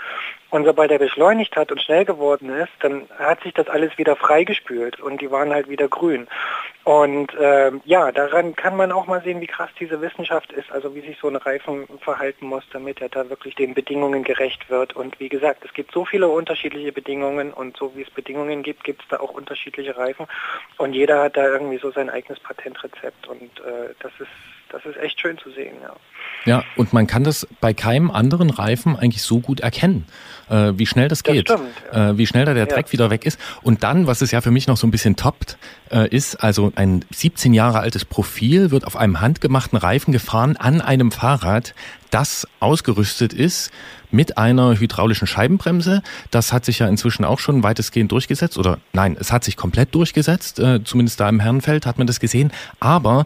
Und 0.52 0.66
sobald 0.66 0.92
er 0.92 1.00
beschleunigt 1.00 1.56
hat 1.56 1.72
und 1.72 1.82
schnell 1.82 2.06
geworden 2.06 2.50
ist, 2.50 2.72
dann 2.82 3.08
hat 3.18 3.42
sich 3.42 3.56
das 3.56 3.68
alles 3.68 3.98
wieder 3.98 4.16
freigespült 4.16 5.00
und 5.00 5.22
die 5.22 5.32
waren 5.32 5.52
halt 5.52 5.68
wieder 5.68 5.88
grün. 5.88 6.28
Und 6.84 7.34
äh, 7.44 7.72
ja, 7.84 8.12
daran 8.14 8.56
kann 8.56 8.78
man 8.78 8.94
auch 8.94 9.06
mal 9.06 9.22
sehen, 9.22 9.42
wie 9.42 9.48
krass 9.48 9.70
diese 9.78 10.00
Wissenschaft 10.00 10.54
ist, 10.54 10.72
also 10.72 10.96
wie 10.96 11.02
sich 11.02 11.18
so 11.20 11.28
ein 11.28 11.36
Reifen 11.36 11.86
verhalten 12.00 12.48
muss, 12.48 12.64
damit 12.72 13.02
er 13.02 13.10
da 13.10 13.30
wirklich 13.30 13.56
den 13.56 13.74
Bedingungen 13.74 14.24
gerecht 14.24 14.70
wird. 14.70 14.96
Und 14.96 15.20
wie 15.20 15.28
gesagt, 15.28 15.66
es 15.66 15.74
gibt 15.74 15.92
so 15.92 16.06
viele 16.06 16.30
unterschiedliche 16.30 16.94
Bedingungen 16.94 17.52
und 17.52 17.76
so 17.76 17.96
wie 17.96 18.04
es 18.04 18.10
Bedingungen 18.10 18.64
gibt, 18.64 18.86
gibt 18.86 19.02
es 19.02 19.08
da 19.10 19.20
auch 19.20 19.32
unterschiedliche 19.32 19.98
Reifen. 19.98 20.26
Und 20.78 20.94
jeder 20.94 21.22
hat 21.22 21.36
da 21.36 21.46
irgendwie 21.46 21.80
so 21.80 21.92
sein 21.92 22.10
eigenes 22.10 22.40
Patentrezept 22.40 23.28
und 23.28 23.60
äh, 23.60 23.94
das 24.00 24.14
ist 24.20 24.32
das 24.74 24.84
ist 24.86 24.98
echt 24.98 25.22
schön 25.22 25.38
zu 25.38 25.52
sehen, 25.52 25.76
ja. 25.82 25.94
Ja, 26.46 26.64
und 26.76 26.92
man 26.92 27.08
kann 27.08 27.24
das 27.24 27.48
bei 27.62 27.74
keinem 27.74 28.12
anderen 28.12 28.50
Reifen 28.50 28.98
eigentlich 28.98 29.22
so 29.22 29.40
gut 29.40 29.62
erkennen, 29.62 30.06
äh, 30.50 30.74
wie 30.76 30.86
schnell 30.86 31.08
das 31.08 31.24
geht, 31.24 31.48
das 31.48 31.60
stimmt, 31.60 31.74
ja. 31.94 32.10
äh, 32.10 32.18
wie 32.18 32.28
schnell 32.28 32.44
da 32.44 32.54
der 32.54 32.66
Dreck 32.66 32.88
ja. 32.88 32.92
wieder 32.94 33.10
weg 33.10 33.26
ist. 33.26 33.40
Und 33.62 33.84
dann, 33.84 34.08
was 34.08 34.22
es 34.22 34.32
ja 34.32 34.42
für 34.42 34.52
mich 34.52 34.68
noch 34.68 34.76
so 34.76 34.86
ein 34.86 34.92
bisschen 34.92 35.16
toppt, 35.16 35.58
äh, 35.90 36.10
ist, 36.10 36.44
also 36.44 36.74
ein 36.76 37.06
17 37.12 37.54
Jahre 37.54 37.80
altes 37.80 38.04
Profil 38.04 38.72
wird 38.72 38.86
auf 38.86 38.98
einem 38.98 39.22
handgemachten 39.22 39.78
Reifen 39.78 40.12
gefahren 40.12 40.58
an 40.58 40.82
einem 40.82 41.12
Fahrrad, 41.12 41.76
das 42.10 42.48
ausgerüstet 42.60 43.32
ist 43.34 43.72
mit 44.12 44.38
einer 44.38 44.78
hydraulischen 44.80 45.28
Scheibenbremse. 45.28 46.04
Das 46.30 46.54
hat 46.54 46.66
sich 46.66 46.80
ja 46.80 46.88
inzwischen 46.88 47.26
auch 47.26 47.40
schon 47.40 47.64
weitestgehend 47.64 48.12
durchgesetzt. 48.12 48.58
Oder 48.58 48.80
nein, 48.92 49.18
es 49.20 49.32
hat 49.32 49.44
sich 49.44 49.58
komplett 49.58 49.96
durchgesetzt. 49.96 50.60
Äh, 50.60 50.84
zumindest 50.84 51.20
da 51.20 51.28
im 51.30 51.40
Herrenfeld 51.40 51.88
hat 51.88 51.98
man 51.98 52.06
das 52.06 52.20
gesehen. 52.20 52.52
Aber 52.80 53.26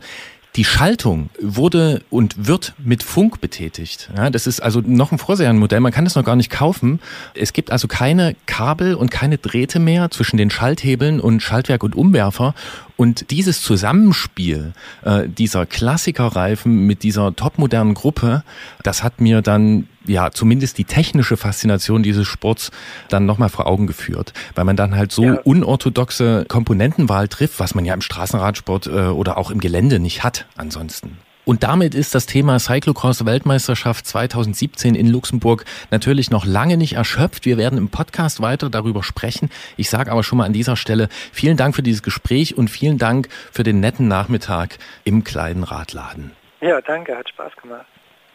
die 0.57 0.65
Schaltung 0.65 1.29
wurde 1.39 2.01
und 2.09 2.47
wird 2.47 2.73
mit 2.79 3.03
Funk 3.03 3.39
betätigt. 3.39 4.09
Ja, 4.15 4.31
das 4.31 4.47
ist 4.47 4.59
also 4.59 4.81
noch 4.81 5.11
ein 5.11 5.19
Vorserienmodell. 5.19 5.79
Man 5.79 5.91
kann 5.91 6.03
das 6.03 6.15
noch 6.15 6.25
gar 6.25 6.35
nicht 6.35 6.49
kaufen. 6.49 6.99
Es 7.35 7.53
gibt 7.53 7.71
also 7.71 7.87
keine 7.87 8.35
Kabel 8.47 8.95
und 8.95 9.11
keine 9.11 9.37
Drähte 9.37 9.79
mehr 9.79 10.09
zwischen 10.09 10.37
den 10.37 10.49
Schalthebeln 10.49 11.19
und 11.19 11.41
Schaltwerk 11.41 11.83
und 11.83 11.95
Umwerfer. 11.95 12.55
Und 12.97 13.29
dieses 13.29 13.61
Zusammenspiel 13.61 14.73
äh, 15.03 15.29
dieser 15.29 15.65
Klassikerreifen 15.65 16.85
mit 16.87 17.03
dieser 17.03 17.35
topmodernen 17.35 17.93
Gruppe, 17.93 18.43
das 18.83 19.03
hat 19.03 19.21
mir 19.21 19.41
dann 19.43 19.87
ja 20.07 20.31
zumindest 20.31 20.77
die 20.79 20.85
technische 20.85 21.37
Faszination 21.37 22.01
dieses 22.01 22.27
Sports 22.27 22.71
dann 23.09 23.25
nochmal 23.25 23.49
vor 23.49 23.67
Augen 23.67 23.85
geführt, 23.85 24.33
weil 24.55 24.65
man 24.65 24.75
dann 24.75 24.95
halt 24.95 25.11
so 25.11 25.23
ja. 25.23 25.39
unorthodoxe 25.43 26.45
Komponentenwahl 26.47 27.27
trifft, 27.27 27.59
was 27.59 27.75
man 27.75 27.85
ja 27.85 27.93
im 27.93 28.01
Straßenradsport 28.01 28.87
äh, 28.87 29.07
oder 29.07 29.37
auch 29.37 29.51
im 29.51 29.59
Gelände 29.59 29.99
nicht 29.99 30.23
hat 30.23 30.47
ansonsten. 30.55 31.17
Und 31.47 31.63
damit 31.63 31.95
ist 31.95 32.13
das 32.13 32.25
Thema 32.25 32.59
Cyclocross-Weltmeisterschaft 32.59 34.05
2017 34.05 34.95
in 34.95 35.07
Luxemburg 35.07 35.63
natürlich 35.91 36.29
noch 36.29 36.45
lange 36.45 36.75
nicht 36.75 36.95
erschöpft. 36.95 37.45
Wir 37.45 37.57
werden 37.57 37.77
im 37.77 37.87
Podcast 37.87 38.41
weiter 38.41 38.69
darüber 38.69 39.01
sprechen. 39.01 39.49
Ich 39.77 39.89
sage 39.89 40.11
aber 40.11 40.23
schon 40.23 40.39
mal 40.39 40.43
an 40.43 40.51
dieser 40.51 40.75
Stelle 40.75 41.07
vielen 41.31 41.55
Dank 41.55 41.73
für 41.73 41.83
dieses 41.83 42.03
Gespräch 42.03 42.57
und 42.57 42.67
vielen 42.69 42.97
Dank 42.97 43.29
für 43.53 43.63
den 43.63 43.79
netten 43.79 44.09
Nachmittag 44.09 44.77
im 45.05 45.23
kleinen 45.23 45.63
Radladen. 45.63 46.31
Ja, 46.59 46.81
danke, 46.81 47.15
hat 47.15 47.29
Spaß 47.29 47.53
gemacht. 47.55 47.85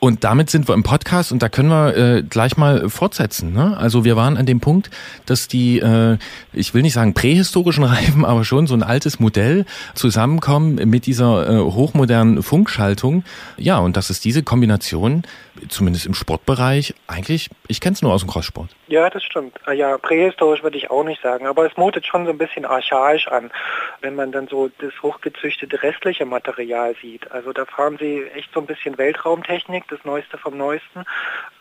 Und 0.05 0.25
damit 0.25 0.51
sind 0.51 0.67
wir 0.67 0.75
im 0.75 0.83
Podcast 0.83 1.31
und 1.31 1.45
da 1.45 1.49
können 1.49 1.69
wir 1.69 1.97
äh, 1.97 2.23
gleich 2.25 2.57
mal 2.57 2.89
fortsetzen. 2.91 3.53
Ne? 3.53 3.77
Also 3.77 4.05
wir 4.05 4.17
waren 4.17 4.37
an 4.37 4.47
dem 4.47 4.59
Punkt, 4.59 4.91
dass 5.27 5.47
die, 5.47 5.79
äh, 5.79 6.19
ich 6.53 6.75
will 6.75 6.83
nicht 6.83 6.95
sagen 6.95 7.15
prähistorischen 7.15 7.85
Reifen, 7.85 8.25
aber 8.25 8.45
schon 8.45 8.67
so 8.67 8.75
ein 8.75 8.83
altes 8.83 9.21
Modell 9.21 9.65
zusammenkommen 9.95 10.75
mit 10.91 11.07
dieser 11.07 11.49
äh, 11.49 11.57
hochmodernen 11.61 12.43
Funkschaltung. 12.43 13.23
Ja, 13.57 13.79
und 13.79 13.97
das 13.97 14.11
ist 14.11 14.25
diese 14.25 14.43
Kombination, 14.43 15.23
zumindest 15.69 16.07
im 16.07 16.15
Sportbereich, 16.15 16.95
eigentlich, 17.07 17.51
ich 17.69 17.81
kenne 17.81 17.95
es 17.95 18.03
nur 18.03 18.13
aus 18.13 18.23
dem 18.23 18.31
Crosssport. 18.31 18.71
Ja, 18.89 19.09
das 19.11 19.23
stimmt. 19.23 19.59
Ah 19.65 19.73
ja, 19.73 19.97
prähistorisch 19.99 20.63
würde 20.63 20.79
ich 20.79 20.91
auch 20.91 21.05
nicht 21.05 21.23
sagen, 21.23 21.47
aber 21.47 21.67
es 21.67 21.77
mutet 21.77 22.07
schon 22.07 22.25
so 22.25 22.31
ein 22.31 22.39
bisschen 22.39 22.65
archaisch 22.65 23.29
an, 23.29 23.51
wenn 24.01 24.15
man 24.15 24.33
dann 24.33 24.49
so 24.49 24.71
das 24.79 24.93
hochgezüchtete 25.03 25.83
restliche 25.83 26.27
Material 26.27 26.95
sieht. 27.01 27.31
Also 27.31 27.53
da 27.53 27.65
fahren 27.65 27.97
sie 27.99 28.25
echt 28.35 28.53
so 28.53 28.61
ein 28.61 28.67
bisschen 28.67 28.99
Weltraumtechnik, 28.99 29.85
das 29.89 30.05
Neueste 30.05 30.39
vom 30.39 30.57
Neuesten. 30.57 31.05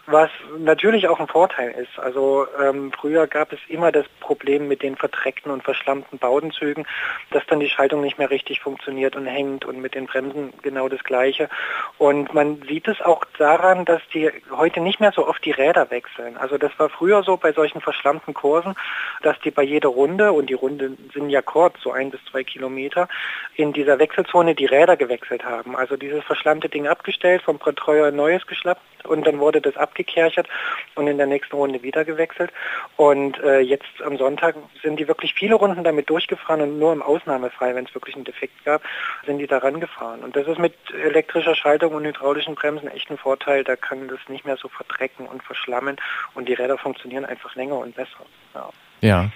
Was 0.07 0.29
natürlich 0.57 1.07
auch 1.07 1.19
ein 1.19 1.27
Vorteil 1.27 1.71
ist. 1.71 1.99
Also 1.99 2.47
ähm, 2.59 2.91
früher 2.91 3.27
gab 3.27 3.53
es 3.53 3.59
immer 3.67 3.91
das 3.91 4.05
Problem 4.19 4.67
mit 4.67 4.81
den 4.81 4.95
verdreckten 4.95 5.51
und 5.51 5.63
verschlammten 5.63 6.17
Baudenzügen, 6.17 6.85
dass 7.31 7.45
dann 7.47 7.59
die 7.59 7.69
Schaltung 7.69 8.01
nicht 8.01 8.17
mehr 8.17 8.29
richtig 8.29 8.61
funktioniert 8.61 9.15
und 9.15 9.25
hängt 9.25 9.65
und 9.65 9.79
mit 9.79 9.95
den 9.95 10.07
Bremsen 10.07 10.53
genau 10.61 10.89
das 10.89 11.03
Gleiche. 11.03 11.49
Und 11.97 12.33
man 12.33 12.61
sieht 12.67 12.87
es 12.87 13.01
auch 13.01 13.23
daran, 13.37 13.85
dass 13.85 14.01
die 14.13 14.31
heute 14.51 14.79
nicht 14.79 14.99
mehr 14.99 15.11
so 15.11 15.27
oft 15.27 15.43
die 15.45 15.51
Räder 15.51 15.91
wechseln. 15.91 16.37
Also 16.37 16.57
das 16.57 16.71
war 16.77 16.89
früher 16.89 17.23
so 17.23 17.37
bei 17.37 17.51
solchen 17.53 17.81
verschlammten 17.81 18.33
Kursen, 18.33 18.75
dass 19.21 19.39
die 19.41 19.51
bei 19.51 19.63
jeder 19.63 19.89
Runde, 19.89 20.31
und 20.31 20.49
die 20.49 20.55
Runde 20.55 20.97
sind 21.13 21.29
ja 21.29 21.41
kurz, 21.41 21.79
so 21.81 21.91
ein 21.91 22.11
bis 22.11 22.23
zwei 22.25 22.43
Kilometer, 22.43 23.07
in 23.55 23.73
dieser 23.73 23.99
Wechselzone 23.99 24.55
die 24.55 24.65
Räder 24.65 24.97
gewechselt 24.97 25.45
haben. 25.45 25.75
Also 25.75 25.95
dieses 25.95 26.23
verschlammte 26.23 26.69
Ding 26.69 26.87
abgestellt, 26.87 27.41
vom 27.43 27.59
Betreuer 27.59 28.11
neues 28.11 28.45
geschlappt 28.47 28.81
und 29.05 29.25
dann 29.25 29.39
wurde 29.39 29.61
das 29.61 29.77
abgekerchert 29.91 30.47
und 30.95 31.07
in 31.07 31.17
der 31.17 31.27
nächsten 31.27 31.55
Runde 31.55 31.83
wieder 31.83 32.05
gewechselt. 32.05 32.51
Und 32.97 33.39
äh, 33.43 33.59
jetzt 33.59 34.01
am 34.05 34.17
Sonntag 34.17 34.55
sind 34.81 34.99
die 34.99 35.07
wirklich 35.07 35.33
viele 35.33 35.55
Runden 35.55 35.83
damit 35.83 36.09
durchgefahren 36.09 36.61
und 36.61 36.79
nur 36.79 36.93
im 36.93 37.01
Ausnahmefall, 37.01 37.75
wenn 37.75 37.85
es 37.85 37.93
wirklich 37.93 38.15
einen 38.15 38.23
Defekt 38.23 38.63
gab, 38.65 38.81
sind 39.25 39.39
die 39.39 39.47
daran 39.47 39.79
gefahren. 39.79 40.21
Und 40.21 40.35
das 40.35 40.47
ist 40.47 40.59
mit 40.59 40.75
elektrischer 41.03 41.55
Schaltung 41.55 41.93
und 41.93 42.05
hydraulischen 42.05 42.55
Bremsen 42.55 42.87
echt 42.87 43.09
ein 43.09 43.17
Vorteil. 43.17 43.63
Da 43.63 43.75
kann 43.75 44.07
das 44.07 44.19
nicht 44.29 44.45
mehr 44.45 44.57
so 44.57 44.69
verdrecken 44.69 45.27
und 45.27 45.43
verschlammen 45.43 45.97
und 46.33 46.47
die 46.47 46.53
Räder 46.53 46.77
funktionieren 46.77 47.25
einfach 47.25 47.55
länger 47.55 47.77
und 47.77 47.95
besser. 47.95 48.25
Ja. 48.53 48.69
ja. 49.01 49.29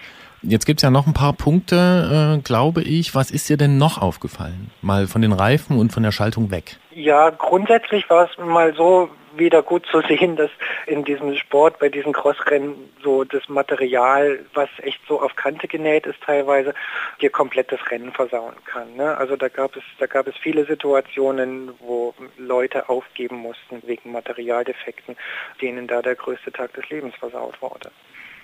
Jetzt 0.47 0.65
gibt 0.65 0.79
es 0.79 0.83
ja 0.83 0.91
noch 0.91 1.07
ein 1.07 1.13
paar 1.13 1.33
Punkte, 1.33 2.37
äh, 2.37 2.41
glaube 2.41 2.83
ich. 2.83 3.15
Was 3.15 3.31
ist 3.31 3.49
dir 3.49 3.57
denn 3.57 3.79
noch 3.79 3.99
aufgefallen? 3.99 4.69
Mal 4.81 5.07
von 5.07 5.23
den 5.23 5.33
Reifen 5.33 5.79
und 5.79 5.91
von 5.91 6.03
der 6.03 6.11
Schaltung 6.11 6.51
weg. 6.51 6.77
Ja, 6.91 7.31
grundsätzlich 7.31 8.07
war 8.11 8.29
es 8.29 8.37
mal 8.37 8.75
so, 8.75 9.09
wieder 9.37 9.61
gut 9.61 9.85
zu 9.87 10.01
sehen, 10.01 10.35
dass 10.35 10.51
in 10.87 11.03
diesem 11.03 11.35
Sport, 11.35 11.79
bei 11.79 11.89
diesen 11.89 12.13
Crossrennen 12.13 12.75
so 13.03 13.23
das 13.23 13.47
Material, 13.49 14.39
was 14.53 14.69
echt 14.79 14.99
so 15.07 15.21
auf 15.21 15.35
Kante 15.35 15.67
genäht 15.67 16.05
ist 16.05 16.21
teilweise, 16.21 16.73
dir 17.21 17.29
komplett 17.29 17.71
das 17.71 17.79
Rennen 17.91 18.11
versauen 18.11 18.55
kann. 18.65 18.95
Ne? 18.95 19.17
Also 19.17 19.35
da 19.35 19.47
gab 19.47 19.75
es, 19.75 19.83
da 19.99 20.05
gab 20.05 20.27
es 20.27 20.35
viele 20.37 20.65
Situationen, 20.65 21.71
wo 21.79 22.13
Leute 22.37 22.89
aufgeben 22.89 23.37
mussten 23.37 23.81
wegen 23.85 24.11
Materialdefekten, 24.11 25.15
denen 25.61 25.87
da 25.87 26.01
der 26.01 26.15
größte 26.15 26.51
Tag 26.51 26.73
des 26.73 26.89
Lebens 26.89 27.15
versaut 27.15 27.61
wurde. 27.61 27.91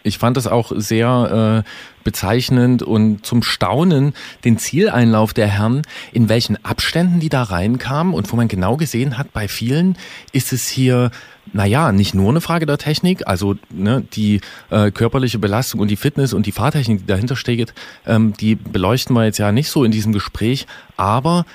Ich 0.04 0.18
fand 0.18 0.38
das 0.38 0.47
auch 0.47 0.72
sehr 0.76 1.64
äh, 1.66 1.70
bezeichnend 2.04 2.84
und 2.84 3.26
zum 3.26 3.43
Staunen 3.43 4.14
den 4.43 4.58
Zieleinlauf 4.58 5.34
der 5.34 5.47
Herren, 5.47 5.84
in 6.12 6.30
welchen 6.30 6.64
Abständen 6.66 7.20
die 7.20 7.30
da 7.30 7.43
reinkamen 7.43 8.14
und 8.14 8.32
wo 8.32 8.36
man 8.36 8.47
genau 8.47 8.78
gesehen 8.78 9.18
hat, 9.18 9.32
bei 9.34 9.47
vielen 9.47 9.97
ist 10.32 10.54
es 10.54 10.68
hier 10.68 11.12
naja, 11.54 11.91
nicht 11.91 12.14
nur 12.14 12.30
eine 12.30 12.39
Frage 12.39 12.66
der 12.66 12.78
Technik, 12.78 13.28
also 13.28 13.56
ne, 13.72 14.04
die 14.14 14.41
äh, 14.70 14.91
körperliche 14.91 15.39
Belastung 15.39 15.82
und 15.82 15.89
die 15.89 15.95
Fitness 15.95 16.34
und 16.34 16.45
die 16.45 16.52
Fahrtechnik, 16.52 16.99
die 16.99 17.06
dahinter 17.06 17.36
steht, 17.36 17.74
ähm, 18.06 18.34
die 18.39 18.56
beleuchten 18.56 19.16
wir 19.16 19.26
jetzt 19.26 19.39
ja 19.39 19.52
nicht 19.52 19.70
so 19.70 19.84
in 19.84 19.91
diesem 19.91 20.14
Gespräch, 20.14 20.68
aber 20.97 21.45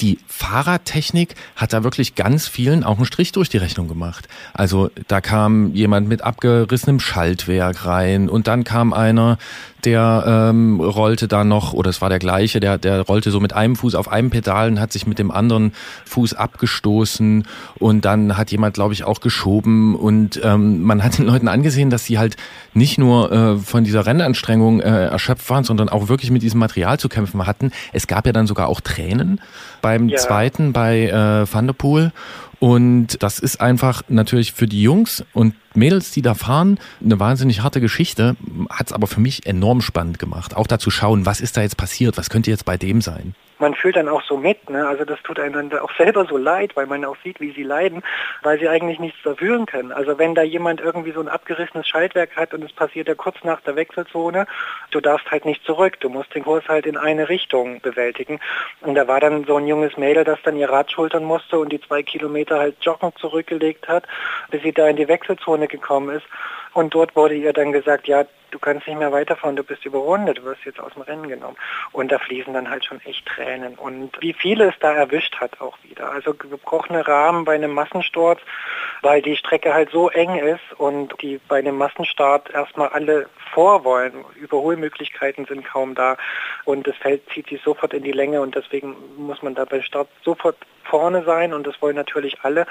die 0.00 0.18
Fahrradtechnik 0.26 1.34
hat 1.56 1.72
da 1.72 1.82
wirklich 1.82 2.14
ganz 2.14 2.46
vielen 2.48 2.84
auch 2.84 2.96
einen 2.96 3.06
Strich 3.06 3.32
durch 3.32 3.48
die 3.48 3.56
Rechnung 3.56 3.88
gemacht. 3.88 4.28
Also 4.52 4.90
da 5.08 5.20
kam 5.20 5.72
jemand 5.74 6.08
mit 6.08 6.22
abgerissenem 6.22 7.00
Schaltwerk 7.00 7.86
rein 7.86 8.28
und 8.28 8.46
dann 8.46 8.64
kam 8.64 8.92
einer, 8.92 9.38
der 9.84 10.24
ähm, 10.26 10.80
rollte 10.80 11.28
da 11.28 11.44
noch, 11.44 11.72
oder 11.72 11.90
es 11.90 12.00
war 12.00 12.08
der 12.08 12.18
gleiche, 12.18 12.58
der, 12.60 12.76
der 12.76 13.02
rollte 13.02 13.30
so 13.30 13.40
mit 13.40 13.52
einem 13.52 13.76
Fuß 13.76 13.94
auf 13.94 14.10
einem 14.10 14.30
Pedal 14.30 14.68
und 14.68 14.80
hat 14.80 14.92
sich 14.92 15.06
mit 15.06 15.18
dem 15.18 15.30
anderen 15.30 15.72
Fuß 16.06 16.34
abgestoßen 16.34 17.46
und 17.78 18.04
dann 18.04 18.36
hat 18.36 18.50
jemand, 18.50 18.74
glaube 18.74 18.94
ich, 18.94 19.04
auch 19.04 19.20
geschoben 19.20 19.94
und 19.94 20.40
ähm, 20.42 20.82
man 20.82 21.04
hat 21.04 21.18
den 21.18 21.26
Leuten 21.26 21.46
angesehen, 21.46 21.88
dass 21.88 22.04
sie 22.04 22.18
halt 22.18 22.36
nicht 22.74 22.98
nur 22.98 23.30
äh, 23.30 23.56
von 23.58 23.84
dieser 23.84 24.04
Rennanstrengung 24.06 24.80
äh, 24.80 25.06
erschöpft 25.06 25.48
waren, 25.50 25.64
sondern 25.64 25.88
auch 25.88 26.08
wirklich 26.08 26.30
mit 26.30 26.42
diesem 26.42 26.58
Material 26.58 26.98
zu 26.98 27.08
kämpfen 27.08 27.46
hatten. 27.46 27.70
Es 27.92 28.08
gab 28.08 28.26
ja 28.26 28.32
dann 28.32 28.48
sogar 28.48 28.68
auch 28.68 28.80
Tränen 28.80 29.40
beim 29.86 30.08
ja. 30.08 30.16
zweiten 30.18 30.72
bei 30.72 31.06
äh, 31.06 31.46
Van 31.54 31.68
der 31.68 31.72
Poel 31.72 32.10
und 32.58 33.22
das 33.22 33.38
ist 33.38 33.60
einfach 33.60 34.02
natürlich 34.08 34.52
für 34.52 34.66
die 34.66 34.82
Jungs 34.82 35.24
und 35.32 35.54
Mädels, 35.74 36.10
die 36.10 36.22
da 36.22 36.34
fahren, 36.34 36.80
eine 37.04 37.20
wahnsinnig 37.20 37.62
harte 37.62 37.80
Geschichte, 37.80 38.34
hat 38.68 38.88
es 38.88 38.92
aber 38.92 39.06
für 39.06 39.20
mich 39.20 39.46
enorm 39.46 39.80
spannend 39.80 40.18
gemacht. 40.18 40.56
Auch 40.56 40.66
da 40.66 40.80
zu 40.80 40.90
schauen, 40.90 41.24
was 41.24 41.40
ist 41.40 41.56
da 41.56 41.62
jetzt 41.62 41.76
passiert, 41.76 42.16
was 42.16 42.30
könnte 42.30 42.50
jetzt 42.50 42.64
bei 42.64 42.76
dem 42.76 43.00
sein 43.00 43.36
man 43.58 43.74
fühlt 43.74 43.96
dann 43.96 44.08
auch 44.08 44.22
so 44.22 44.36
mit, 44.36 44.68
ne? 44.70 44.86
also 44.86 45.04
das 45.04 45.22
tut 45.22 45.38
einem 45.38 45.70
dann 45.70 45.80
auch 45.80 45.94
selber 45.96 46.26
so 46.26 46.36
leid, 46.36 46.76
weil 46.76 46.86
man 46.86 47.04
auch 47.04 47.16
sieht, 47.22 47.40
wie 47.40 47.52
sie 47.52 47.62
leiden, 47.62 48.02
weil 48.42 48.58
sie 48.58 48.68
eigentlich 48.68 48.98
nichts 48.98 49.18
dafür 49.24 49.64
können. 49.66 49.92
Also 49.92 50.18
wenn 50.18 50.34
da 50.34 50.42
jemand 50.42 50.80
irgendwie 50.80 51.12
so 51.12 51.20
ein 51.20 51.28
abgerissenes 51.28 51.88
Schaltwerk 51.88 52.36
hat 52.36 52.52
und 52.52 52.62
es 52.62 52.72
passiert 52.72 53.08
ja 53.08 53.14
kurz 53.14 53.36
nach 53.44 53.60
der 53.60 53.76
Wechselzone, 53.76 54.46
du 54.90 55.00
darfst 55.00 55.30
halt 55.30 55.44
nicht 55.44 55.64
zurück, 55.64 55.98
du 56.00 56.08
musst 56.08 56.34
den 56.34 56.44
Kurs 56.44 56.64
halt 56.68 56.86
in 56.86 56.96
eine 56.96 57.28
Richtung 57.28 57.80
bewältigen. 57.80 58.40
Und 58.80 58.94
da 58.94 59.08
war 59.08 59.20
dann 59.20 59.44
so 59.44 59.56
ein 59.56 59.66
junges 59.66 59.96
Mädel, 59.96 60.24
das 60.24 60.38
dann 60.42 60.56
ihr 60.56 60.68
Rad 60.68 60.92
schultern 60.92 61.24
musste 61.24 61.58
und 61.58 61.72
die 61.72 61.80
zwei 61.80 62.02
Kilometer 62.02 62.58
halt 62.58 62.76
joggen 62.82 63.12
zurückgelegt 63.16 63.88
hat, 63.88 64.04
bis 64.50 64.62
sie 64.62 64.72
da 64.72 64.88
in 64.88 64.96
die 64.96 65.08
Wechselzone 65.08 65.68
gekommen 65.68 66.16
ist. 66.16 66.26
Und 66.76 66.92
dort 66.92 67.16
wurde 67.16 67.34
ihr 67.34 67.54
dann 67.54 67.72
gesagt, 67.72 68.06
ja, 68.06 68.26
du 68.50 68.58
kannst 68.58 68.86
nicht 68.86 68.98
mehr 68.98 69.10
weiterfahren, 69.10 69.56
du 69.56 69.64
bist 69.64 69.86
überrundet, 69.86 70.36
du 70.36 70.44
wirst 70.44 70.62
jetzt 70.66 70.78
aus 70.78 70.92
dem 70.92 71.00
Rennen 71.00 71.26
genommen. 71.26 71.56
Und 71.92 72.12
da 72.12 72.18
fließen 72.18 72.52
dann 72.52 72.68
halt 72.68 72.84
schon 72.84 73.00
echt 73.06 73.24
Tränen. 73.24 73.76
Und 73.76 74.20
wie 74.20 74.34
viele 74.34 74.68
es 74.68 74.74
da 74.80 74.92
erwischt 74.92 75.36
hat 75.36 75.58
auch 75.62 75.78
wieder. 75.84 76.12
Also 76.12 76.34
gebrochene 76.34 77.08
Rahmen 77.08 77.46
bei 77.46 77.54
einem 77.54 77.72
Massensturz, 77.72 78.40
weil 79.00 79.22
die 79.22 79.36
Strecke 79.36 79.72
halt 79.72 79.88
so 79.90 80.10
eng 80.10 80.36
ist 80.36 80.60
und 80.76 81.14
die 81.22 81.40
bei 81.48 81.60
einem 81.60 81.78
Massenstart 81.78 82.50
erstmal 82.50 82.88
alle 82.88 83.30
vor 83.54 83.84
wollen. 83.84 84.26
Überholmöglichkeiten 84.34 85.46
sind 85.46 85.64
kaum 85.64 85.94
da 85.94 86.18
und 86.66 86.86
das 86.86 86.96
Feld 86.96 87.22
zieht 87.32 87.48
sich 87.48 87.62
sofort 87.62 87.94
in 87.94 88.02
die 88.02 88.12
Länge 88.12 88.42
und 88.42 88.54
deswegen 88.54 88.96
muss 89.16 89.42
man 89.42 89.54
da 89.54 89.64
beim 89.64 89.80
Start 89.80 90.08
sofort 90.22 90.58
vorne 90.88 91.24
sein 91.24 91.52
und 91.52 91.66
das 91.66 91.80
wollen 91.80 91.96
natürlich 91.96 92.38
alle. 92.42 92.66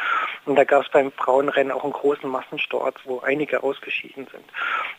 Und 0.45 0.55
da 0.55 0.63
gab 0.63 0.84
es 0.84 0.89
beim 0.89 1.11
Frauenrennen 1.11 1.72
auch 1.72 1.84
einen 1.84 1.93
großen 1.93 2.30
Massensturz, 2.30 2.95
wo 3.05 3.20
einige 3.20 3.63
ausgeschieden 3.63 4.28
sind. 4.32 4.43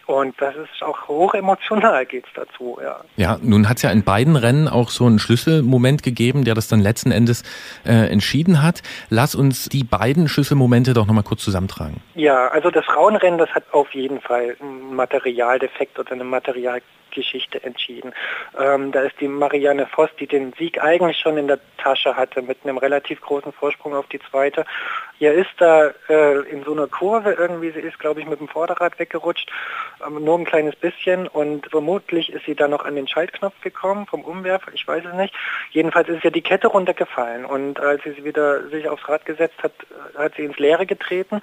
Und 0.07 0.41
das 0.41 0.55
ist 0.57 0.83
auch 0.83 1.09
hoch 1.09 1.35
emotional 1.35 2.07
geht 2.07 2.25
es 2.27 2.33
dazu, 2.35 2.79
ja. 2.83 3.01
Ja, 3.17 3.39
nun 3.43 3.69
hat 3.69 3.79
es 3.79 3.83
ja 3.83 3.91
in 3.91 4.05
beiden 4.05 4.37
Rennen 4.37 4.69
auch 4.69 4.91
so 4.91 5.07
einen 5.07 5.19
Schlüsselmoment 5.19 6.03
gegeben, 6.03 6.45
der 6.45 6.55
das 6.55 6.69
dann 6.69 6.81
letzten 6.81 7.11
Endes 7.11 7.43
äh, 7.85 8.11
entschieden 8.11 8.62
hat. 8.62 8.83
Lass 9.11 9.35
uns 9.35 9.69
die 9.69 9.85
beiden 9.85 10.29
Schlüsselmomente 10.29 10.95
doch 10.95 11.07
nochmal 11.07 11.25
kurz 11.25 11.43
zusammentragen. 11.43 12.01
Ja, 12.14 12.49
also 12.49 12.71
das 12.71 12.85
Frauenrennen, 12.85 13.39
das 13.39 13.51
hat 13.51 13.64
auf 13.73 13.93
jeden 13.95 14.21
Fall 14.21 14.57
ein 14.61 14.95
Materialdefekt 14.95 15.99
oder 15.99 16.12
eine 16.12 16.25
Material 16.25 16.81
Geschichte 17.17 17.64
entschieden. 17.64 18.12
Ähm, 18.59 18.93
da 18.93 19.01
ist 19.01 19.19
die 19.21 19.27
Marianne 19.27 19.87
Voss, 19.87 20.11
die 20.21 20.29
den 20.29 20.53
Sieg 20.53 20.81
eigentlich 20.83 21.19
schon 21.19 21.37
in 21.37 21.49
der 21.49 21.59
Tasche 21.79 22.14
hatte, 22.17 22.43
mit 22.43 22.59
einem 22.62 22.79
relativ 22.79 23.21
großen 23.21 23.53
Vorsprung 23.53 23.95
auf 23.95 24.07
die 24.07 24.21
zweite. 24.31 24.64
Ihr 25.19 25.33
ist 25.33 25.51
da 25.57 25.93
äh, 26.09 26.41
in 26.51 26.62
so 26.62 26.73
einer 26.73 26.87
Kurve 26.87 27.33
irgendwie, 27.33 27.71
sie 27.71 27.81
ist, 27.81 27.99
glaube 27.99 28.21
ich, 28.21 28.27
mit 28.27 28.39
dem 28.39 28.49
Vorderrad 28.49 28.99
weggerutscht, 28.99 29.51
ähm, 30.07 30.23
nur 30.23 30.39
ein 30.39 30.45
kleines 30.45 30.77
bisschen 30.77 31.27
und 31.27 31.67
vermutlich 31.71 32.31
ist 32.31 32.45
sie 32.45 32.55
dann 32.55 32.71
noch 32.71 32.85
an 32.85 32.97
den 32.97 33.09
Schaltknopf 33.09 33.59
gekommen 33.62 34.07
vom 34.07 34.23
Umwerfer, 34.23 34.73
ich 34.75 34.87
weiß 34.87 35.05
es 35.07 35.14
nicht. 35.14 35.35
Jedenfalls 35.71 36.09
ist 36.09 36.23
ja 36.23 36.31
die 36.31 36.43
Kette 36.43 36.69
runtergefallen 36.69 37.47
und 37.47 37.81
als 37.81 38.03
sie 38.05 38.25
wieder 38.25 38.69
sich 38.69 38.89
aufs 38.89 39.09
Rad 39.09 39.25
gesetzt 39.25 39.62
hat, 39.62 39.73
hat 40.17 40.35
sie 40.37 40.45
ins 40.45 40.59
Leere 40.59 40.85
getreten 40.85 41.41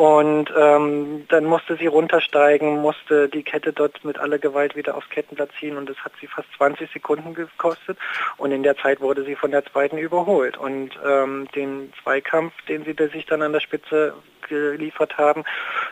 und 0.00 0.50
ähm, 0.58 1.26
dann 1.28 1.44
musste 1.44 1.76
sie 1.76 1.86
runtersteigen, 1.86 2.80
musste 2.80 3.28
die 3.28 3.42
Kette 3.42 3.74
dort 3.74 4.02
mit 4.02 4.18
aller 4.18 4.38
Gewalt 4.38 4.74
wieder 4.74 4.96
aufs 4.96 5.10
Kettenblatt 5.10 5.50
ziehen 5.60 5.76
und 5.76 5.90
das 5.90 5.98
hat 5.98 6.12
sie 6.18 6.26
fast 6.26 6.48
20 6.56 6.90
Sekunden 6.90 7.34
gekostet 7.34 7.98
und 8.38 8.50
in 8.50 8.62
der 8.62 8.78
Zeit 8.78 9.02
wurde 9.02 9.26
sie 9.26 9.34
von 9.34 9.50
der 9.50 9.62
zweiten 9.66 9.98
überholt 9.98 10.56
und 10.56 10.98
ähm, 11.06 11.48
den 11.54 11.92
Zweikampf, 12.02 12.54
den 12.66 12.82
sie 12.84 12.94
sich 13.12 13.26
dann 13.26 13.42
an 13.42 13.52
der 13.52 13.60
Spitze 13.60 14.14
geliefert 14.48 15.18
haben, 15.18 15.44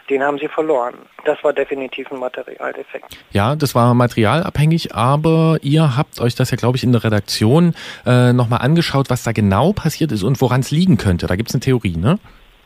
den 0.09 0.23
haben 0.23 0.39
sie 0.39 0.49
verloren. 0.49 0.95
Das 1.27 1.45
war 1.45 1.53
definitiv 1.53 2.11
ein 2.11 2.19
Materialdefekt. 2.19 3.19
Ja, 3.33 3.57
das 3.57 3.75
war 3.75 3.93
materialabhängig, 3.93 4.95
aber 4.95 5.59
ihr 5.61 5.99
habt 5.99 6.19
euch 6.19 6.35
das 6.35 6.51
ja, 6.51 6.57
glaube 6.57 6.79
ich, 6.79 6.83
in 6.83 6.93
der 6.93 7.05
Redaktion 7.05 7.75
äh, 8.07 8.33
nochmal 8.33 8.63
angeschaut, 8.63 9.11
was 9.11 9.23
da 9.23 9.33
genau 9.33 9.75
passiert 9.75 10.13
ist 10.13 10.23
und 10.23 10.41
woran 10.41 10.61
es 10.61 10.71
liegen 10.71 10.97
könnte. 10.97 11.27
Da 11.27 11.37
gibt 11.37 11.51
es 11.51 11.55
eine 11.55 11.61
Theorie, 11.61 11.99
ne? 11.99 12.19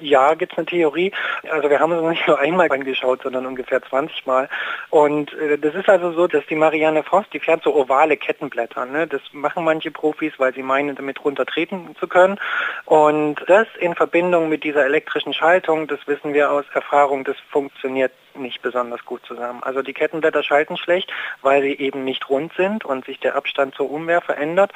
Ja, 0.02 0.34
gibt 0.34 0.52
es 0.52 0.58
eine 0.58 0.66
Theorie. 0.66 1.12
Also 1.48 1.70
wir 1.70 1.78
haben 1.78 1.92
es 1.92 2.02
nicht 2.02 2.26
nur 2.26 2.38
einmal 2.38 2.70
angeschaut, 2.72 3.22
sondern 3.22 3.46
ungefähr 3.46 3.80
20 3.80 4.26
Mal. 4.26 4.48
Und 4.90 5.32
äh, 5.34 5.58
das 5.58 5.76
ist 5.76 5.88
also 5.88 6.10
so, 6.12 6.26
dass 6.26 6.44
die 6.46 6.56
Marianne 6.56 7.04
Voss, 7.04 7.24
die 7.32 7.38
fährt 7.38 7.62
so 7.62 7.74
ovale 7.74 8.16
Kettenblätter. 8.16 8.84
Ne? 8.86 9.06
Das 9.06 9.22
machen 9.32 9.64
manche 9.64 9.92
Profis, 9.92 10.32
weil 10.38 10.52
sie 10.54 10.64
meinen, 10.64 10.96
damit 10.96 11.24
runtertreten 11.24 11.94
zu 12.00 12.08
können. 12.08 12.40
Und 12.84 13.36
das 13.46 13.68
in 13.78 13.94
Verbindung 13.94 14.48
mit 14.48 14.64
dieser 14.64 14.84
elektrischen 14.84 15.34
Schaltung, 15.34 15.86
das 15.86 16.00
wissen 16.06 16.34
wir 16.34 16.50
aus 16.50 16.64
Erfahrung, 16.74 17.22
das 17.22 17.36
funktioniert 17.50 18.12
nicht 18.36 18.62
besonders 18.62 19.04
gut 19.04 19.24
zusammen. 19.26 19.62
Also 19.62 19.82
die 19.82 19.92
Kettenblätter 19.92 20.42
schalten 20.42 20.76
schlecht, 20.76 21.12
weil 21.40 21.62
sie 21.62 21.78
eben 21.78 22.04
nicht 22.04 22.28
rund 22.28 22.52
sind 22.54 22.84
und 22.84 23.04
sich 23.04 23.20
der 23.20 23.36
Abstand 23.36 23.74
zur 23.74 23.90
Umwehr 23.90 24.20
verändert. 24.20 24.72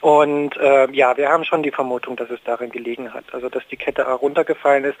Und 0.00 0.56
äh, 0.56 0.90
ja, 0.92 1.16
wir 1.16 1.28
haben 1.28 1.44
schon 1.44 1.62
die 1.62 1.70
Vermutung, 1.70 2.16
dass 2.16 2.30
es 2.30 2.40
darin 2.44 2.70
gelegen 2.70 3.12
hat. 3.12 3.24
Also 3.32 3.48
dass 3.48 3.66
die 3.68 3.76
Kette 3.76 4.02
runtergefallen 4.04 4.84
ist 4.84 4.98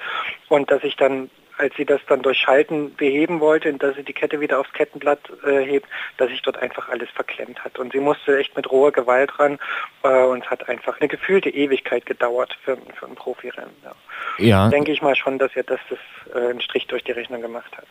und 0.48 0.70
dass 0.70 0.82
sich 0.82 0.96
dann 0.96 1.30
als 1.58 1.74
sie 1.76 1.84
das 1.84 2.00
dann 2.08 2.22
durch 2.22 2.38
Schalten 2.38 2.94
beheben 2.94 3.40
wollte, 3.40 3.72
dass 3.74 3.96
sie 3.96 4.02
die 4.02 4.12
Kette 4.12 4.40
wieder 4.40 4.58
aufs 4.58 4.72
Kettenblatt 4.72 5.20
äh, 5.46 5.64
hebt, 5.64 5.86
dass 6.16 6.28
sich 6.28 6.42
dort 6.42 6.56
einfach 6.58 6.88
alles 6.88 7.08
verklemmt 7.10 7.64
hat. 7.64 7.78
Und 7.78 7.92
sie 7.92 8.00
musste 8.00 8.38
echt 8.38 8.56
mit 8.56 8.70
roher 8.70 8.92
Gewalt 8.92 9.38
ran 9.38 9.58
äh, 10.02 10.24
und 10.24 10.44
es 10.44 10.50
hat 10.50 10.68
einfach 10.68 11.00
eine 11.00 11.08
gefühlte 11.08 11.50
Ewigkeit 11.50 12.06
gedauert 12.06 12.56
für, 12.64 12.76
für 12.98 13.06
ein 13.06 13.14
Profirennen. 13.14 13.70
Ja. 13.84 14.44
ja. 14.44 14.68
Denke 14.68 14.92
ich 14.92 15.02
mal 15.02 15.14
schon, 15.14 15.38
dass 15.38 15.54
ihr 15.54 15.62
das, 15.64 15.80
das 15.88 15.98
äh, 16.34 16.50
einen 16.50 16.60
Strich 16.60 16.86
durch 16.86 17.04
die 17.04 17.12
Rechnung 17.12 17.40
gemacht 17.40 17.76
hat. 17.76 17.86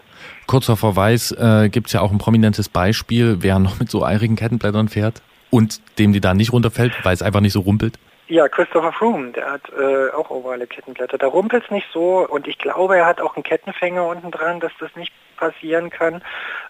Kurzer 0.48 0.76
Verweis, 0.76 1.32
äh, 1.32 1.70
gibt 1.70 1.88
es 1.88 1.94
ja 1.94 2.02
auch 2.02 2.12
ein 2.12 2.18
prominentes 2.18 2.70
Beispiel, 2.70 3.38
wer 3.40 3.60
noch 3.60 3.80
mit 3.80 3.90
so 3.90 4.04
eirigen 4.04 4.36
Kettenblättern 4.36 4.90
fährt 4.90 5.22
und 5.50 5.82
dem 6.00 6.14
die 6.14 6.22
da 6.22 6.34
nicht 6.34 6.52
runterfällt, 6.52 6.94
weil 7.04 7.14
es 7.14 7.22
einfach 7.22 7.40
nicht 7.40 7.54
so 7.54 7.62
rumpelt. 7.62 7.98
Ja, 8.28 8.48
Christopher 8.48 8.94
Froome, 8.94 9.32
der 9.32 9.52
hat 9.52 9.62
äh, 9.78 10.10
auch 10.12 10.30
ovale 10.30 10.66
Kettenblätter. 10.66 11.18
Da 11.18 11.28
rumpelt 11.28 11.66
es 11.66 11.72
nicht 11.72 11.88
so 11.92 12.26
und 12.28 12.48
ich 12.48 12.58
glaube, 12.58 12.98
er 12.98 13.06
hat 13.06 13.20
auch 13.20 13.36
einen 13.36 13.44
Kettenfänger 13.44 14.06
unten 14.06 14.32
dran, 14.32 14.62
dass 14.62 14.72
das 14.80 14.96
nicht 14.96 15.12
passieren 15.36 15.90
kann. 15.90 16.22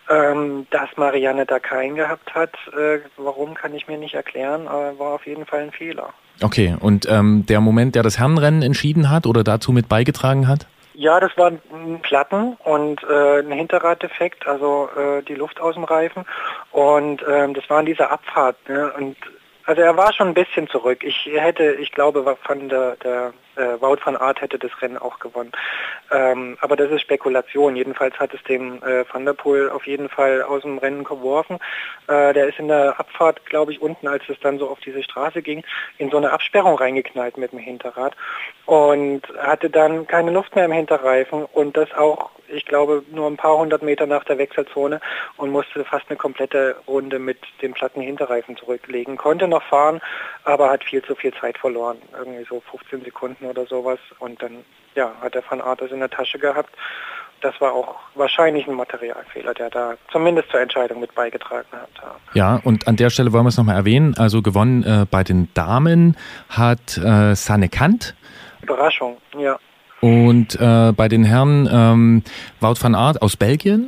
Ähm, 0.09 0.65
dass 0.71 0.89
Marianne 0.97 1.45
da 1.45 1.59
keinen 1.59 1.95
gehabt 1.95 2.33
hat, 2.33 2.53
äh, 2.75 2.99
warum 3.17 3.53
kann 3.53 3.73
ich 3.75 3.87
mir 3.87 3.97
nicht 3.97 4.15
erklären, 4.15 4.67
aber 4.67 4.97
war 4.97 5.13
auf 5.13 5.27
jeden 5.27 5.45
Fall 5.45 5.61
ein 5.61 5.71
Fehler. 5.71 6.09
Okay, 6.41 6.75
und 6.79 7.07
ähm, 7.09 7.45
der 7.47 7.61
Moment, 7.61 7.95
der 7.95 8.03
das 8.03 8.17
Herrenrennen 8.19 8.63
entschieden 8.63 9.09
hat 9.11 9.27
oder 9.27 9.43
dazu 9.43 9.71
mit 9.71 9.87
beigetragen 9.87 10.47
hat? 10.47 10.67
Ja, 10.95 11.19
das 11.19 11.31
waren 11.37 11.59
Platten 12.01 12.55
und 12.63 13.01
äh, 13.03 13.39
ein 13.39 13.51
Hinterraddefekt, 13.51 14.47
also 14.47 14.89
äh, 14.95 15.23
die 15.23 15.35
Luft 15.35 15.59
aus 15.59 15.75
dem 15.75 15.83
Reifen. 15.83 16.23
Und 16.71 17.23
ähm, 17.27 17.53
das 17.53 17.67
war 17.69 17.79
in 17.79 17.87
dieser 17.87 18.11
Abfahrt. 18.11 18.57
Ne? 18.67 18.91
Und 18.93 19.15
also 19.65 19.81
er 19.81 19.95
war 19.95 20.13
schon 20.13 20.29
ein 20.29 20.33
bisschen 20.33 20.67
zurück. 20.67 21.03
Ich 21.03 21.25
hätte, 21.25 21.73
ich 21.73 21.91
glaube, 21.91 22.37
von 22.43 22.69
der, 22.69 22.95
der 22.97 23.33
äh, 23.55 23.79
Wout 23.81 23.97
van 24.03 24.17
Aert 24.17 24.41
hätte 24.41 24.59
das 24.59 24.71
Rennen 24.81 24.97
auch 24.97 25.19
gewonnen. 25.19 25.51
Ähm, 26.11 26.57
aber 26.59 26.75
das 26.75 26.91
ist 26.91 27.01
Spekulation. 27.01 27.75
Jedenfalls 27.75 28.17
hat 28.19 28.33
es 28.33 28.43
dem 28.43 28.83
äh, 28.83 29.05
Van 29.11 29.25
der 29.25 29.33
Poel 29.33 29.69
auf 29.69 29.87
jeden 29.87 30.09
Fall 30.09 30.41
aus 30.41 30.63
dem 30.63 30.77
Rennen 30.79 31.03
geworfen. 31.03 31.59
Äh, 32.07 32.33
der 32.33 32.47
ist 32.47 32.59
in 32.59 32.67
der 32.67 32.99
Abfahrt, 32.99 33.45
glaube 33.45 33.71
ich, 33.71 33.81
unten, 33.81 34.07
als 34.07 34.23
es 34.27 34.39
dann 34.41 34.59
so 34.59 34.69
auf 34.69 34.79
diese 34.81 35.03
Straße 35.03 35.41
ging, 35.41 35.63
in 35.97 36.09
so 36.09 36.17
eine 36.17 36.31
Absperrung 36.31 36.77
reingeknallt 36.77 37.37
mit 37.37 37.51
dem 37.51 37.59
Hinterrad 37.59 38.15
und 38.65 39.21
hatte 39.37 39.69
dann 39.69 40.07
keine 40.07 40.31
Luft 40.31 40.55
mehr 40.55 40.65
im 40.65 40.71
Hinterreifen 40.71 41.45
und 41.45 41.77
das 41.77 41.91
auch 41.93 42.31
ich 42.53 42.65
glaube, 42.65 43.03
nur 43.11 43.27
ein 43.29 43.37
paar 43.37 43.57
hundert 43.57 43.81
Meter 43.81 44.05
nach 44.05 44.23
der 44.23 44.37
Wechselzone 44.37 45.01
und 45.37 45.51
musste 45.51 45.83
fast 45.83 46.05
eine 46.09 46.17
komplette 46.17 46.75
Runde 46.87 47.19
mit 47.19 47.39
dem 47.61 47.73
platten 47.73 48.01
Hinterreifen 48.01 48.55
zurücklegen. 48.57 49.17
Konnte 49.17 49.47
noch 49.47 49.63
fahren, 49.63 50.01
aber 50.43 50.69
hat 50.69 50.83
viel 50.83 51.03
zu 51.03 51.15
viel 51.15 51.33
Zeit 51.33 51.57
verloren. 51.57 51.97
Irgendwie 52.17 52.45
so 52.45 52.61
15 52.71 53.03
Sekunden 53.03 53.45
oder 53.45 53.65
sowas. 53.65 53.99
Und 54.19 54.41
dann 54.41 54.63
ja, 54.95 55.11
hat 55.21 55.35
der 55.35 55.43
Van 55.47 55.61
das 55.77 55.91
in 55.91 55.99
der 55.99 56.09
Tasche 56.09 56.39
gehabt. 56.39 56.73
Das 57.41 57.59
war 57.59 57.73
auch 57.73 57.95
wahrscheinlich 58.15 58.67
ein 58.67 58.75
Materialfehler, 58.75 59.53
der 59.53 59.69
da 59.69 59.95
zumindest 60.11 60.49
zur 60.49 60.61
Entscheidung 60.61 61.01
mit 61.01 61.13
beigetragen 61.13 61.67
hat. 61.73 61.89
Ja, 62.33 62.61
und 62.63 62.87
an 62.87 62.95
der 62.95 63.09
Stelle 63.09 63.33
wollen 63.33 63.43
wir 63.43 63.49
es 63.49 63.57
nochmal 63.57 63.75
erwähnen. 63.75 64.15
Also 64.17 64.41
gewonnen 64.41 64.83
äh, 64.83 65.05
bei 65.09 65.23
den 65.23 65.53
Damen 65.53 66.15
hat 66.47 66.97
äh, 66.97 67.35
Sanne 67.35 67.67
Kant. 67.67 68.15
Überraschung, 68.61 69.17
ja. 69.37 69.59
Und 70.03 70.59
äh, 70.59 70.91
bei 70.91 71.07
den 71.07 71.23
Herren 71.23 71.69
ähm, 71.71 72.23
Wout 72.59 72.75
van 72.81 72.93
Aert 72.93 73.21
aus 73.21 73.37
Belgien. 73.37 73.87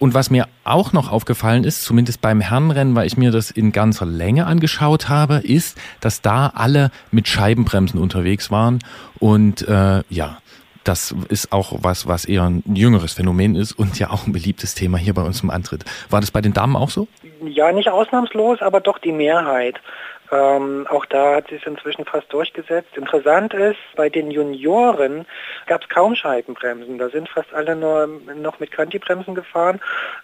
Und 0.00 0.12
was 0.12 0.30
mir 0.30 0.48
auch 0.64 0.92
noch 0.92 1.12
aufgefallen 1.12 1.62
ist, 1.62 1.84
zumindest 1.84 2.20
beim 2.20 2.40
Herrenrennen, 2.40 2.96
weil 2.96 3.06
ich 3.06 3.16
mir 3.16 3.30
das 3.30 3.52
in 3.52 3.70
ganzer 3.70 4.04
Länge 4.04 4.46
angeschaut 4.46 5.08
habe, 5.08 5.36
ist, 5.36 5.78
dass 6.00 6.22
da 6.22 6.50
alle 6.56 6.90
mit 7.12 7.28
Scheibenbremsen 7.28 8.00
unterwegs 8.00 8.50
waren. 8.50 8.80
Und 9.20 9.62
äh, 9.68 10.02
ja, 10.08 10.38
das 10.82 11.14
ist 11.28 11.52
auch 11.52 11.72
was, 11.82 12.08
was 12.08 12.24
eher 12.24 12.42
ein 12.42 12.64
jüngeres 12.74 13.12
Phänomen 13.12 13.54
ist 13.54 13.74
und 13.74 13.96
ja 13.96 14.10
auch 14.10 14.26
ein 14.26 14.32
beliebtes 14.32 14.74
Thema 14.74 14.98
hier 14.98 15.14
bei 15.14 15.22
uns 15.22 15.44
im 15.44 15.50
Antritt. 15.50 15.84
War 16.10 16.20
das 16.20 16.32
bei 16.32 16.40
den 16.40 16.52
Damen 16.52 16.74
auch 16.74 16.90
so? 16.90 17.06
Ja, 17.44 17.70
nicht 17.70 17.88
ausnahmslos, 17.88 18.60
aber 18.60 18.80
doch 18.80 18.98
die 18.98 19.12
Mehrheit. 19.12 19.76
Ähm, 20.30 20.86
auch 20.90 21.06
da 21.06 21.36
hat 21.36 21.48
sich 21.48 21.66
inzwischen 21.66 22.04
fast 22.04 22.32
durchgesetzt. 22.32 22.96
Interessant 22.96 23.54
ist, 23.54 23.78
bei 23.96 24.08
den 24.08 24.30
Junioren 24.30 25.26
gab 25.66 25.82
es 25.82 25.88
kaum 25.88 26.14
Scheibenbremsen. 26.14 26.98
Da 26.98 27.08
sind 27.08 27.28
fast 27.28 27.52
alle 27.54 27.74
nur 27.74 28.06
noch 28.34 28.60
mit 28.60 28.70
Kantibremsen 28.70 29.34
gefahren. 29.34 29.80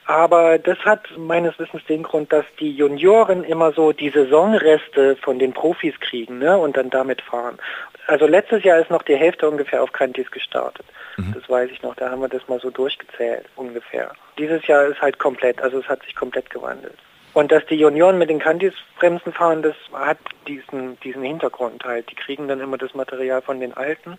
Aber 0.06 0.58
das 0.58 0.78
hat 0.80 1.06
meines 1.16 1.58
Wissens 1.58 1.84
den 1.86 2.02
Grund, 2.02 2.32
dass 2.32 2.44
die 2.60 2.70
Junioren 2.70 3.44
immer 3.44 3.72
so 3.72 3.92
die 3.92 4.10
Saisonreste 4.10 5.16
von 5.16 5.38
den 5.38 5.52
Profis 5.52 5.98
kriegen 6.00 6.38
ne, 6.38 6.58
und 6.58 6.76
dann 6.76 6.90
damit 6.90 7.22
fahren. 7.22 7.58
Also 8.06 8.26
letztes 8.26 8.62
Jahr 8.64 8.80
ist 8.80 8.90
noch 8.90 9.02
die 9.02 9.16
Hälfte 9.16 9.48
ungefähr 9.48 9.82
auf 9.82 9.92
Kantis 9.92 10.30
gestartet. 10.30 10.84
Mhm. 11.16 11.32
Das 11.32 11.48
weiß 11.48 11.70
ich 11.70 11.82
noch, 11.82 11.94
da 11.94 12.10
haben 12.10 12.20
wir 12.20 12.28
das 12.28 12.46
mal 12.48 12.60
so 12.60 12.70
durchgezählt 12.70 13.46
ungefähr. 13.56 14.12
Dieses 14.38 14.66
Jahr 14.66 14.84
ist 14.86 15.00
halt 15.00 15.18
komplett, 15.18 15.62
also 15.62 15.78
es 15.78 15.88
hat 15.88 16.02
sich 16.02 16.14
komplett 16.14 16.50
gewandelt. 16.50 16.98
Und 17.34 17.50
dass 17.50 17.66
die 17.66 17.74
Junioren 17.74 18.16
mit 18.16 18.30
den 18.30 18.38
Candice-Bremsen 18.38 19.32
fahren, 19.32 19.62
das 19.62 19.74
hat 19.92 20.18
diesen, 20.46 20.98
diesen 21.00 21.22
Hintergrund 21.22 21.84
halt. 21.84 22.10
Die 22.10 22.14
kriegen 22.14 22.46
dann 22.48 22.60
immer 22.60 22.78
das 22.78 22.94
Material 22.94 23.42
von 23.42 23.60
den 23.60 23.74
Alten. 23.74 24.18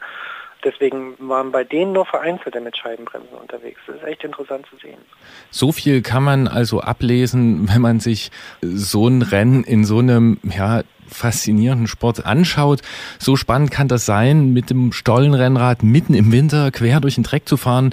Deswegen 0.66 1.16
waren 1.20 1.52
bei 1.52 1.64
denen 1.64 1.94
nur 1.94 2.06
Vereinzelte 2.06 2.60
mit 2.60 2.76
Scheibenbremsen 2.76 3.38
unterwegs. 3.38 3.80
Das 3.88 3.98
ist 3.98 4.04
echt 4.04 4.24
interessant 4.24 4.66
zu 4.70 4.78
sehen. 4.78 4.98
So 5.50 5.72
viel 5.72 6.02
kann 6.02 6.24
man 6.24 6.48
also 6.48 6.82
ablesen, 6.82 7.70
wenn 7.72 7.82
man 7.82 8.00
sich 8.00 8.32
so 8.62 9.08
ein 9.08 9.22
Rennen 9.22 9.64
in 9.64 9.86
so 9.86 10.00
einem 10.00 10.40
ja, 10.44 10.82
faszinierenden 11.08 11.88
Sport 11.88 12.26
anschaut. 12.26 12.82
So 13.20 13.36
spannend 13.36 13.72
kann 13.72 13.88
das 13.88 14.06
sein, 14.06 14.54
mit 14.54 14.70
dem 14.70 14.92
Stollenrennrad 14.92 15.84
mitten 15.84 16.16
im 16.16 16.32
Winter 16.32 16.72
quer 16.72 17.00
durch 17.00 17.16
den 17.16 17.24
Dreck 17.24 17.48
zu 17.48 17.58
fahren 17.58 17.92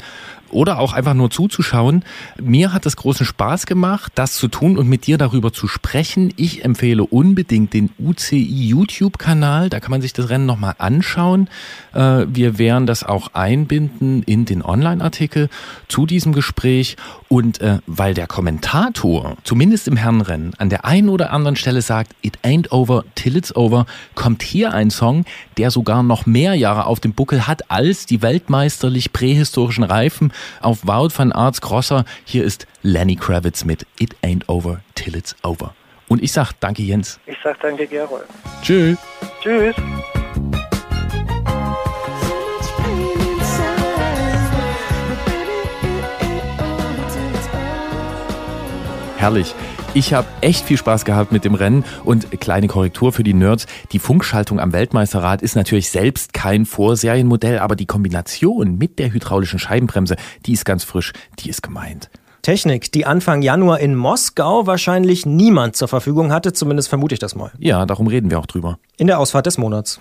oder 0.53 0.79
auch 0.79 0.93
einfach 0.93 1.15
nur 1.15 1.31
zuzuschauen. 1.31 2.05
Mir 2.41 2.73
hat 2.73 2.87
es 2.87 2.97
großen 2.97 3.27
Spaß 3.27 3.67
gemacht, 3.67 4.13
das 4.15 4.35
zu 4.35 4.49
tun 4.49 4.79
und 4.79 4.89
mit 4.89 5.07
dir 5.07 5.19
darüber 5.19 5.53
zu 5.53 5.67
sprechen. 5.67 6.33
Ich 6.37 6.65
empfehle 6.65 7.05
unbedingt 7.05 7.73
den 7.75 7.91
UCI 7.99 8.69
YouTube-Kanal. 8.69 9.69
Da 9.69 9.81
kann 9.81 9.91
man 9.91 10.03
sich 10.03 10.13
das 10.13 10.29
Rennen 10.29 10.47
nochmal 10.47 10.75
anschauen. 10.79 11.49
Äh, 11.95 12.27
wir 12.29 12.59
werden 12.59 12.87
das 12.87 13.05
auch 13.05 13.35
einbinden 13.35 14.23
in 14.23 14.45
den 14.45 14.63
Online-Artikel 14.63 15.49
zu 15.89 16.07
diesem 16.07 16.33
Gespräch. 16.33 16.97
Und 17.33 17.62
äh, 17.62 17.78
weil 17.87 18.12
der 18.12 18.26
Kommentator, 18.26 19.39
zumindest 19.43 19.89
im 19.89 19.97
Herrenrennen, 19.97 20.53
an 20.59 20.68
der 20.68 20.85
einen 20.85 21.09
oder 21.09 21.33
anderen 21.33 21.57
Stelle 21.57 21.80
sagt, 21.80 22.14
it 22.20 22.39
ain't 22.45 22.70
over 22.70 23.07
till 23.14 23.39
it's 23.39 23.57
over, 23.57 23.87
kommt 24.14 24.43
hier 24.43 24.74
ein 24.74 24.91
Song, 24.91 25.24
der 25.57 25.70
sogar 25.70 26.03
noch 26.03 26.26
mehr 26.26 26.53
Jahre 26.53 26.85
auf 26.85 27.01
dem 27.01 27.14
Buckel 27.14 27.47
hat 27.47 27.70
als 27.70 28.05
die 28.05 28.20
weltmeisterlich 28.20 29.14
prähistorischen 29.14 29.83
Reifen 29.83 30.30
auf 30.61 30.87
Wout 30.87 31.16
van 31.16 31.33
Arts 31.33 31.62
Crosser. 31.62 32.05
Hier 32.26 32.45
ist 32.45 32.66
Lenny 32.83 33.16
Kravitz 33.16 33.64
mit 33.64 33.87
It 33.99 34.14
Ain't 34.22 34.47
Over 34.51 34.83
Till 34.95 35.16
It's 35.16 35.35
Over. 35.43 35.74
Und 36.09 36.22
ich 36.22 36.33
sag 36.33 36.53
danke 36.61 36.83
Jens. 36.83 37.18
Ich 37.24 37.39
sag 37.43 37.59
danke 37.61 37.87
Gerold. 37.87 38.26
Tschüss. 38.62 38.99
Tschüss. 39.43 39.74
Herrlich. 49.23 49.55
Ich 49.95 50.14
habe 50.14 50.27
echt 50.41 50.64
viel 50.64 50.77
Spaß 50.77 51.05
gehabt 51.05 51.31
mit 51.31 51.45
dem 51.45 51.55
Rennen 51.55 51.85
und 52.05 52.29
kleine 52.41 52.66
Korrektur 52.66 53.12
für 53.12 53.23
die 53.23 53.35
Nerds. 53.35 53.66
Die 53.93 54.01
Funkschaltung 54.01 54.59
am 54.59 54.73
Weltmeisterrad 54.73 55.43
ist 55.43 55.55
natürlich 55.55 55.91
selbst 55.91 56.33
kein 56.33 56.66
Vorserienmodell, 56.66 57.61
aber 57.61 57.77
die 57.77 57.87
Kombination 57.87 58.79
mit 58.79 58.99
der 58.99 59.12
hydraulischen 59.12 59.61
Scheibenbremse, 59.61 60.16
die 60.45 60.55
ist 60.55 60.64
ganz 60.64 60.83
frisch, 60.83 61.12
die 61.39 61.51
ist 61.51 61.62
gemeint. 61.62 62.11
Technik, 62.43 62.91
die 62.91 63.07
Anfang 63.07 63.43
Januar 63.43 63.79
in 63.79 63.95
Moskau 63.95 64.66
wahrscheinlich 64.66 65.25
niemand 65.25 65.77
zur 65.77 65.87
Verfügung 65.87 66.33
hatte, 66.33 66.53
zumindest 66.53 66.89
vermute 66.89 67.14
ich 67.14 67.20
das 67.20 67.37
mal. 67.37 67.53
Ja, 67.61 67.87
darum 67.87 68.09
reden 68.09 68.29
wir 68.29 68.41
auch 68.41 68.47
drüber. 68.47 68.81
In 68.97 69.07
der 69.07 69.20
Ausfahrt 69.20 69.47
des 69.47 69.57
Monats. 69.57 70.01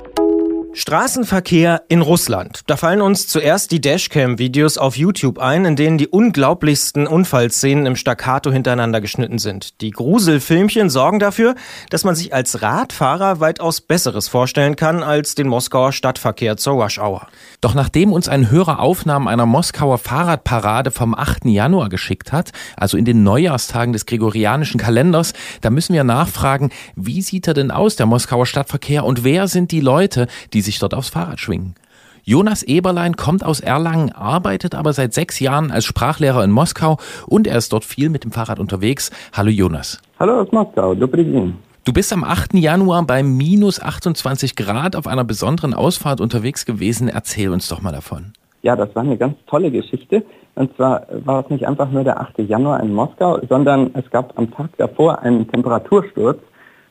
Straßenverkehr 0.73 1.83
in 1.89 2.01
Russland. 2.01 2.61
Da 2.67 2.77
fallen 2.77 3.01
uns 3.01 3.27
zuerst 3.27 3.71
die 3.71 3.81
Dashcam-Videos 3.81 4.77
auf 4.77 4.95
YouTube 4.95 5.37
ein, 5.37 5.65
in 5.65 5.75
denen 5.75 5.97
die 5.97 6.07
unglaublichsten 6.07 7.07
Unfallszenen 7.07 7.85
im 7.85 7.97
Staccato 7.97 8.51
hintereinander 8.51 9.01
geschnitten 9.01 9.37
sind. 9.37 9.81
Die 9.81 9.91
Gruselfilmchen 9.91 10.89
sorgen 10.89 11.19
dafür, 11.19 11.55
dass 11.89 12.05
man 12.05 12.15
sich 12.15 12.33
als 12.33 12.61
Radfahrer 12.61 13.41
weitaus 13.41 13.81
Besseres 13.81 14.29
vorstellen 14.29 14.77
kann 14.77 15.03
als 15.03 15.35
den 15.35 15.49
Moskauer 15.49 15.91
Stadtverkehr 15.91 16.55
zur 16.55 16.81
Rush 16.81 16.99
Hour. 16.99 17.27
Doch 17.59 17.73
nachdem 17.73 18.13
uns 18.13 18.29
ein 18.29 18.49
Hörer 18.49 18.79
Aufnahmen 18.79 19.27
einer 19.27 19.45
Moskauer 19.45 19.97
Fahrradparade 19.97 20.91
vom 20.91 21.13
8. 21.13 21.45
Januar 21.45 21.89
geschickt 21.89 22.31
hat, 22.31 22.51
also 22.77 22.95
in 22.95 23.03
den 23.03 23.23
Neujahrstagen 23.23 23.91
des 23.91 24.05
gregorianischen 24.05 24.79
Kalenders, 24.79 25.33
da 25.59 25.69
müssen 25.69 25.93
wir 25.93 26.05
nachfragen, 26.05 26.71
wie 26.95 27.21
sieht 27.21 27.47
er 27.47 27.53
denn 27.53 27.71
aus, 27.71 27.97
der 27.97 28.05
Moskauer 28.05 28.45
Stadtverkehr, 28.45 29.03
und 29.03 29.25
wer 29.25 29.49
sind 29.49 29.71
die 29.71 29.81
Leute, 29.81 30.27
die 30.53 30.60
die 30.61 30.65
sich 30.65 30.77
dort 30.77 30.93
aufs 30.93 31.09
Fahrrad 31.09 31.39
schwingen. 31.39 31.73
Jonas 32.23 32.61
Eberlein 32.61 33.15
kommt 33.15 33.43
aus 33.43 33.61
Erlangen, 33.61 34.11
arbeitet 34.11 34.75
aber 34.75 34.93
seit 34.93 35.11
sechs 35.11 35.39
Jahren 35.39 35.71
als 35.71 35.85
Sprachlehrer 35.85 36.43
in 36.43 36.51
Moskau 36.51 36.99
und 37.25 37.47
er 37.47 37.57
ist 37.57 37.73
dort 37.73 37.83
viel 37.83 38.09
mit 38.09 38.23
dem 38.23 38.31
Fahrrad 38.31 38.59
unterwegs. 38.59 39.09
Hallo 39.33 39.49
Jonas. 39.49 39.99
Hallo 40.19 40.41
aus 40.41 40.51
Moskau, 40.51 40.93
dobry. 40.93 41.51
Du 41.83 41.93
bist 41.93 42.13
am 42.13 42.23
8. 42.23 42.53
Januar 42.53 43.03
bei 43.07 43.23
minus 43.23 43.81
28 43.81 44.55
Grad 44.55 44.95
auf 44.95 45.07
einer 45.07 45.23
besonderen 45.23 45.73
Ausfahrt 45.73 46.21
unterwegs 46.21 46.67
gewesen. 46.67 47.07
Erzähl 47.07 47.49
uns 47.49 47.67
doch 47.67 47.81
mal 47.81 47.91
davon. 47.91 48.33
Ja, 48.61 48.75
das 48.75 48.93
war 48.93 49.01
eine 49.01 49.17
ganz 49.17 49.37
tolle 49.47 49.71
Geschichte. 49.71 50.23
Und 50.53 50.75
zwar 50.75 51.07
war 51.25 51.43
es 51.43 51.49
nicht 51.49 51.67
einfach 51.67 51.89
nur 51.89 52.03
der 52.03 52.21
8. 52.21 52.37
Januar 52.47 52.83
in 52.83 52.93
Moskau, 52.93 53.39
sondern 53.49 53.89
es 53.95 54.07
gab 54.11 54.37
am 54.37 54.51
Tag 54.51 54.69
davor 54.77 55.23
einen 55.23 55.49
Temperatursturz 55.49 56.37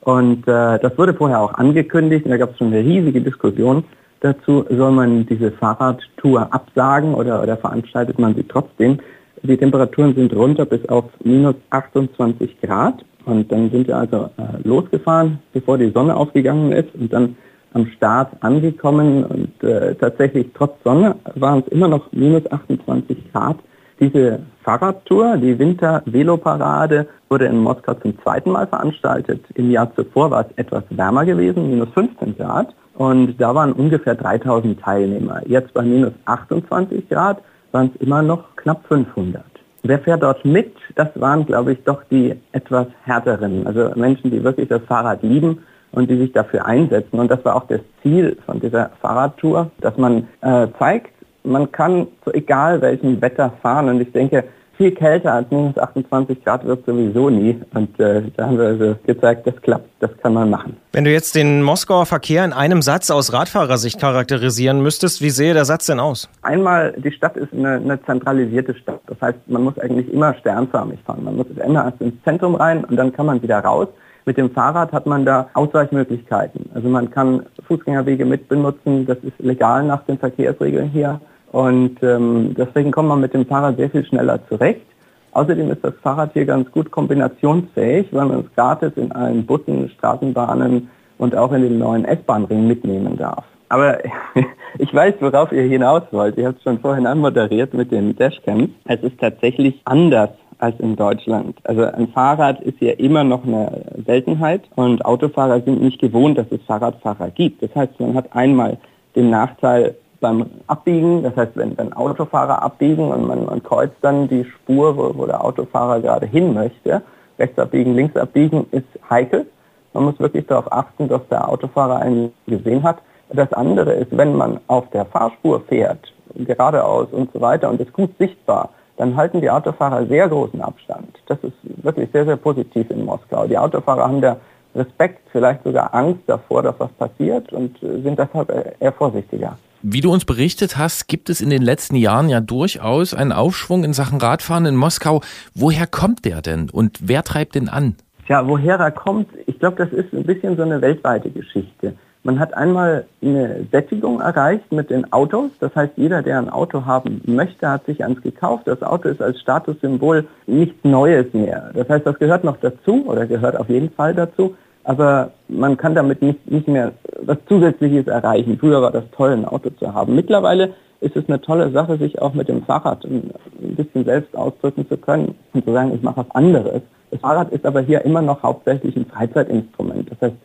und 0.02 0.48
äh, 0.48 0.78
das 0.78 0.96
wurde 0.96 1.14
vorher 1.14 1.40
auch 1.40 1.54
angekündigt 1.54 2.24
und 2.24 2.30
da 2.30 2.36
gab 2.38 2.52
es 2.52 2.58
schon 2.58 2.68
eine 2.68 2.80
riesige 2.84 3.20
Diskussion 3.20 3.84
dazu, 4.20 4.64
soll 4.70 4.92
man 4.92 5.26
diese 5.26 5.50
Fahrradtour 5.52 6.52
absagen 6.52 7.14
oder, 7.14 7.42
oder 7.42 7.56
veranstaltet 7.56 8.18
man 8.18 8.34
sie 8.34 8.44
trotzdem. 8.44 8.98
Die 9.42 9.56
Temperaturen 9.56 10.14
sind 10.14 10.34
runter 10.34 10.66
bis 10.66 10.86
auf 10.88 11.04
minus 11.24 11.54
28 11.70 12.60
Grad 12.60 13.04
und 13.24 13.50
dann 13.50 13.70
sind 13.70 13.88
wir 13.88 13.96
also 13.96 14.30
äh, 14.36 14.66
losgefahren, 14.68 15.38
bevor 15.52 15.78
die 15.78 15.90
Sonne 15.90 16.16
aufgegangen 16.16 16.72
ist 16.72 16.94
und 16.94 17.12
dann 17.12 17.36
am 17.72 17.86
Start 17.96 18.32
angekommen 18.40 19.24
und 19.24 19.62
äh, 19.62 19.94
tatsächlich 19.94 20.48
trotz 20.54 20.72
Sonne 20.84 21.16
waren 21.36 21.60
es 21.60 21.68
immer 21.68 21.88
noch 21.88 22.10
minus 22.12 22.50
28 22.50 23.32
Grad. 23.32 23.56
Diese 24.00 24.40
Fahrradtour, 24.64 25.36
die 25.36 25.58
Winter-Veloparade, 25.58 27.06
wurde 27.28 27.44
in 27.44 27.58
Moskau 27.58 27.92
zum 27.94 28.18
zweiten 28.22 28.50
Mal 28.50 28.66
veranstaltet. 28.66 29.44
Im 29.54 29.70
Jahr 29.70 29.94
zuvor 29.94 30.30
war 30.30 30.46
es 30.46 30.56
etwas 30.56 30.84
wärmer 30.88 31.26
gewesen, 31.26 31.68
minus 31.68 31.90
15 31.90 32.38
Grad. 32.38 32.74
Und 32.94 33.38
da 33.38 33.54
waren 33.54 33.72
ungefähr 33.72 34.14
3000 34.14 34.80
Teilnehmer. 34.80 35.42
Jetzt 35.46 35.74
bei 35.74 35.82
minus 35.82 36.12
28 36.24 37.10
Grad 37.10 37.42
waren 37.72 37.90
es 37.94 38.00
immer 38.00 38.22
noch 38.22 38.56
knapp 38.56 38.86
500. 38.88 39.44
Wer 39.82 39.98
fährt 39.98 40.22
dort 40.22 40.44
mit? 40.46 40.74
Das 40.96 41.08
waren, 41.14 41.44
glaube 41.44 41.72
ich, 41.72 41.84
doch 41.84 42.02
die 42.10 42.34
etwas 42.52 42.86
härteren, 43.04 43.66
also 43.66 43.92
Menschen, 43.96 44.30
die 44.30 44.42
wirklich 44.42 44.68
das 44.68 44.82
Fahrrad 44.82 45.22
lieben 45.22 45.58
und 45.92 46.10
die 46.10 46.16
sich 46.16 46.32
dafür 46.32 46.64
einsetzen. 46.64 47.18
Und 47.18 47.30
das 47.30 47.44
war 47.44 47.56
auch 47.56 47.66
das 47.66 47.80
Ziel 48.02 48.36
von 48.46 48.60
dieser 48.60 48.90
Fahrradtour, 49.00 49.70
dass 49.80 49.96
man 49.96 50.28
äh, 50.40 50.68
zeigt, 50.78 51.12
man 51.42 51.70
kann 51.72 52.06
zu 52.24 52.32
egal 52.32 52.80
welchem 52.80 53.20
Wetter 53.20 53.52
fahren. 53.62 53.88
Und 53.88 54.00
ich 54.00 54.12
denke, 54.12 54.44
viel 54.80 54.92
kälter 54.92 55.34
als 55.34 55.50
minus 55.50 55.76
28 55.76 56.42
Grad 56.42 56.64
wird 56.64 56.86
sowieso 56.86 57.28
nie. 57.28 57.60
Und 57.74 58.00
äh, 58.00 58.22
da 58.34 58.46
haben 58.46 58.56
wir 58.56 58.66
also 58.66 58.96
gezeigt, 59.06 59.46
das 59.46 59.54
klappt, 59.60 59.86
das 60.00 60.10
kann 60.22 60.32
man 60.32 60.48
machen. 60.48 60.74
Wenn 60.92 61.04
du 61.04 61.12
jetzt 61.12 61.34
den 61.34 61.62
Moskauer 61.62 62.06
Verkehr 62.06 62.46
in 62.46 62.54
einem 62.54 62.80
Satz 62.80 63.10
aus 63.10 63.34
Radfahrersicht 63.34 64.00
charakterisieren 64.00 64.82
müsstest, 64.82 65.20
wie 65.20 65.28
sehe 65.28 65.52
der 65.52 65.66
Satz 65.66 65.84
denn 65.84 66.00
aus? 66.00 66.30
Einmal, 66.40 66.94
die 66.96 67.12
Stadt 67.12 67.36
ist 67.36 67.52
eine, 67.52 67.74
eine 67.74 68.02
zentralisierte 68.04 68.74
Stadt. 68.74 69.00
Das 69.06 69.20
heißt, 69.20 69.38
man 69.48 69.64
muss 69.64 69.78
eigentlich 69.78 70.10
immer 70.10 70.32
sternförmig 70.34 70.98
fahren. 71.04 71.24
Man 71.24 71.36
muss 71.36 71.46
immer 71.62 71.84
erst 71.84 72.00
ins 72.00 72.14
Zentrum 72.24 72.54
rein 72.54 72.82
und 72.82 72.96
dann 72.96 73.12
kann 73.12 73.26
man 73.26 73.42
wieder 73.42 73.58
raus. 73.58 73.88
Mit 74.26 74.36
dem 74.36 74.50
Fahrrad 74.50 74.92
hat 74.92 75.06
man 75.06 75.24
da 75.24 75.48
Ausweichmöglichkeiten. 75.54 76.70
Also 76.74 76.88
man 76.88 77.10
kann 77.10 77.46
Fußgängerwege 77.66 78.24
mit 78.24 78.48
benutzen, 78.48 79.06
das 79.06 79.18
ist 79.18 79.38
legal 79.38 79.84
nach 79.84 80.04
den 80.04 80.18
Verkehrsregeln 80.18 80.88
hier. 80.90 81.20
Und 81.52 82.02
ähm, 82.02 82.54
deswegen 82.56 82.92
kommt 82.92 83.08
man 83.08 83.20
mit 83.20 83.34
dem 83.34 83.46
Fahrrad 83.46 83.76
sehr 83.76 83.90
viel 83.90 84.04
schneller 84.04 84.38
zurecht. 84.48 84.86
Außerdem 85.32 85.70
ist 85.70 85.84
das 85.84 85.94
Fahrrad 86.02 86.32
hier 86.32 86.44
ganz 86.44 86.70
gut 86.70 86.90
kombinationsfähig, 86.90 88.08
weil 88.12 88.26
man 88.26 88.40
es 88.40 88.54
gratis 88.54 88.92
in 88.96 89.12
allen 89.12 89.46
Bussen, 89.46 89.88
Straßenbahnen 89.90 90.90
und 91.18 91.36
auch 91.36 91.52
in 91.52 91.62
den 91.62 91.78
neuen 91.78 92.04
S-Bahn-Ringen 92.04 92.66
mitnehmen 92.66 93.16
darf. 93.16 93.44
Aber 93.68 93.98
ich 94.78 94.92
weiß, 94.92 95.14
worauf 95.20 95.52
ihr 95.52 95.62
hinaus 95.62 96.02
wollt. 96.10 96.36
Ihr 96.36 96.48
habt 96.48 96.58
es 96.58 96.64
schon 96.64 96.80
vorhin 96.80 97.06
anmoderiert 97.06 97.72
mit 97.72 97.92
den 97.92 98.16
Dashcams. 98.16 98.70
Es 98.86 99.00
ist 99.02 99.18
tatsächlich 99.20 99.80
anders 99.84 100.30
als 100.60 100.78
in 100.80 100.96
Deutschland. 100.96 101.56
Also 101.64 101.82
ein 101.84 102.08
Fahrrad 102.08 102.60
ist 102.60 102.80
ja 102.80 102.92
immer 102.92 103.24
noch 103.24 103.44
eine 103.44 103.82
Seltenheit 104.06 104.62
und 104.76 105.04
Autofahrer 105.04 105.60
sind 105.62 105.82
nicht 105.82 106.00
gewohnt, 106.00 106.38
dass 106.38 106.46
es 106.50 106.62
Fahrradfahrer 106.66 107.30
gibt. 107.30 107.62
Das 107.62 107.74
heißt, 107.74 107.98
man 107.98 108.14
hat 108.14 108.34
einmal 108.34 108.78
den 109.16 109.30
Nachteil, 109.30 109.96
beim 110.20 110.46
Abbiegen, 110.66 111.22
das 111.22 111.34
heißt, 111.34 111.52
wenn, 111.54 111.76
wenn 111.78 111.92
Autofahrer 111.94 112.62
abbiegen 112.62 113.10
und 113.10 113.26
man, 113.26 113.46
man 113.46 113.62
kreuzt 113.62 113.96
dann 114.02 114.28
die 114.28 114.44
Spur, 114.44 114.96
wo, 114.96 115.16
wo 115.16 115.26
der 115.26 115.42
Autofahrer 115.42 116.00
gerade 116.00 116.26
hin 116.26 116.52
möchte, 116.52 117.02
rechts 117.38 117.58
abbiegen, 117.58 117.94
links 117.94 118.16
abbiegen, 118.16 118.66
ist 118.70 118.86
heikel. 119.08 119.46
Man 119.94 120.04
muss 120.04 120.20
wirklich 120.20 120.46
darauf 120.46 120.70
achten, 120.70 121.08
dass 121.08 121.26
der 121.28 121.48
Autofahrer 121.48 122.00
einen 122.00 122.32
gesehen 122.46 122.82
hat. 122.82 122.98
Das 123.30 123.52
andere 123.52 123.92
ist, 123.92 124.14
wenn 124.16 124.36
man 124.36 124.60
auf 124.66 124.90
der 124.90 125.06
Fahrspur 125.06 125.60
fährt, 125.62 126.12
geradeaus 126.34 127.08
und 127.10 127.32
so 127.32 127.40
weiter 127.40 127.70
und 127.70 127.80
ist 127.80 127.92
gut 127.92 128.10
sichtbar, 128.18 128.70
dann 129.00 129.16
halten 129.16 129.40
die 129.40 129.48
Autofahrer 129.48 130.06
sehr 130.06 130.28
großen 130.28 130.60
Abstand. 130.60 131.08
Das 131.26 131.38
ist 131.42 131.54
wirklich 131.82 132.10
sehr, 132.12 132.26
sehr 132.26 132.36
positiv 132.36 132.90
in 132.90 133.06
Moskau. 133.06 133.46
Die 133.46 133.56
Autofahrer 133.56 134.06
haben 134.06 134.20
da 134.20 134.36
Respekt, 134.74 135.22
vielleicht 135.32 135.64
sogar 135.64 135.94
Angst 135.94 136.20
davor, 136.26 136.62
dass 136.62 136.74
was 136.78 136.92
passiert 136.92 137.50
und 137.50 137.78
sind 137.80 138.18
deshalb 138.18 138.76
eher 138.78 138.92
vorsichtiger. 138.92 139.56
Wie 139.80 140.02
du 140.02 140.12
uns 140.12 140.26
berichtet 140.26 140.76
hast, 140.76 141.08
gibt 141.08 141.30
es 141.30 141.40
in 141.40 141.48
den 141.48 141.62
letzten 141.62 141.96
Jahren 141.96 142.28
ja 142.28 142.40
durchaus 142.40 143.14
einen 143.14 143.32
Aufschwung 143.32 143.84
in 143.84 143.94
Sachen 143.94 144.20
Radfahren 144.20 144.66
in 144.66 144.76
Moskau. 144.76 145.22
Woher 145.54 145.86
kommt 145.86 146.26
der 146.26 146.42
denn 146.42 146.68
und 146.68 146.98
wer 147.00 147.24
treibt 147.24 147.54
den 147.54 147.70
an? 147.70 147.96
Ja, 148.28 148.46
woher 148.46 148.76
er 148.76 148.90
kommt, 148.90 149.28
ich 149.46 149.58
glaube, 149.58 149.76
das 149.82 149.94
ist 149.94 150.12
ein 150.12 150.24
bisschen 150.24 150.58
so 150.58 150.62
eine 150.62 150.82
weltweite 150.82 151.30
Geschichte. 151.30 151.94
Man 152.22 152.38
hat 152.38 152.54
einmal 152.54 153.06
eine 153.22 153.66
Sättigung 153.72 154.20
erreicht 154.20 154.70
mit 154.72 154.90
den 154.90 155.10
Autos. 155.12 155.50
Das 155.58 155.74
heißt, 155.74 155.92
jeder, 155.96 156.22
der 156.22 156.38
ein 156.38 156.50
Auto 156.50 156.84
haben 156.84 157.22
möchte, 157.26 157.68
hat 157.68 157.86
sich 157.86 158.04
eins 158.04 158.20
gekauft. 158.20 158.66
Das 158.66 158.82
Auto 158.82 159.08
ist 159.08 159.22
als 159.22 159.40
Statussymbol 159.40 160.26
nichts 160.46 160.84
Neues 160.84 161.32
mehr. 161.32 161.70
Das 161.74 161.88
heißt, 161.88 162.06
das 162.06 162.18
gehört 162.18 162.44
noch 162.44 162.58
dazu 162.58 163.06
oder 163.06 163.26
gehört 163.26 163.56
auf 163.56 163.68
jeden 163.68 163.90
Fall 163.90 164.14
dazu 164.14 164.54
aber 164.84 165.30
man 165.48 165.76
kann 165.76 165.94
damit 165.94 166.22
nicht, 166.22 166.50
nicht 166.50 166.68
mehr 166.68 166.92
was 167.22 167.38
Zusätzliches 167.48 168.06
erreichen. 168.06 168.58
Früher 168.58 168.80
war 168.82 168.90
das 168.90 169.04
toll, 169.12 169.32
ein 169.32 169.44
Auto 169.44 169.70
zu 169.70 169.92
haben. 169.92 170.14
Mittlerweile 170.14 170.74
ist 171.00 171.16
es 171.16 171.28
eine 171.28 171.40
tolle 171.40 171.70
Sache, 171.70 171.96
sich 171.98 172.20
auch 172.20 172.34
mit 172.34 172.48
dem 172.48 172.62
Fahrrad 172.62 173.04
ein 173.04 173.30
bisschen 173.76 174.04
selbst 174.04 174.34
ausdrücken 174.36 174.88
zu 174.88 174.96
können 174.96 175.34
und 175.52 175.64
zu 175.64 175.72
sagen, 175.72 175.92
ich 175.94 176.02
mache 176.02 176.18
was 176.18 176.30
anderes. 176.32 176.82
Das 177.10 177.20
Fahrrad 177.20 177.52
ist 177.52 177.66
aber 177.66 177.80
hier 177.80 178.04
immer 178.04 178.22
noch 178.22 178.42
hauptsächlich 178.42 178.96
ein 178.96 179.06
Freizeitinstrument. 179.06 180.10
Das 180.10 180.20
heißt, 180.20 180.36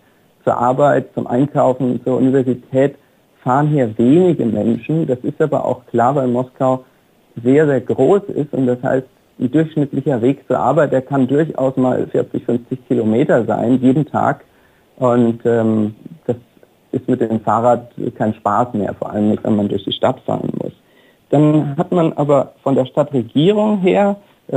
zur 0.45 0.57
Arbeit, 0.57 1.13
zum 1.13 1.27
Einkaufen, 1.27 1.99
zur 2.05 2.17
Universität 2.17 2.95
fahren 3.43 3.67
hier 3.67 3.97
wenige 3.97 4.45
Menschen. 4.45 5.05
Das 5.07 5.19
ist 5.19 5.41
aber 5.41 5.65
auch 5.65 5.85
klar, 5.87 6.15
weil 6.15 6.27
Moskau 6.27 6.85
sehr, 7.43 7.65
sehr 7.65 7.81
groß 7.81 8.23
ist 8.29 8.53
und 8.53 8.67
das 8.67 8.81
heißt, 8.81 9.07
ein 9.37 9.51
durchschnittlicher 9.51 10.21
Weg 10.21 10.47
zur 10.47 10.57
Arbeit, 10.57 10.93
der 10.93 11.01
kann 11.01 11.27
durchaus 11.27 11.75
mal 11.75 12.07
40, 12.07 12.45
50 12.45 12.87
Kilometer 12.87 13.43
sein, 13.43 13.81
jeden 13.81 14.05
Tag. 14.05 14.45
Und 14.95 15.41
ähm, 15.45 15.93
das 16.25 16.37
ist 16.93 17.09
mit 17.09 17.19
dem 17.19 17.41
Fahrrad 17.41 17.91
kein 18.17 18.33
Spaß 18.35 18.73
mehr, 18.73 18.93
vor 18.93 19.11
allem 19.11 19.31
nicht, 19.31 19.43
wenn 19.43 19.57
man 19.57 19.67
durch 19.67 19.83
die 19.83 19.91
Stadt 19.91 20.21
fahren 20.21 20.53
muss. 20.63 20.71
Dann 21.31 21.75
hat 21.75 21.91
man 21.91 22.13
aber 22.13 22.53
von 22.63 22.75
der 22.75 22.85
Stadtregierung 22.85 23.79
her 23.79 24.15
äh, 24.47 24.55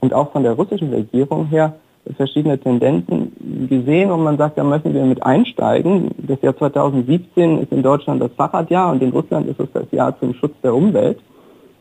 und 0.00 0.12
auch 0.12 0.30
von 0.32 0.42
der 0.42 0.52
russischen 0.52 0.92
Regierung 0.92 1.46
her 1.46 1.74
verschiedene 2.16 2.58
Tendenzen 2.58 3.32
gesehen 3.68 4.10
und 4.10 4.22
man 4.22 4.36
sagt, 4.36 4.58
da 4.58 4.64
müssen 4.64 4.94
wir 4.94 5.04
mit 5.04 5.22
einsteigen. 5.22 6.10
Das 6.18 6.40
Jahr 6.42 6.56
2017 6.56 7.58
ist 7.62 7.72
in 7.72 7.82
Deutschland 7.82 8.22
das 8.22 8.32
Fahrradjahr 8.32 8.92
und 8.92 9.02
in 9.02 9.10
Russland 9.10 9.48
ist 9.48 9.60
es 9.60 9.68
das 9.72 9.90
Jahr 9.90 10.18
zum 10.18 10.34
Schutz 10.34 10.54
der 10.62 10.74
Umwelt. 10.74 11.18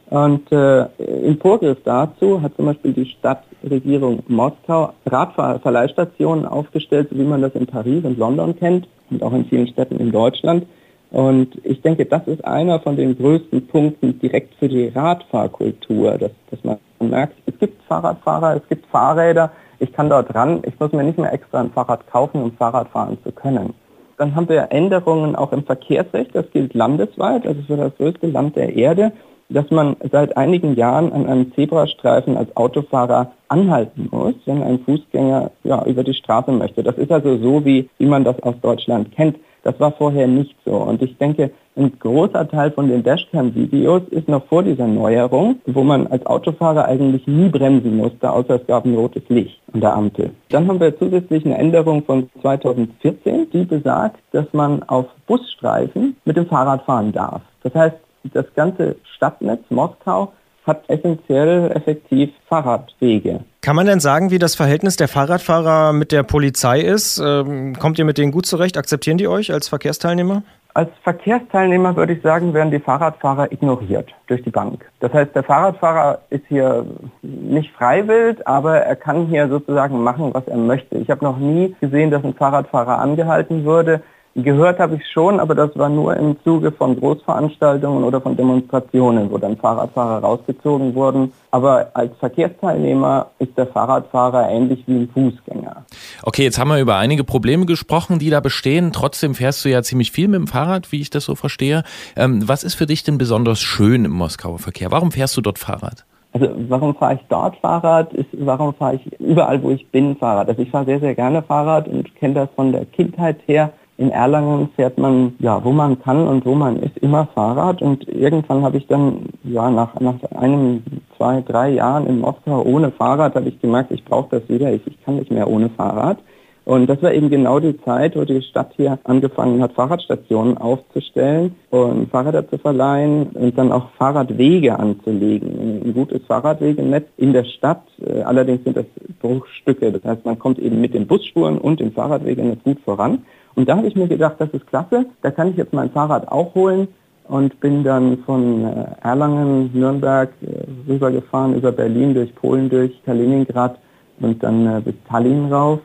Und 0.09 0.49
äh, 0.53 0.85
im 1.25 1.37
Vorgriff 1.37 1.79
dazu 1.83 2.41
hat 2.41 2.55
zum 2.55 2.65
Beispiel 2.65 2.93
die 2.93 3.05
Stadtregierung 3.05 4.23
Moskau 4.27 4.93
Radverleihstationen 5.05 6.45
aufgestellt, 6.45 7.09
wie 7.11 7.23
man 7.23 7.41
das 7.41 7.53
in 7.55 7.67
Paris 7.67 8.05
und 8.05 8.17
London 8.17 8.55
kennt 8.57 8.87
und 9.09 9.21
auch 9.21 9.33
in 9.33 9.45
vielen 9.45 9.67
Städten 9.67 9.97
in 9.97 10.11
Deutschland. 10.11 10.65
Und 11.11 11.49
ich 11.63 11.81
denke, 11.81 12.05
das 12.05 12.27
ist 12.27 12.43
einer 12.45 12.79
von 12.79 12.95
den 12.95 13.17
größten 13.17 13.67
Punkten 13.67 14.19
direkt 14.19 14.55
für 14.55 14.67
die 14.67 14.87
Radfahrkultur, 14.87 16.17
dass, 16.17 16.31
dass 16.51 16.63
man 16.63 16.77
merkt, 16.99 17.35
es 17.45 17.57
gibt 17.59 17.81
Fahrradfahrer, 17.83 18.57
es 18.57 18.67
gibt 18.67 18.85
Fahrräder, 18.87 19.51
ich 19.79 19.93
kann 19.93 20.09
dort 20.09 20.33
ran, 20.33 20.61
ich 20.65 20.79
muss 20.79 20.91
mir 20.91 21.03
nicht 21.03 21.17
mehr 21.17 21.33
extra 21.33 21.61
ein 21.61 21.71
Fahrrad 21.71 22.07
kaufen, 22.07 22.41
um 22.41 22.51
Fahrrad 22.53 22.89
fahren 22.89 23.17
zu 23.23 23.31
können. 23.31 23.73
Dann 24.17 24.35
haben 24.35 24.49
wir 24.49 24.71
Änderungen 24.71 25.35
auch 25.35 25.51
im 25.51 25.63
Verkehrsrecht, 25.63 26.33
das 26.33 26.49
gilt 26.51 26.73
landesweit, 26.73 27.45
also 27.45 27.61
für 27.61 27.77
das 27.77 27.95
größte 27.97 28.27
Land 28.27 28.55
der 28.55 28.75
Erde 28.75 29.11
dass 29.49 29.69
man 29.71 29.95
seit 30.11 30.35
einigen 30.35 30.75
Jahren 30.75 31.11
an 31.13 31.25
einem 31.25 31.53
Zebrastreifen 31.53 32.35
als 32.35 32.55
Autofahrer 32.55 33.31
anhalten 33.47 34.09
muss, 34.11 34.35
wenn 34.45 34.61
ein 34.61 34.79
Fußgänger 34.79 35.51
ja, 35.63 35.85
über 35.85 36.03
die 36.03 36.13
Straße 36.13 36.51
möchte. 36.51 36.83
Das 36.83 36.97
ist 36.97 37.11
also 37.11 37.37
so, 37.37 37.63
wie, 37.65 37.89
wie 37.97 38.05
man 38.05 38.23
das 38.23 38.41
aus 38.43 38.55
Deutschland 38.61 39.13
kennt. 39.13 39.37
Das 39.67 39.77
war 39.81 39.91
vorher 39.91 40.27
nicht 40.27 40.55
so. 40.63 40.75
Und 40.75 41.01
ich 41.01 41.17
denke, 41.17 41.51
ein 41.75 41.99
großer 41.99 42.47
Teil 42.47 42.71
von 42.71 42.87
den 42.87 43.03
Dashcam-Videos 43.03 44.03
ist 44.11 44.29
noch 44.29 44.45
vor 44.45 44.63
dieser 44.63 44.87
Neuerung, 44.87 45.59
wo 45.65 45.83
man 45.83 46.07
als 46.07 46.25
Autofahrer 46.25 46.85
eigentlich 46.85 47.27
nie 47.27 47.49
bremsen 47.49 47.97
musste, 47.97 48.31
außer 48.31 48.61
es 48.61 48.65
gab 48.65 48.85
ein 48.85 48.95
rotes 48.95 49.23
Licht 49.27 49.59
an 49.73 49.81
der 49.81 49.93
Ampel. 49.93 50.31
Dann 50.51 50.69
haben 50.69 50.79
wir 50.79 50.97
zusätzlich 50.97 51.45
eine 51.45 51.57
Änderung 51.57 52.05
von 52.05 52.29
2014, 52.41 53.49
die 53.51 53.65
besagt, 53.65 54.21
dass 54.31 54.45
man 54.53 54.83
auf 54.83 55.07
Busstreifen 55.27 56.15
mit 56.23 56.37
dem 56.37 56.45
Fahrrad 56.45 56.83
fahren 56.83 57.11
darf. 57.11 57.41
Das 57.63 57.75
heißt, 57.75 57.97
das 58.31 58.45
ganze 58.55 58.95
Stadtnetz 59.17 59.63
Moskau 59.69 60.31
hat 60.65 60.83
essentiell 60.87 61.71
effektiv 61.71 62.29
Fahrradwege. 62.47 63.41
Kann 63.67 63.75
man 63.75 63.85
denn 63.85 63.99
sagen, 63.99 64.31
wie 64.31 64.39
das 64.39 64.55
Verhältnis 64.55 64.95
der 64.95 65.09
Fahrradfahrer 65.09 65.91
mit 65.91 66.13
der 66.13 66.23
Polizei 66.23 66.79
ist? 66.79 67.17
Ähm, 67.17 67.75
kommt 67.77 67.99
ihr 67.99 68.05
mit 68.05 68.17
denen 68.17 68.31
gut 68.31 68.45
zurecht? 68.45 68.77
Akzeptieren 68.77 69.17
die 69.17 69.27
euch 69.27 69.51
als 69.51 69.67
Verkehrsteilnehmer? 69.67 70.43
Als 70.73 70.89
Verkehrsteilnehmer 71.03 71.93
würde 71.97 72.13
ich 72.13 72.21
sagen, 72.21 72.53
werden 72.53 72.71
die 72.71 72.79
Fahrradfahrer 72.79 73.51
ignoriert 73.51 74.15
durch 74.27 74.41
die 74.41 74.51
Bank. 74.51 74.89
Das 75.01 75.11
heißt, 75.11 75.35
der 75.35 75.43
Fahrradfahrer 75.43 76.19
ist 76.29 76.45
hier 76.47 76.85
nicht 77.21 77.73
freiwillig, 77.73 78.37
aber 78.47 78.77
er 78.77 78.95
kann 78.95 79.25
hier 79.25 79.49
sozusagen 79.49 80.01
machen, 80.01 80.33
was 80.33 80.47
er 80.47 80.55
möchte. 80.55 80.95
Ich 80.99 81.09
habe 81.09 81.25
noch 81.25 81.37
nie 81.37 81.75
gesehen, 81.81 82.09
dass 82.09 82.23
ein 82.23 82.35
Fahrradfahrer 82.35 82.99
angehalten 82.99 83.65
würde. 83.65 84.01
Gehört 84.39 84.77
habe 84.77 84.97
ich 84.97 85.01
schon, 85.11 85.39
aber 85.39 85.55
das 85.55 85.75
war 85.75 85.89
nur 85.89 86.15
im 86.15 86.37
Zuge 86.43 86.71
von 86.71 86.95
Großveranstaltungen 86.99 88.03
oder 88.03 88.21
von 88.21 88.37
Demonstrationen, 88.37 89.31
wo 89.31 89.39
dann 89.39 89.57
Fahrradfahrer 89.57 90.19
rausgezogen 90.23 90.93
wurden. 90.93 91.33
Aber 91.49 91.89
als 91.95 92.15
Verkehrsteilnehmer 92.19 93.31
ist 93.39 93.57
der 93.57 93.65
Fahrradfahrer 93.65 94.47
ähnlich 94.47 94.83
wie 94.85 94.99
ein 94.99 95.09
Fußgänger. 95.11 95.85
Okay, 96.21 96.43
jetzt 96.43 96.59
haben 96.59 96.67
wir 96.67 96.79
über 96.79 96.97
einige 96.97 97.23
Probleme 97.23 97.65
gesprochen, 97.65 98.19
die 98.19 98.29
da 98.29 98.39
bestehen. 98.39 98.91
Trotzdem 98.93 99.33
fährst 99.33 99.65
du 99.65 99.69
ja 99.69 99.81
ziemlich 99.81 100.11
viel 100.11 100.27
mit 100.27 100.39
dem 100.39 100.47
Fahrrad, 100.47 100.91
wie 100.91 101.01
ich 101.01 101.09
das 101.09 101.25
so 101.25 101.33
verstehe. 101.33 101.81
Ähm, 102.15 102.47
was 102.47 102.63
ist 102.63 102.75
für 102.75 102.85
dich 102.85 103.03
denn 103.03 103.17
besonders 103.17 103.59
schön 103.59 104.05
im 104.05 104.11
Moskauer 104.11 104.59
Verkehr? 104.59 104.91
Warum 104.91 105.11
fährst 105.11 105.35
du 105.35 105.41
dort 105.41 105.57
Fahrrad? 105.57 106.05
Also 106.33 106.49
warum 106.69 106.93
fahre 106.93 107.15
ich 107.15 107.21
dort 107.29 107.57
Fahrrad? 107.57 108.13
Ist, 108.13 108.27
warum 108.33 108.75
fahre 108.75 108.97
ich 108.97 109.19
überall, 109.19 109.63
wo 109.63 109.71
ich 109.71 109.87
bin, 109.87 110.15
Fahrrad? 110.15 110.47
Also 110.47 110.61
ich 110.61 110.69
fahre 110.69 110.85
sehr, 110.85 110.99
sehr 110.99 111.15
gerne 111.15 111.41
Fahrrad 111.41 111.87
und 111.87 112.13
kenne 112.17 112.35
das 112.35 112.49
von 112.55 112.71
der 112.71 112.85
Kindheit 112.85 113.39
her. 113.47 113.73
In 113.97 114.11
Erlangen 114.11 114.69
fährt 114.75 114.99
man, 114.99 115.35
ja, 115.39 115.63
wo 115.63 115.71
man 115.71 115.99
kann 115.99 116.27
und 116.27 116.45
wo 116.45 116.53
man 116.53 116.77
ist, 116.77 116.97
immer 116.99 117.27
Fahrrad. 117.33 117.81
Und 117.81 118.07
irgendwann 118.07 118.61
habe 118.61 118.77
ich 118.77 118.85
dann, 118.87 119.29
ja, 119.43 119.71
nach, 119.71 119.99
nach 119.99 120.21
einem, 120.35 120.83
zwei, 121.17 121.41
drei 121.41 121.69
Jahren 121.71 122.05
in 122.05 122.19
Moskau 122.19 122.61
ohne 122.61 122.91
Fahrrad, 122.91 123.33
habe 123.33 123.49
ich 123.49 123.59
gemerkt, 123.59 123.91
ich 123.91 124.05
brauche 124.05 124.39
das 124.39 124.49
wieder. 124.49 124.71
Ich, 124.71 124.85
ich 124.85 125.03
kann 125.03 125.15
nicht 125.15 125.31
mehr 125.31 125.49
ohne 125.49 125.69
Fahrrad. 125.69 126.19
Und 126.67 126.87
das 126.87 127.01
war 127.01 127.13
eben 127.13 127.29
genau 127.29 127.61
die 127.61 127.79
Zeit, 127.83 128.17
wo 128.17 128.25
die 128.25 128.41
Stadt 128.41 128.73
hier 128.75 128.99
angefangen 129.05 129.61
hat, 129.63 129.71
Fahrradstationen 129.71 130.57
aufzustellen 130.57 131.55
und 131.69 132.11
Fahrräder 132.11 132.45
zu 132.49 132.57
verleihen 132.57 133.27
und 133.27 133.57
dann 133.57 133.71
auch 133.71 133.89
Fahrradwege 133.97 134.77
anzulegen. 134.77 135.81
Ein 135.85 135.93
gutes 135.93 136.25
Fahrradwegenetz 136.27 137.07
in 137.15 137.31
der 137.31 137.45
Stadt. 137.45 137.83
Äh, 138.05 138.23
allerdings 138.23 138.65
sind 138.65 138.75
das 138.75 138.85
Bruchstücke. 139.21 139.93
Das 139.93 140.03
heißt, 140.03 140.25
man 140.25 140.37
kommt 140.37 140.59
eben 140.59 140.81
mit 140.81 140.93
den 140.93 141.07
Busspuren 141.07 141.57
und 141.57 141.79
dem 141.79 141.93
Fahrradwegenetz 141.93 142.61
gut 142.65 142.81
voran. 142.81 143.23
Und 143.57 143.67
da 143.67 143.75
habe 143.75 143.87
ich 143.87 143.95
mir 143.95 144.07
gedacht, 144.07 144.35
das 144.37 144.51
ist 144.51 144.67
klasse, 144.67 145.07
da 145.23 145.31
kann 145.31 145.49
ich 145.49 145.57
jetzt 145.57 145.73
mein 145.73 145.89
Fahrrad 145.89 146.31
auch 146.31 146.53
holen 146.53 146.87
und 147.27 147.59
bin 147.59 147.83
dann 147.83 148.19
von 148.19 148.63
äh, 148.63 148.85
Erlangen, 149.01 149.71
Nürnberg 149.73 150.29
äh, 150.43 150.63
rübergefahren, 150.87 151.55
über 151.55 151.71
Berlin, 151.71 152.13
durch 152.13 152.33
Polen, 152.35 152.69
durch 152.69 153.03
Kaliningrad 153.03 153.79
und 154.19 154.43
dann 154.43 154.67
äh, 154.67 154.81
bis 154.81 154.93
Tallinn 155.09 155.51
rauf. 155.51 155.79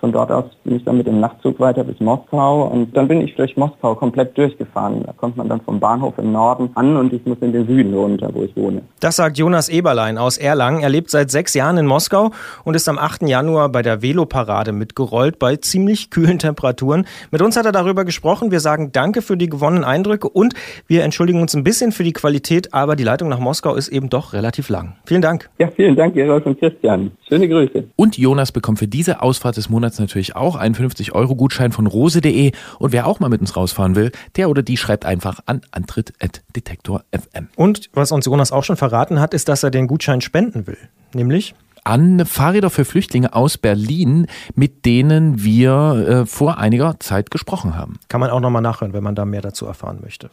Von 0.00 0.10
dort 0.10 0.32
aus 0.32 0.46
bin 0.68 0.76
ich 0.76 0.84
dann 0.84 0.98
mit 0.98 1.06
dem 1.06 1.18
Nachtzug 1.18 1.58
weiter 1.60 1.82
bis 1.82 1.98
Moskau 1.98 2.64
und 2.64 2.94
dann 2.94 3.08
bin 3.08 3.22
ich 3.22 3.34
durch 3.36 3.56
Moskau 3.56 3.94
komplett 3.94 4.36
durchgefahren. 4.36 5.02
Da 5.06 5.12
kommt 5.12 5.38
man 5.38 5.48
dann 5.48 5.62
vom 5.62 5.80
Bahnhof 5.80 6.18
im 6.18 6.30
Norden 6.30 6.68
an 6.74 6.94
und 6.98 7.10
ich 7.14 7.24
muss 7.24 7.38
in 7.40 7.54
den 7.54 7.66
Süden 7.66 7.94
runter, 7.94 8.28
wo 8.34 8.42
ich 8.42 8.54
wohne. 8.54 8.82
Das 9.00 9.16
sagt 9.16 9.38
Jonas 9.38 9.70
Eberlein 9.70 10.18
aus 10.18 10.36
Erlangen. 10.36 10.82
Er 10.82 10.90
lebt 10.90 11.08
seit 11.08 11.30
sechs 11.30 11.54
Jahren 11.54 11.78
in 11.78 11.86
Moskau 11.86 12.32
und 12.64 12.74
ist 12.74 12.86
am 12.86 12.98
8. 12.98 13.22
Januar 13.22 13.70
bei 13.70 13.80
der 13.80 14.02
Veloparade 14.02 14.72
mitgerollt 14.72 15.38
bei 15.38 15.56
ziemlich 15.56 16.10
kühlen 16.10 16.38
Temperaturen. 16.38 17.06
Mit 17.30 17.40
uns 17.40 17.56
hat 17.56 17.64
er 17.64 17.72
darüber 17.72 18.04
gesprochen. 18.04 18.50
Wir 18.50 18.60
sagen 18.60 18.92
Danke 18.92 19.22
für 19.22 19.38
die 19.38 19.48
gewonnenen 19.48 19.84
Eindrücke 19.84 20.28
und 20.28 20.52
wir 20.86 21.02
entschuldigen 21.02 21.40
uns 21.40 21.54
ein 21.54 21.64
bisschen 21.64 21.92
für 21.92 22.04
die 22.04 22.12
Qualität, 22.12 22.74
aber 22.74 22.94
die 22.94 23.04
Leitung 23.04 23.30
nach 23.30 23.38
Moskau 23.38 23.74
ist 23.74 23.88
eben 23.88 24.10
doch 24.10 24.34
relativ 24.34 24.68
lang. 24.68 24.96
Vielen 25.06 25.22
Dank. 25.22 25.48
Ja, 25.58 25.68
vielen 25.74 25.96
Dank, 25.96 26.12
Gerolf 26.12 26.44
und 26.44 26.58
Christian. 26.60 27.12
Schöne 27.26 27.48
Grüße. 27.48 27.84
Und 27.96 28.18
Jonas 28.18 28.52
bekommt 28.52 28.78
für 28.78 28.88
diese 28.88 29.22
Ausfahrt 29.22 29.56
des 29.56 29.70
Monats 29.70 29.78
Monats 29.78 30.00
natürlich 30.00 30.34
auch 30.34 30.56
einen 30.58 30.74
50-Euro-Gutschein 30.74 31.72
von 31.72 31.86
rose.de. 31.86 32.52
Und 32.78 32.92
wer 32.92 33.06
auch 33.06 33.20
mal 33.20 33.28
mit 33.28 33.40
uns 33.40 33.56
rausfahren 33.56 33.94
will, 33.94 34.12
der 34.36 34.50
oder 34.50 34.62
die 34.62 34.76
schreibt 34.76 35.04
einfach 35.04 35.40
an 35.46 35.62
antritt.detektor.fm. 35.70 37.48
Und 37.56 37.90
was 37.92 38.12
uns 38.12 38.26
Jonas 38.26 38.52
auch 38.52 38.64
schon 38.64 38.76
verraten 38.76 39.20
hat, 39.20 39.34
ist, 39.34 39.48
dass 39.48 39.62
er 39.62 39.70
den 39.70 39.86
Gutschein 39.86 40.20
spenden 40.20 40.66
will. 40.66 40.78
Nämlich? 41.14 41.54
an 41.84 42.26
Fahrräder 42.26 42.68
für 42.68 42.84
Flüchtlinge 42.84 43.34
aus 43.34 43.56
Berlin, 43.56 44.26
mit 44.54 44.84
denen 44.84 45.42
wir 45.42 46.06
äh, 46.06 46.26
vor 46.26 46.58
einiger 46.58 47.00
Zeit 47.00 47.30
gesprochen 47.30 47.76
haben. 47.76 47.98
Kann 48.08 48.20
man 48.20 48.30
auch 48.30 48.40
nochmal 48.40 48.60
nachhören, 48.62 48.92
wenn 48.92 49.02
man 49.02 49.14
da 49.14 49.24
mehr 49.24 49.40
dazu 49.40 49.64
erfahren 49.64 50.00
möchte. 50.02 50.28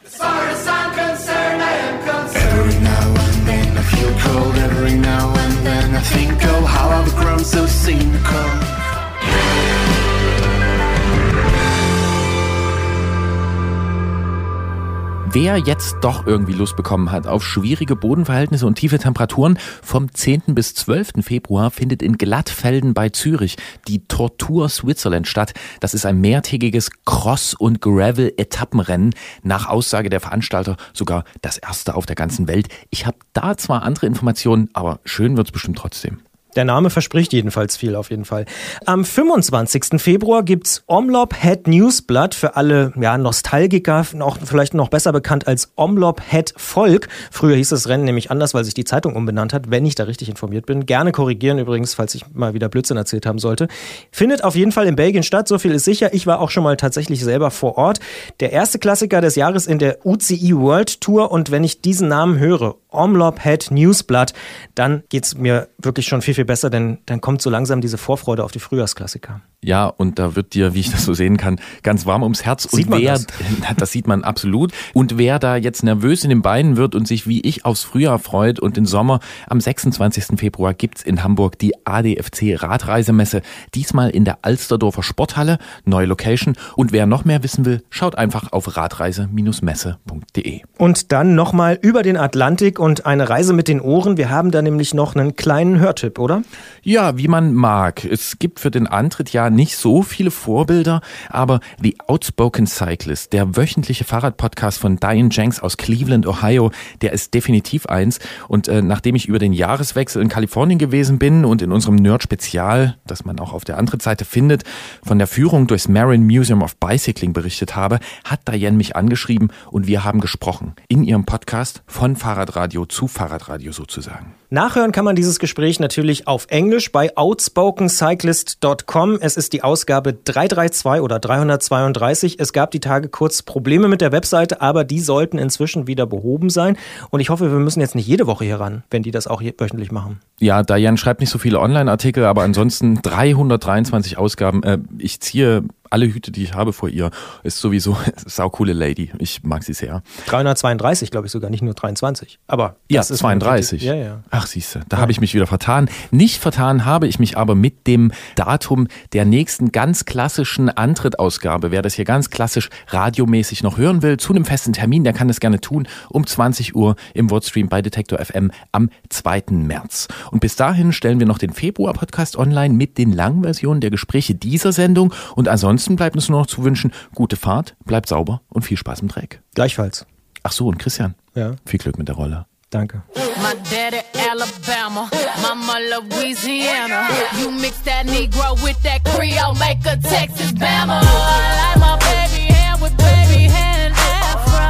Wer 15.36 15.58
jetzt 15.58 15.98
doch 16.00 16.26
irgendwie 16.26 16.54
Lust 16.54 16.78
bekommen 16.78 17.12
hat 17.12 17.28
auf 17.28 17.44
schwierige 17.44 17.98
Bodenverhältnisse 17.98 18.66
und 18.66 18.76
tiefe 18.76 19.00
Temperaturen, 19.00 19.60
vom 19.84 20.10
10. 20.10 20.44
bis 20.56 20.76
12. 20.76 21.26
Februar 21.26 21.72
findet 21.72 22.02
in 22.02 22.18
Glattfelden 22.18 22.94
bei 22.94 23.10
Zürich 23.10 23.58
die 23.86 24.08
Tortur 24.08 24.70
Switzerland 24.70 25.28
statt. 25.28 25.54
Das 25.82 25.94
ist 25.94 26.06
ein 26.06 26.22
mehrtägiges 26.22 26.90
Cross- 27.04 27.54
und 27.54 27.82
Gravel-Etappenrennen. 27.82 29.14
Nach 29.44 29.68
Aussage 29.68 30.10
der 30.10 30.22
Veranstalter 30.22 30.78
sogar 30.94 31.26
das 31.42 31.58
erste 31.58 31.96
auf 31.96 32.06
der 32.06 32.16
ganzen 32.16 32.48
Welt. 32.48 32.70
Ich 32.90 33.06
habe 33.06 33.18
da 33.34 33.58
zwar 33.58 33.84
andere 33.84 34.06
Informationen, 34.06 34.70
aber 34.72 35.02
schön 35.04 35.36
wird's 35.36 35.52
bestimmt 35.52 35.78
trotzdem. 35.78 36.20
Der 36.56 36.66
Name 36.66 36.90
verspricht 36.90 37.34
jedenfalls 37.34 37.76
viel 37.76 37.96
auf 37.96 38.10
jeden 38.10 38.26
Fall. 38.26 38.46
Am 38.86 39.04
25. 39.04 40.02
Februar 40.02 40.44
gibt's 40.44 40.84
Omlop 40.88 41.36
Head 41.36 41.68
Newsblatt 41.68 42.34
für 42.34 42.56
alle 42.56 42.94
ja, 43.00 43.18
Nostalgiker, 43.18 44.06
auch 44.20 44.38
vielleicht 44.44 44.74
noch 44.74 44.90
besser 44.90 45.12
bekannt 45.12 45.48
als 45.48 45.74
Omlop 45.76 46.22
Head 46.22 46.54
Volk. 46.56 47.10
Früher 47.32 47.56
hieß 47.58 47.70
das 47.70 47.90
Rennen 47.90 48.06
nämlich 48.06 48.32
anders, 48.32 48.54
weil 48.54 48.64
sich 48.64 48.74
die 48.74 48.86
Zeitung 48.86 49.16
umbenannt 49.16 49.54
hat, 49.54 49.70
wenn 49.70 49.86
ich 49.86 49.96
da 49.96 50.06
richtig 50.06 50.30
informiert 50.30 50.66
bin. 50.66 50.86
Gerne 50.86 51.12
korrigieren 51.12 51.60
übrigens, 51.60 51.94
falls 51.94 52.16
ich 52.16 52.24
mal 52.34 52.54
wieder 52.54 52.70
Blödsinn 52.70 52.98
erzählt 52.98 53.26
haben 53.26 53.40
sollte. 53.40 53.68
Findet 54.12 54.44
auf 54.44 54.56
jeden 54.56 54.72
Fall 54.72 54.88
in 54.88 54.96
Belgien 54.96 55.24
statt, 55.24 55.48
so 55.48 55.60
viel 55.60 55.72
ist 55.72 55.86
sicher. 55.86 56.14
Ich 56.14 56.26
war 56.26 56.40
auch 56.40 56.52
schon 56.52 56.64
mal 56.64 56.78
tatsächlich 56.78 57.24
selber 57.24 57.52
vor 57.52 57.78
Ort. 57.78 58.00
Der 58.40 58.52
erste 58.52 58.80
Klassiker 58.80 59.20
des 59.20 59.36
Jahres 59.36 59.68
in 59.68 59.80
der 59.80 60.06
UCI 60.06 60.56
World 60.56 61.02
Tour 61.02 61.32
und 61.32 61.52
wenn 61.52 61.64
ich 61.64 61.82
diesen 61.82 62.08
Namen 62.08 62.40
höre, 62.40 62.76
Omlop 62.96 63.44
Head 63.44 63.72
Newsblatt, 63.72 64.34
dann 64.74 65.04
geht's 65.10 65.36
mir 65.36 65.68
wirklich 65.78 66.08
schon 66.08 66.22
viel, 66.22 66.34
viel 66.34 66.46
besser, 66.46 66.70
denn 66.70 67.00
dann 67.06 67.22
kommt 67.22 67.42
so 67.42 67.50
langsam 67.50 67.82
diese 67.82 67.98
Vorfreude 67.98 68.44
auf 68.44 68.52
die 68.52 68.60
Frühjahrsklassiker. 68.60 69.42
Ja, 69.66 69.88
und 69.88 70.20
da 70.20 70.36
wird 70.36 70.54
dir, 70.54 70.76
wie 70.76 70.82
ich 70.82 70.92
das 70.92 71.06
so 71.06 71.16
sehen 71.16 71.38
kann, 71.38 71.60
ganz 71.82 72.06
warm 72.06 72.22
ums 72.22 72.46
Herz. 72.46 72.70
Sieht 72.70 72.86
und 72.86 72.92
man 72.92 73.02
wer, 73.02 73.14
das? 73.14 73.26
das 73.78 73.92
sieht 73.92 74.06
man 74.06 74.24
absolut. 74.24 74.72
Und 74.94 75.18
wer 75.18 75.40
da 75.40 75.56
jetzt 75.56 75.82
nervös 75.84 76.24
in 76.24 76.30
den 76.30 76.44
Beinen 76.44 76.78
wird 76.78 76.94
und 76.94 77.08
sich 77.08 77.26
wie 77.26 77.42
ich 77.42 77.66
aufs 77.66 77.82
Frühjahr 77.84 78.20
freut 78.20 78.60
und 78.60 78.78
den 78.78 78.86
Sommer, 78.86 79.22
am 79.48 79.60
26. 79.60 80.40
Februar 80.40 80.76
gibt's 80.76 81.02
in 81.02 81.24
Hamburg 81.24 81.58
die 81.58 81.74
ADFC 81.84 82.62
Radreisemesse. 82.62 83.42
Diesmal 83.74 84.12
in 84.12 84.24
der 84.24 84.38
Alsterdorfer 84.44 85.02
Sporthalle, 85.02 85.58
neue 85.84 86.06
Location. 86.06 86.56
Und 86.76 86.92
wer 86.92 87.08
noch 87.08 87.26
mehr 87.26 87.42
wissen 87.42 87.66
will, 87.66 87.82
schaut 87.90 88.16
einfach 88.16 88.52
auf 88.52 88.78
radreise-messe.de. 88.78 90.62
Und 90.78 91.12
dann 91.12 91.34
nochmal 91.34 91.80
über 91.82 92.04
den 92.04 92.18
Atlantik 92.18 92.78
und 92.78 92.85
eine 92.86 93.30
Reise 93.30 93.54
mit 93.54 93.68
den 93.68 93.82
Ohren. 93.82 94.16
Wir 94.16 94.30
haben 94.30 94.52
da 94.52 94.62
nämlich 94.62 94.94
noch 94.94 95.16
einen 95.16 95.36
kleinen 95.36 95.80
Hörtipp, 95.80 96.20
oder? 96.20 96.44
Ja, 96.84 97.18
wie 97.18 97.28
man 97.28 97.56
mag. 97.56 98.06
Es 98.06 98.38
gibt 98.38 98.60
für 98.60 98.70
den 98.70 98.86
Antritt 98.86 99.34
ja 99.34 99.50
nicht 99.50 99.76
so 99.76 100.04
viele 100.04 100.30
Vorbilder, 100.30 101.02
aber 101.30 101.62
The 101.82 101.96
Outspoken 102.06 102.68
Cyclist, 102.68 103.34
der 103.34 103.58
wöchentliche 103.58 104.04
Fahrradpodcast 104.04 104.78
von 104.78 104.98
Diane 104.98 105.30
Jenks 105.32 105.60
aus 105.60 105.78
Cleveland, 105.78 106.28
Ohio, 106.28 106.70
der 107.02 107.12
ist 107.12 107.34
definitiv 107.34 107.88
eins. 107.88 108.20
Und 108.48 108.68
äh, 108.68 108.84
nachdem 108.84 109.16
ich 109.16 109.28
über 109.28 109.40
den 109.40 109.54
Jahreswechsel 109.54 110.22
in 110.22 110.30
Kalifornien 110.30 110.78
gewesen 110.78 111.18
bin 111.18 111.44
und 111.44 111.64
in 111.64 111.72
unserem 111.72 111.96
Nerd-Spezial, 111.96 112.98
das 113.08 113.26
man 113.26 113.40
auch 113.40 113.54
auf 113.54 113.66
der 113.66 113.80
Antrittsseite 113.80 114.26
findet, 114.26 114.64
von 115.04 115.18
der 115.18 115.28
Führung 115.28 115.66
durchs 115.66 115.88
Marin 115.88 116.24
Museum 116.24 116.62
of 116.62 116.76
Bicycling 116.78 117.34
berichtet 117.34 117.76
habe, 117.76 118.00
hat 118.24 118.48
Diane 118.48 118.78
mich 118.78 118.96
angeschrieben 118.96 119.50
und 119.72 119.88
wir 119.88 120.04
haben 120.04 120.20
gesprochen 120.20 120.76
in 120.88 121.04
ihrem 121.04 121.26
Podcast 121.26 121.82
von 121.88 122.16
Fahrradradio 122.16 122.75
Radio 122.76 122.86
zu 122.86 123.08
Fahrradradio 123.08 123.72
sozusagen. 123.72 124.34
Nachhören 124.50 124.92
kann 124.92 125.06
man 125.06 125.16
dieses 125.16 125.40
Gespräch 125.40 125.80
natürlich 125.80 126.28
auf 126.28 126.48
Englisch 126.50 126.92
bei 126.92 127.16
outspokencyclist.com. 127.16 129.18
Es 129.22 129.38
ist 129.38 129.54
die 129.54 129.64
Ausgabe 129.64 130.14
332 130.14 131.02
oder 131.02 131.20
332. 131.20 132.38
Es 132.38 132.52
gab 132.52 132.72
die 132.72 132.82
Tage 132.82 133.08
kurz 133.08 133.44
Probleme 133.44 133.88
mit 133.88 134.02
der 134.02 134.12
Webseite, 134.12 134.60
aber 134.60 134.84
die 134.84 135.00
sollten 135.00 135.38
inzwischen 135.38 135.88
wieder 135.88 136.06
behoben 136.06 136.50
sein. 136.50 136.78
Und 137.12 137.22
ich 137.22 137.30
hoffe, 137.30 137.50
wir 137.50 137.60
müssen 137.60 137.80
jetzt 137.80 137.96
nicht 137.96 138.08
jede 138.08 138.28
Woche 138.28 138.44
hier 138.44 138.60
ran, 138.60 138.84
wenn 138.90 139.04
die 139.04 139.12
das 139.12 139.28
auch 139.28 139.42
wöchentlich 139.42 139.94
machen. 139.94 140.20
Ja, 140.42 140.62
Diane 140.62 140.98
schreibt 140.98 141.22
nicht 141.22 141.30
so 141.30 141.40
viele 141.40 141.62
Online-Artikel, 141.62 142.26
aber 142.26 142.44
ansonsten 142.44 143.02
323 143.02 144.18
Ausgaben. 144.18 144.64
Äh, 144.64 144.80
ich 144.98 145.22
ziehe 145.22 145.64
alle 145.96 146.08
Hüte, 146.08 146.30
die 146.30 146.44
ich 146.44 146.54
habe 146.54 146.74
vor 146.74 146.90
ihr, 146.90 147.10
ist 147.44 147.60
sowieso 147.60 147.96
saukoole 148.26 148.74
Lady. 148.74 149.12
Ich 149.18 149.44
mag 149.44 149.64
sie 149.64 149.74
sehr. 149.74 150.04
332, 150.26 151.10
glaube 151.10 151.28
ich 151.28 151.32
sogar, 151.32 151.50
nicht 151.50 151.62
nur 151.62 151.74
23. 151.74 152.38
Aber 152.48 152.76
ja, 152.92 153.02
32. 153.02 153.82
Ja, 153.82 153.96
ja. 153.96 154.24
Ach, 154.30 154.46
siehste, 154.46 154.82
da 154.90 154.98
ja. 154.98 155.02
habe 155.02 155.14
ich 155.14 155.22
mich 155.22 155.34
wieder 155.34 155.48
vertan. 155.48 155.90
Nicht 156.12 156.42
vertan 156.42 156.84
habe 156.84 157.08
ich 157.08 157.18
mich 157.18 157.38
aber 157.38 157.56
mit 157.56 157.88
dem 157.88 158.12
Datum 158.36 158.90
der 159.14 159.24
nächsten 159.24 159.72
ganz 159.72 160.04
klassischen 160.04 160.68
Antrittausgabe. 160.68 161.72
Wer 161.72 161.82
das 161.82 161.94
hier 161.94 162.04
ganz 162.04 162.30
klassisch 162.30 162.70
radiomäßig 162.88 163.64
noch 163.64 163.78
hören 163.78 164.02
will, 164.02 164.18
zu 164.18 164.34
einem 164.34 164.44
festen 164.44 164.74
Termin, 164.74 165.06
der 165.06 165.14
kann 165.14 165.30
das 165.30 165.40
gerne 165.40 165.62
tun, 165.62 165.88
um 166.10 166.28
20 166.28 166.76
Uhr 166.76 166.98
im 167.14 167.30
Wordstream 167.30 167.70
bei 167.70 167.82
Detektor 167.82 168.20
FM 168.20 168.52
am 168.74 168.90
2. 169.08 169.44
März. 169.52 170.10
Und 170.32 170.42
bis 170.42 170.58
dahin 170.58 170.92
stellen 170.92 171.22
wir 171.22 171.28
noch 171.28 171.38
den 171.38 171.54
Februar-Podcast 171.54 172.36
online 172.36 172.74
mit 172.74 172.98
den 172.98 173.14
Langversionen 173.14 173.80
der 173.80 173.92
Gespräche 173.92 174.36
dieser 174.36 174.74
Sendung 174.74 175.14
und 175.38 175.48
ansonsten 175.48 175.85
Ansonsten 175.86 175.98
bleibt 175.98 176.16
uns 176.16 176.30
nur 176.30 176.40
noch 176.40 176.48
zu 176.48 176.64
wünschen, 176.64 176.92
gute 177.14 177.36
Fahrt, 177.36 177.76
bleibt 177.86 178.10
sauber 178.10 178.42
und 178.50 178.64
viel 178.64 178.76
Spaß 178.76 179.02
im 179.02 179.08
Dreck. 179.08 179.44
Gleichfalls. 179.54 180.08
Ach 180.42 180.52
so, 180.52 180.66
und 180.66 180.80
Christian. 180.80 181.14
Ja. 181.36 181.52
Viel 181.64 181.78
Glück 181.78 182.00
mit 182.00 182.08
der 182.08 182.16
Rolle. 182.16 182.48
Danke. 182.72 183.04
My 183.14 183.54
daddy 183.70 184.02
Alabama, 184.28 185.12
mama 185.44 185.78
Louisiana. 185.92 187.08
You 187.40 187.52
mix 187.52 187.84
that 187.84 188.08
Negro 188.08 188.56
with 188.64 188.82
that 188.82 189.04
Creole, 189.04 189.54
make 189.60 189.86
a 189.86 189.96
Texas 189.98 190.54
Bama. 190.54 191.02
I 191.04 191.54
like 191.62 191.80
my 191.80 191.98
baby 192.00 192.52
hair 192.52 192.76
with 192.82 192.98
baby 192.98 193.44
hair 193.44 193.86
and 193.86 193.94
afro. 193.94 194.66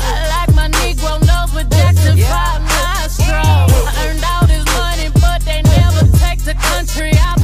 I 0.00 0.28
like 0.32 0.54
my 0.56 0.68
Negro 0.80 1.20
nose 1.20 1.52
with 1.54 1.68
Jackson 1.68 2.16
5 2.16 2.62
nostrils. 2.72 3.28
I 3.28 4.08
earned 4.08 4.24
all 4.24 4.46
this 4.46 4.64
money, 4.80 5.10
but 5.20 5.44
they 5.44 5.60
never 5.60 6.06
take 6.16 6.40
the 6.40 6.54
country 6.54 7.12
out 7.18 7.43